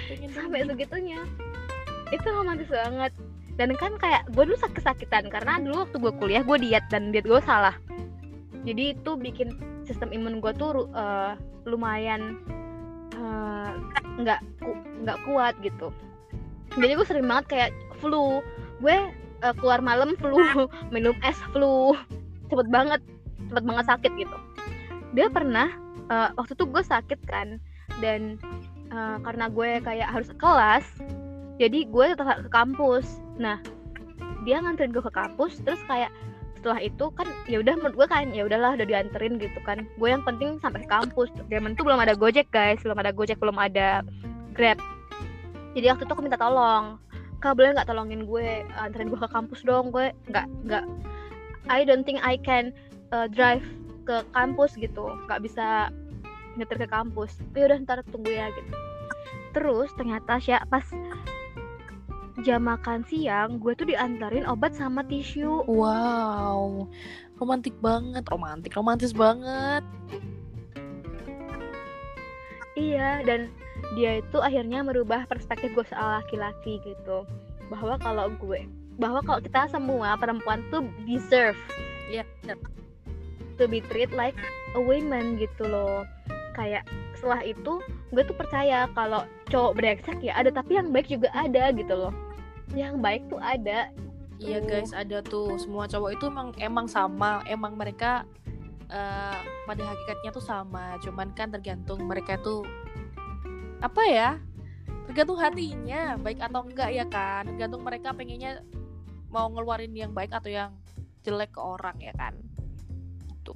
Pengen 0.08 0.30
sampai 0.32 0.66
segitunya. 0.70 1.20
Itu 2.14 2.28
romantis 2.30 2.70
banget. 2.70 3.12
Dan 3.58 3.74
kan 3.74 3.98
kayak 3.98 4.30
gue 4.38 4.44
dulu 4.46 4.58
sakit-sakitan 4.62 5.34
karena 5.34 5.58
dulu 5.58 5.90
waktu 5.90 5.98
gue 5.98 6.14
kuliah 6.22 6.44
gue 6.46 6.58
diet 6.62 6.86
dan 6.94 7.10
diet 7.10 7.26
gue 7.26 7.42
salah. 7.42 7.74
Jadi 8.62 8.94
itu 8.94 9.12
bikin 9.18 9.58
sistem 9.88 10.14
imun 10.14 10.38
gue 10.38 10.54
tuh 10.54 10.86
eh, 10.94 11.34
lumayan 11.66 12.38
eh, 13.18 13.72
nggak 14.22 14.40
ku- 14.62 14.86
nggak 15.02 15.18
kuat 15.26 15.58
gitu. 15.66 15.90
Jadi 16.78 16.94
gue 16.94 17.06
sering 17.10 17.26
banget 17.26 17.46
kayak 17.50 17.72
flu. 17.98 18.46
Gue 18.78 19.10
eh, 19.42 19.54
keluar 19.58 19.82
malam 19.82 20.14
flu 20.22 20.38
minum 20.94 21.18
es 21.26 21.42
flu 21.50 21.98
cepet 22.48 22.68
banget 22.72 23.02
cepet 23.52 23.64
banget 23.64 23.86
sakit 23.88 24.12
gitu. 24.18 24.38
Dia 25.16 25.28
pernah 25.32 25.68
eh, 26.12 26.30
waktu 26.36 26.54
itu 26.56 26.66
gue 26.68 26.84
sakit 26.84 27.20
kan 27.28 27.62
dan 28.04 28.40
eh, 28.92 29.18
karena 29.24 29.48
gue 29.52 29.80
kayak 29.84 30.08
harus 30.12 30.30
ke 30.32 30.38
kelas 30.40 30.86
jadi 31.58 31.90
gue 31.90 32.06
tetap 32.14 32.46
ke 32.46 32.50
kampus. 32.54 33.18
Nah 33.42 33.58
dia 34.46 34.62
nganterin 34.62 34.94
gue 34.94 35.04
ke 35.04 35.14
kampus 35.14 35.60
terus 35.66 35.82
kayak 35.90 36.14
setelah 36.58 36.82
itu 36.82 37.06
kan 37.14 37.28
ya 37.46 37.62
udah 37.62 37.74
menurut 37.78 37.96
gue 37.98 38.08
kan 38.10 38.34
ya 38.34 38.46
udahlah 38.46 38.78
udah 38.78 38.86
dianterin 38.86 39.42
gitu 39.42 39.58
kan. 39.66 39.86
Gue 39.98 40.14
yang 40.14 40.22
penting 40.22 40.62
sampai 40.62 40.86
ke 40.86 40.90
kampus. 40.90 41.34
Zaman 41.50 41.74
itu 41.74 41.82
belum 41.82 42.00
ada 42.02 42.14
gojek 42.14 42.50
guys. 42.54 42.82
Belum 42.86 42.98
ada 42.98 43.10
gojek 43.10 43.42
belum 43.42 43.58
ada 43.58 44.06
grab. 44.54 44.78
Jadi 45.74 45.86
waktu 45.90 46.04
itu 46.06 46.14
aku 46.14 46.24
minta 46.26 46.40
tolong. 46.40 47.02
Kak 47.38 47.54
boleh 47.54 47.78
nggak 47.78 47.90
tolongin 47.90 48.26
gue? 48.26 48.66
Anterin 48.78 49.10
gue 49.10 49.20
ke 49.22 49.30
kampus 49.30 49.62
dong 49.66 49.90
gue. 49.90 50.14
Nggak 50.30 50.46
nggak 50.66 50.84
I 51.68 51.84
don't 51.84 52.08
think 52.08 52.24
I 52.24 52.40
can 52.40 52.72
uh, 53.12 53.28
drive 53.28 53.64
ke 54.08 54.24
kampus 54.32 54.76
gitu. 54.80 55.12
Nggak 55.28 55.44
bisa 55.44 55.92
nyetir 56.56 56.80
ke 56.80 56.88
kampus. 56.88 57.36
Ya 57.54 57.68
udah 57.68 57.78
ntar 57.84 58.00
tunggu 58.08 58.32
ya 58.32 58.48
gitu. 58.56 58.74
Terus 59.52 59.92
ternyata 60.00 60.40
sih 60.40 60.56
pas 60.72 60.86
jam 62.46 62.70
makan 62.70 63.02
siang 63.10 63.58
gue 63.58 63.74
tuh 63.74 63.90
diantarin 63.90 64.48
obat 64.48 64.74
sama 64.78 65.04
tisu. 65.04 65.68
Wow. 65.68 66.88
Romantis 67.38 67.76
banget. 67.84 68.24
Romantis 68.32 68.72
romantis 68.74 69.12
banget. 69.12 69.84
Iya 72.78 73.26
dan 73.26 73.50
dia 73.98 74.22
itu 74.22 74.38
akhirnya 74.38 74.86
merubah 74.86 75.26
perspektif 75.26 75.74
gue 75.74 75.86
soal 75.90 76.22
laki-laki 76.22 76.80
gitu. 76.86 77.26
Bahwa 77.68 78.00
kalau 78.00 78.32
gue 78.38 78.70
bahwa 78.98 79.22
kalau 79.22 79.40
kita 79.42 79.70
semua 79.70 80.18
perempuan 80.18 80.66
tuh 80.74 80.86
deserve 81.06 81.58
ya 82.10 82.26
yeah. 82.44 82.58
to 83.58 83.70
be 83.70 83.82
treated 83.90 84.14
like 84.18 84.38
a 84.74 84.82
woman 84.82 85.38
gitu 85.38 85.66
loh. 85.70 86.04
Kayak 86.58 86.90
setelah 87.14 87.46
itu 87.46 87.82
gue 88.14 88.24
tuh 88.26 88.38
percaya 88.38 88.90
kalau 88.98 89.26
cowok 89.50 89.78
brengsek 89.78 90.18
ya 90.22 90.34
ada 90.38 90.50
tapi 90.50 90.78
yang 90.78 90.90
baik 90.90 91.10
juga 91.10 91.30
ada 91.34 91.70
gitu 91.74 91.94
loh. 91.94 92.14
Yang 92.74 92.96
baik 93.02 93.22
tuh 93.30 93.42
ada. 93.42 93.94
Iya 94.38 94.62
guys 94.62 94.94
ada 94.94 95.22
tuh. 95.22 95.58
Semua 95.62 95.86
cowok 95.86 96.18
itu 96.18 96.26
emang 96.30 96.50
emang 96.58 96.86
sama. 96.90 97.42
Emang 97.46 97.78
mereka 97.78 98.26
uh, 98.90 99.38
pada 99.66 99.84
hakikatnya 99.86 100.30
tuh 100.34 100.46
sama. 100.46 100.98
Cuman 101.02 101.34
kan 101.38 101.54
tergantung 101.54 102.06
mereka 102.06 102.38
tuh 102.42 102.66
apa 103.78 104.02
ya 104.10 104.42
tergantung 105.06 105.38
hatinya 105.38 106.18
baik 106.18 106.42
atau 106.42 106.66
enggak 106.66 106.90
ya 106.94 107.06
kan. 107.06 107.46
Tergantung 107.50 107.86
mereka 107.86 108.14
pengennya 108.14 108.62
mau 109.34 109.48
ngeluarin 109.52 109.94
yang 109.94 110.12
baik 110.16 110.32
atau 110.32 110.50
yang 110.52 110.72
jelek 111.24 111.54
ke 111.56 111.62
orang 111.62 111.98
ya 112.00 112.14
kan? 112.16 112.34
Itu 113.32 113.54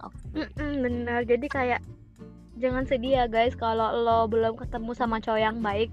okay. 0.00 0.48
benar 0.84 1.26
jadi 1.26 1.46
kayak 1.50 1.80
jangan 2.60 2.84
sedih 2.86 3.22
ya 3.22 3.24
guys. 3.26 3.56
Kalau 3.58 3.90
lo 3.92 4.28
belum 4.30 4.54
ketemu 4.56 4.90
sama 4.94 5.18
cowok 5.18 5.40
yang 5.40 5.58
baik 5.60 5.90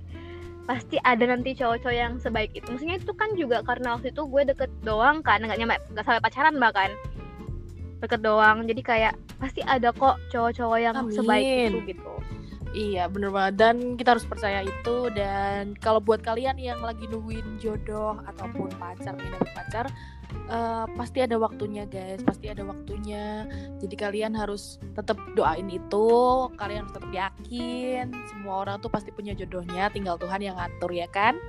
pasti 0.68 1.00
ada 1.00 1.24
nanti 1.24 1.56
cowok-cowok 1.56 1.96
yang 1.96 2.14
sebaik 2.20 2.52
itu. 2.52 2.68
Maksudnya 2.68 3.00
itu 3.00 3.14
kan 3.16 3.32
juga 3.40 3.64
karena 3.64 3.96
waktu 3.96 4.12
itu 4.12 4.22
gue 4.28 4.42
deket 4.52 4.72
doang 4.84 5.24
kan. 5.24 5.40
Nggak 5.40 5.58
nyampe 5.58 5.76
nggak 5.96 6.04
sampai 6.04 6.22
pacaran 6.22 6.56
bahkan. 6.60 6.92
Deket 8.04 8.22
doang. 8.22 8.68
Jadi 8.68 8.82
kayak 8.84 9.14
pasti 9.40 9.64
ada 9.64 9.96
kok 9.96 10.20
cowok-cowok 10.30 10.80
yang 10.82 10.96
Amin. 10.98 11.14
sebaik 11.16 11.48
itu 11.72 11.80
gitu 11.96 12.37
Iya 12.76 13.08
bener 13.08 13.32
banget. 13.32 13.54
Dan 13.60 13.76
kita 13.96 14.18
harus 14.18 14.28
percaya 14.28 14.64
itu. 14.64 14.98
Dan 15.16 15.76
kalau 15.80 16.04
buat 16.04 16.20
kalian 16.20 16.60
yang 16.60 16.80
lagi 16.84 17.08
nungguin 17.08 17.62
jodoh 17.62 18.20
ataupun 18.28 18.72
pacar 18.76 19.16
dari 19.16 19.50
pacar 19.56 19.86
uh, 20.52 20.86
pasti 20.96 21.24
ada 21.24 21.40
waktunya 21.40 21.88
guys. 21.88 22.20
Pasti 22.24 22.52
ada 22.52 22.68
waktunya. 22.68 23.48
Jadi 23.80 23.96
kalian 23.96 24.36
harus 24.36 24.82
tetap 24.98 25.16
doain 25.38 25.68
itu. 25.72 26.10
Kalian 26.60 26.88
harus 26.88 26.94
tetap 26.96 27.12
yakin 27.14 28.12
semua 28.32 28.68
orang 28.68 28.78
tuh 28.84 28.92
pasti 28.92 29.10
punya 29.16 29.32
jodohnya. 29.38 29.88
Tinggal 29.94 30.20
Tuhan 30.20 30.44
yang 30.44 30.60
ngatur 30.60 30.92
ya 30.92 31.08
kan? 31.08 31.40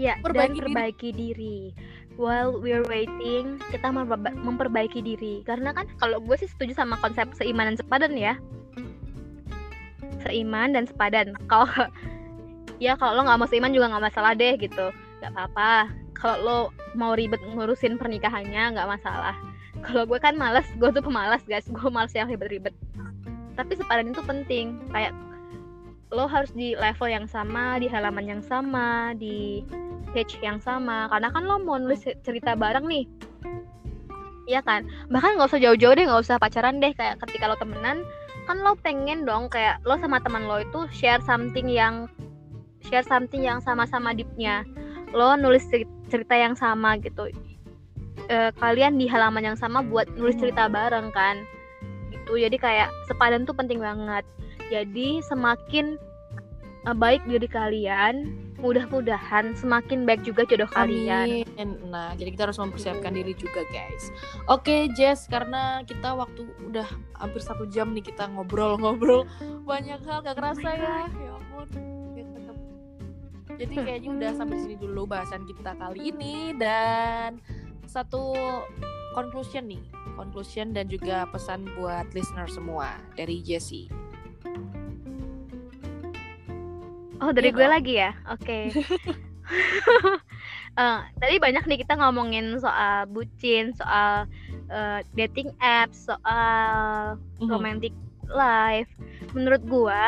Ya, 0.00 0.16
perbaiki 0.24 0.56
dan 0.56 0.72
perbaiki 0.72 1.08
diri. 1.12 1.68
diri. 1.76 2.01
While 2.20 2.60
we're 2.60 2.84
waiting, 2.86 3.56
kita 3.72 3.88
memperbaiki 4.36 5.00
diri. 5.00 5.40
Karena 5.48 5.72
kan 5.72 5.88
kalau 5.96 6.20
gue 6.20 6.36
sih 6.36 6.48
setuju 6.48 6.76
sama 6.76 7.00
konsep 7.00 7.32
seiman 7.32 7.72
dan 7.72 7.76
sepadan 7.80 8.12
ya. 8.14 8.36
Seiman 10.22 10.76
dan 10.76 10.84
sepadan. 10.84 11.32
Kalau 11.50 11.68
ya 12.82 12.98
kalau 12.98 13.14
lo 13.14 13.22
nggak 13.22 13.38
mau 13.38 13.46
seiman 13.46 13.70
juga 13.70 13.90
nggak 13.94 14.12
masalah 14.12 14.32
deh 14.36 14.54
gitu. 14.60 14.92
Nggak 15.22 15.32
apa-apa. 15.34 15.90
Kalau 16.14 16.36
lo 16.42 16.58
mau 16.94 17.16
ribet 17.16 17.40
ngurusin 17.42 17.96
pernikahannya 17.98 18.76
nggak 18.76 18.90
masalah. 18.90 19.34
Kalau 19.82 20.06
gue 20.06 20.18
kan 20.20 20.38
males 20.38 20.68
gue 20.78 20.90
tuh 20.92 21.02
pemalas 21.02 21.42
guys. 21.48 21.66
Gue 21.66 21.88
males 21.90 22.14
yang 22.14 22.30
ribet-ribet. 22.30 22.76
Tapi 23.58 23.72
sepadan 23.74 24.14
itu 24.14 24.22
penting. 24.22 24.78
Kayak 24.94 25.16
lo 26.12 26.28
harus 26.28 26.52
di 26.52 26.76
level 26.76 27.08
yang 27.08 27.24
sama 27.24 27.80
di 27.80 27.88
halaman 27.88 28.28
yang 28.28 28.42
sama 28.44 29.16
di 29.16 29.64
page 30.12 30.36
yang 30.44 30.60
sama. 30.60 31.08
Karena 31.08 31.32
kan 31.32 31.48
lo 31.48 31.56
mau 31.58 31.80
nulis 31.80 32.04
cerita 32.04 32.52
bareng 32.52 32.84
nih. 32.84 33.04
Iya 34.44 34.60
kan? 34.60 34.84
Bahkan 35.08 35.40
nggak 35.40 35.48
usah 35.48 35.60
jauh-jauh 35.60 35.96
deh 35.96 36.04
nggak 36.04 36.22
usah 36.22 36.36
pacaran 36.36 36.78
deh. 36.78 36.92
Kayak 36.92 37.18
ketika 37.24 37.48
lo 37.48 37.56
temenan 37.56 38.04
kan 38.44 38.60
lo 38.60 38.76
pengen 38.76 39.24
dong 39.24 39.48
kayak 39.48 39.80
lo 39.88 39.96
sama 39.96 40.20
teman 40.20 40.44
lo 40.44 40.60
itu 40.60 40.84
share 40.92 41.22
something 41.24 41.70
yang 41.70 42.10
share 42.84 43.06
something 43.08 43.40
yang 43.40 43.64
sama-sama 43.64 44.12
deepnya. 44.12 44.68
Lo 45.16 45.32
nulis 45.40 45.64
cerita 46.12 46.36
yang 46.36 46.52
sama 46.52 47.00
gitu. 47.00 47.32
E, 48.28 48.52
kalian 48.60 49.00
di 49.00 49.08
halaman 49.08 49.48
yang 49.48 49.56
sama 49.56 49.80
buat 49.80 50.12
nulis 50.12 50.36
cerita 50.36 50.68
bareng 50.68 51.08
kan. 51.16 51.40
Gitu. 52.12 52.36
Jadi 52.36 52.60
kayak 52.60 52.92
sepadan 53.08 53.48
tuh 53.48 53.56
penting 53.56 53.80
banget 53.80 54.28
jadi 54.72 55.20
semakin 55.28 56.00
e, 56.88 56.90
baik 56.96 57.20
diri 57.28 57.44
kalian 57.44 58.32
mudah-mudahan 58.62 59.58
semakin 59.58 60.06
baik 60.06 60.22
juga 60.22 60.46
jodoh 60.46 60.70
kalian. 60.70 61.42
Nah, 61.90 62.14
jadi 62.14 62.30
kita 62.30 62.46
harus 62.46 62.62
mempersiapkan 62.62 63.10
diri 63.10 63.34
juga, 63.34 63.66
guys. 63.74 64.14
Oke, 64.46 64.86
Jess, 64.94 65.26
karena 65.26 65.82
kita 65.82 66.14
waktu 66.14 66.46
udah 66.70 66.86
hampir 67.18 67.42
satu 67.42 67.66
jam 67.66 67.90
nih 67.90 68.06
kita 68.06 68.30
ngobrol-ngobrol 68.30 69.26
banyak 69.66 69.98
hal 70.06 70.22
gak 70.22 70.38
kerasa 70.38 70.78
ya. 70.78 71.10
Ya 71.10 71.32
ampun. 71.34 71.68
Jadi 73.62 73.74
kayaknya 73.78 74.10
udah 74.16 74.30
sampai 74.34 74.56
sini 74.58 74.76
dulu 74.80 75.06
bahasan 75.06 75.44
kita 75.44 75.76
kali 75.76 76.10
ini 76.10 76.56
dan 76.56 77.38
satu 77.84 78.32
conclusion 79.12 79.68
nih, 79.68 79.82
conclusion 80.16 80.72
dan 80.72 80.88
juga 80.88 81.28
pesan 81.28 81.68
buat 81.76 82.08
listener 82.16 82.48
semua 82.48 82.96
dari 83.14 83.44
Jessie. 83.44 83.86
Oh 87.22 87.30
dari 87.30 87.54
iya 87.54 87.56
gue 87.56 87.68
lagi 87.70 87.94
ya, 88.02 88.10
oke. 88.26 88.42
Okay. 88.42 88.62
uh, 88.74 90.18
eh, 90.82 90.98
tadi 91.22 91.38
banyak 91.38 91.64
nih 91.70 91.78
kita 91.86 91.94
ngomongin 91.94 92.58
soal 92.58 93.06
bucin, 93.06 93.70
soal 93.78 94.26
uh, 94.74 94.98
dating 95.14 95.54
apps, 95.62 96.10
soal 96.10 97.14
mm-hmm. 97.14 97.46
romantic 97.46 97.94
life. 98.26 98.90
Menurut 99.38 99.62
gue, 99.62 100.02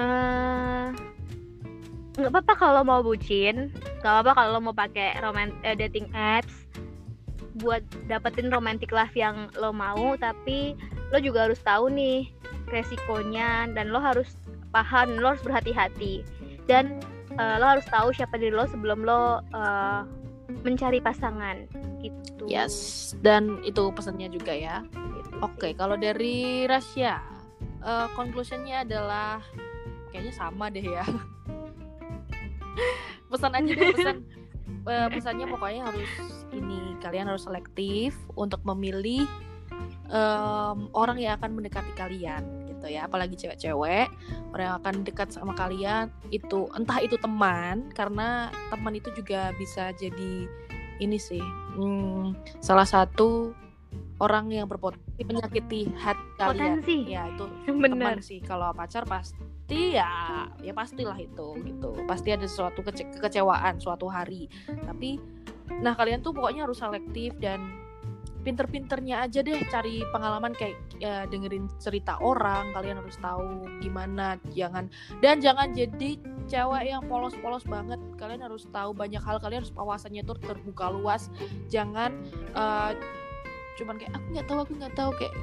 uh, 0.00 0.88
nggak 2.16 2.32
apa-apa 2.32 2.54
kalau 2.56 2.80
mau 2.80 3.04
bucin, 3.04 3.68
nggak 4.00 4.12
apa-apa 4.24 4.32
kalau 4.40 4.58
mau 4.64 4.72
pakai 4.72 5.20
romant 5.20 5.52
uh, 5.68 5.76
dating 5.76 6.08
apps 6.16 6.64
buat 7.60 7.84
dapetin 8.08 8.48
romantic 8.48 8.88
life 8.88 9.12
yang 9.12 9.52
lo 9.60 9.68
mau, 9.68 10.16
tapi 10.16 10.72
lo 11.12 11.20
juga 11.20 11.44
harus 11.44 11.60
tahu 11.60 11.92
nih 11.92 12.32
resikonya 12.72 13.68
dan 13.76 13.92
lo 13.92 14.00
harus 14.00 14.32
paham 14.70 15.18
lo 15.18 15.34
harus 15.34 15.44
berhati-hati. 15.44 16.22
Dan 16.66 17.02
uh, 17.36 17.56
lo 17.58 17.78
harus 17.78 17.86
tahu 17.90 18.14
siapa 18.14 18.38
diri 18.40 18.54
lo 18.54 18.66
sebelum 18.66 19.04
lo 19.04 19.42
uh, 19.54 20.02
mencari 20.66 20.98
pasangan 20.98 21.70
gitu. 22.02 22.44
Yes 22.50 23.14
dan 23.22 23.62
itu 23.62 23.92
pesannya 23.94 24.32
juga 24.32 24.50
ya. 24.50 24.82
Gitu 24.90 25.30
oke 25.40 25.56
okay, 25.60 25.72
kalau 25.76 25.94
dari 25.94 26.66
Rasya 26.66 27.20
uh, 27.84 28.08
conclusionnya 28.18 28.82
adalah 28.82 29.44
kayaknya 30.10 30.34
sama 30.34 30.72
deh 30.72 30.84
ya. 30.84 31.04
Pesan 33.30 33.54
aja 33.54 33.70
deh 33.70 33.94
pesan. 33.94 34.26
Uh, 34.82 35.06
pesannya 35.14 35.46
pokoknya 35.46 35.86
harus 35.86 36.10
ini 36.50 36.98
kalian 36.98 37.30
harus 37.30 37.46
selektif 37.46 38.18
untuk 38.34 38.58
memilih 38.66 39.22
um, 40.10 40.90
orang 40.98 41.22
yang 41.22 41.38
akan 41.38 41.54
mendekati 41.54 41.94
kalian 41.94 42.42
gitu 42.80 42.88
ya. 42.88 43.04
Apalagi 43.04 43.36
cewek-cewek 43.36 44.08
orang 44.56 44.64
yang 44.64 44.76
akan 44.80 44.94
dekat 45.04 45.28
sama 45.28 45.52
kalian 45.52 46.08
itu 46.32 46.64
entah 46.72 46.96
itu 47.04 47.20
teman 47.20 47.92
karena 47.92 48.48
teman 48.72 48.96
itu 48.96 49.12
juga 49.12 49.52
bisa 49.60 49.92
jadi 49.92 50.48
ini 51.00 51.16
sih 51.16 51.40
hmm, 51.76 52.36
salah 52.60 52.84
satu 52.84 53.56
orang 54.20 54.52
yang 54.52 54.68
berpotensi 54.68 55.24
menyakiti 55.24 55.88
hati 55.96 56.24
kalian. 56.36 56.80
Potensi. 56.80 56.96
ya 57.08 57.24
itu 57.28 57.44
Bener. 57.68 57.96
teman 57.96 58.18
sih. 58.20 58.38
Kalau 58.44 58.68
pacar 58.76 59.08
pasti 59.08 59.96
ya 59.96 60.44
ya 60.60 60.72
pastilah 60.76 61.16
itu 61.16 61.56
gitu. 61.64 61.90
Pasti 62.04 62.28
ada 62.36 62.44
sesuatu 62.44 62.84
kece 62.84 63.08
kekecewaan 63.16 63.80
suatu 63.80 64.06
hari. 64.12 64.46
Tapi 64.68 65.16
nah 65.80 65.96
kalian 65.96 66.20
tuh 66.20 66.36
pokoknya 66.36 66.68
harus 66.68 66.78
selektif 66.84 67.32
dan 67.40 67.64
pinter-pinternya 68.40 69.28
aja 69.28 69.44
deh 69.44 69.60
cari 69.68 70.00
pengalaman 70.10 70.56
kayak 70.56 70.76
ya, 70.96 71.28
dengerin 71.28 71.68
cerita 71.76 72.16
orang 72.20 72.72
kalian 72.72 73.00
harus 73.00 73.16
tahu 73.20 73.68
gimana 73.84 74.40
jangan 74.52 74.88
dan 75.20 75.38
jangan 75.44 75.72
jadi 75.76 76.16
cewek 76.48 76.84
yang 76.88 77.04
polos-polos 77.06 77.62
banget 77.68 78.00
kalian 78.16 78.40
harus 78.42 78.64
tahu 78.72 78.96
banyak 78.96 79.20
hal 79.20 79.36
kalian 79.38 79.62
harus 79.62 79.74
wawasannya 79.76 80.24
tuh 80.24 80.36
terbuka 80.40 80.88
luas 80.90 81.28
jangan 81.68 82.16
uh, 82.56 82.96
cuman 83.76 83.96
kayak 84.00 84.12
aku 84.16 84.26
nggak 84.32 84.46
tahu 84.48 84.58
aku 84.64 84.72
nggak 84.76 84.94
tahu 84.96 85.10
kayak 85.16 85.34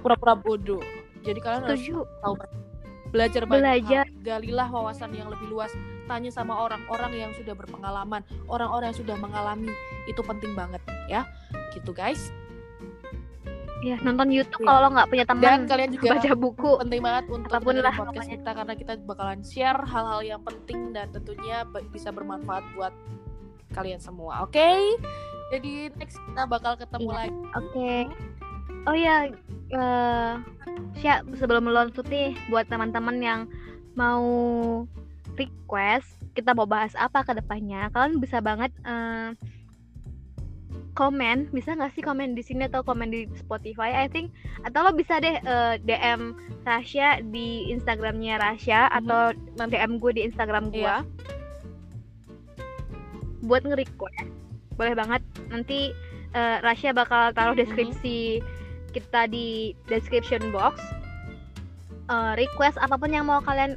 pura-pura 0.00 0.34
bodoh 0.36 0.82
jadi 1.24 1.40
kalian 1.42 1.62
Setuju. 1.66 2.04
harus 2.04 2.20
tahu 2.22 2.34
belajar 3.10 3.42
banyak 3.48 3.62
Belajar. 3.62 4.04
hal. 4.06 4.22
galilah 4.22 4.68
wawasan 4.68 5.10
yang 5.14 5.28
lebih 5.32 5.48
luas 5.50 5.72
tanya 6.06 6.30
sama 6.30 6.54
orang-orang 6.56 7.12
yang 7.14 7.32
sudah 7.34 7.54
berpengalaman 7.54 8.22
orang-orang 8.46 8.94
yang 8.94 8.98
sudah 8.98 9.16
mengalami 9.18 9.70
itu 10.06 10.22
penting 10.22 10.54
banget 10.54 10.82
ya 11.06 11.26
gitu 11.74 11.90
guys 11.90 12.30
ya 13.84 14.00
nonton 14.00 14.32
YouTube 14.32 14.64
Iya. 14.64 14.68
kalau 14.72 14.80
lo 14.82 14.88
nggak 14.96 15.08
punya 15.12 15.24
dan 15.28 15.30
teman 15.36 15.60
kalian 15.68 15.90
juga 15.92 16.06
baca 16.16 16.32
buku 16.34 16.70
penting 16.80 17.00
banget 17.04 17.24
untuk 17.28 17.50
Apa 17.52 17.62
pun 17.62 17.74
lah 17.76 17.94
podcast 17.94 18.28
kita 18.32 18.50
karena 18.56 18.74
kita 18.74 18.92
bakalan 19.04 19.40
share 19.44 19.80
hal-hal 19.84 20.20
yang 20.24 20.40
penting 20.42 20.96
dan 20.96 21.06
tentunya 21.12 21.62
bisa 21.92 22.08
bermanfaat 22.10 22.64
buat 22.74 22.94
kalian 23.76 24.00
semua 24.00 24.42
oke 24.48 24.70
jadi 25.52 25.94
next 25.94 26.18
kita 26.18 26.42
bakal 26.48 26.74
ketemu 26.74 27.10
Iya. 27.12 27.18
lagi 27.20 27.38
Oke. 27.54 27.92
Oh 28.86 28.94
ya, 28.94 29.26
Sya, 31.02 31.22
sebelum 31.34 31.66
tutup 31.90 32.06
nih 32.06 32.38
buat 32.46 32.70
teman-teman 32.70 33.18
yang 33.18 33.40
mau 33.98 34.22
request 35.36 36.08
kita 36.32 36.52
mau 36.52 36.68
bahas 36.68 36.92
apa 36.96 37.24
ke 37.24 37.32
depannya, 37.32 37.88
kalian 37.92 38.20
bisa 38.20 38.44
banget 38.44 38.68
eh, 38.84 39.32
komen, 40.92 41.52
bisa 41.52 41.76
nggak 41.76 41.92
sih 41.92 42.00
komen 42.00 42.32
di 42.32 42.40
sini 42.40 42.68
atau 42.68 42.80
komen 42.80 43.12
di 43.12 43.28
Spotify? 43.36 43.92
I 43.92 44.08
think 44.08 44.32
atau 44.64 44.84
lo 44.84 44.92
bisa 44.92 45.20
deh 45.20 45.36
eh, 45.36 45.74
DM 45.84 46.32
Rasya 46.64 47.24
di 47.28 47.68
Instagramnya 47.70 48.40
Rasya 48.40 48.88
Mhm. 48.88 48.96
atau 49.04 49.20
DM 49.68 49.92
gue 50.00 50.12
di 50.12 50.22
Instagram 50.24 50.72
gue. 50.72 50.84
Iya. 50.84 51.04
Buat 53.44 53.62
nge-request, 53.68 54.28
boleh 54.74 54.94
banget. 54.96 55.22
Nanti 55.48 55.92
eh, 56.32 56.56
Rasya 56.60 56.92
bakal 56.92 57.32
taruh 57.32 57.56
Mhm. 57.56 57.60
deskripsi 57.64 58.18
kita 58.92 59.28
di 59.28 59.72
description 59.88 60.52
box. 60.52 60.80
Eh, 62.06 62.32
request 62.36 62.76
apa 62.76 62.96
pun 62.96 63.08
yang 63.08 63.24
mau 63.24 63.40
kalian, 63.40 63.76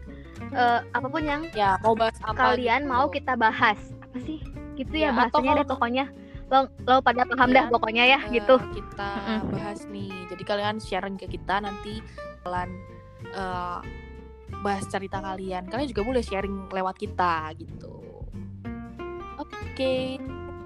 eh, 0.49 0.79
apa 0.89 1.07
pun 1.07 1.21
yang 1.21 1.41
ya 1.51 1.75
mau 1.77 1.93
bahas 1.93 2.15
apa 2.19 2.35
kalian 2.35 2.81
gitu. 2.81 2.89
mau 2.89 3.05
kita 3.07 3.33
bahas. 3.33 3.79
Apa 4.01 4.17
sih? 4.19 4.39
Gitu 4.73 4.95
ya, 4.95 5.09
Ya, 5.09 5.09
bahasanya 5.11 5.51
deh 5.55 5.67
pokoknya. 5.67 6.05
Lo, 6.47 6.65
lo 6.81 6.97
pada 6.99 7.23
paham 7.23 7.45
Iya. 7.47 7.55
dah 7.55 7.65
pokoknya 7.69 8.03
ya 8.07 8.19
Eh, 8.23 8.33
gitu. 8.35 8.57
kita 8.71 9.11
Mm-mm. 9.37 9.53
bahas 9.53 9.79
nih 9.85 10.09
jadi 10.27 10.43
kalian 10.43 10.75
sharing 10.77 11.13
ke 11.13 11.27
kita 11.27 11.59
nanti 11.59 12.01
kalian 12.41 12.73
eh, 13.29 13.79
bahas 14.57 14.81
cerita 14.85 15.19
kalian 15.19 15.69
kalian 15.69 15.87
juga 15.87 16.01
boleh 16.03 16.19
sharing 16.19 16.65
lewat 16.67 16.97
kita 16.97 17.53
gitu 17.53 18.01
oke 19.37 19.93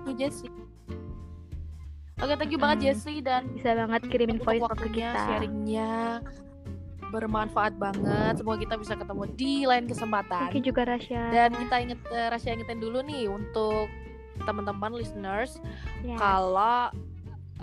you 0.06 0.14
Jessie 0.16 0.48
oke 2.18 2.34
thank 2.34 2.48
you 2.48 2.58
banget 2.58 2.80
Mm. 2.80 2.86
Jessie 2.86 3.20
dan 3.20 3.52
Bisa 3.52 3.76
banget 3.76 4.02
kirimin 4.08 4.40
voice 4.40 4.64
ke 4.80 4.88
kita. 4.94 5.20
sharingnya 5.20 6.24
bermanfaat 7.14 7.78
banget 7.78 8.42
semoga 8.42 8.58
kita 8.58 8.76
bisa 8.82 8.98
ketemu 8.98 9.24
di 9.38 9.54
lain 9.70 9.86
kesempatan 9.86 10.50
Oke 10.50 10.60
juga 10.66 10.82
Rasya. 10.90 11.30
dan 11.30 11.50
kita 11.54 11.76
inget 11.78 12.00
eh, 12.10 12.28
Rasya 12.34 12.58
ingetin 12.58 12.82
dulu 12.82 13.06
nih 13.06 13.30
untuk 13.30 13.86
teman-teman 14.44 14.98
listeners 14.98 15.62
Yes. 16.02 16.18
kalau 16.20 16.92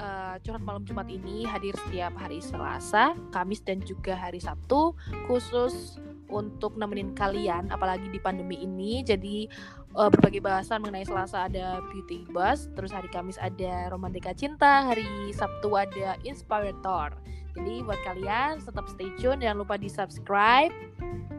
uh, 0.00 0.34
curhat 0.40 0.62
malam 0.64 0.82
Jumat 0.88 1.10
ini 1.12 1.44
hadir 1.44 1.76
setiap 1.86 2.16
hari 2.16 2.40
Selasa, 2.40 3.12
Kamis 3.34 3.60
dan 3.60 3.84
juga 3.84 4.16
hari 4.16 4.40
Sabtu 4.40 4.96
khusus 5.28 6.00
untuk 6.30 6.78
nemenin 6.78 7.12
kalian 7.12 7.68
apalagi 7.68 8.06
di 8.08 8.16
pandemi 8.16 8.56
ini. 8.62 9.02
Jadi 9.02 9.50
uh, 9.92 10.08
berbagai 10.08 10.40
bahasan 10.40 10.80
mengenai 10.80 11.04
Selasa 11.04 11.50
ada 11.50 11.82
beauty 11.90 12.24
buzz, 12.30 12.70
terus 12.78 12.94
hari 12.94 13.10
Kamis 13.10 13.36
ada 13.36 13.90
romantika 13.90 14.32
cinta, 14.32 14.86
hari 14.88 15.04
Sabtu 15.34 15.74
ada 15.74 16.16
inspirator. 16.24 17.12
Jadi 17.56 17.82
buat 17.82 17.98
kalian 18.06 18.62
tetap 18.62 18.86
stay 18.86 19.10
tune 19.18 19.42
jangan 19.42 19.66
lupa 19.66 19.74
di 19.74 19.90
subscribe 19.90 20.70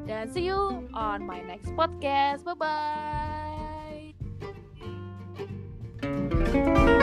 dan 0.09 0.27
see 0.27 0.43
you 0.49 0.83
on 0.91 1.23
my 1.23 1.39
next 1.47 1.71
podcast. 1.75 2.43
Bye 2.43 2.59
bye. 6.01 6.99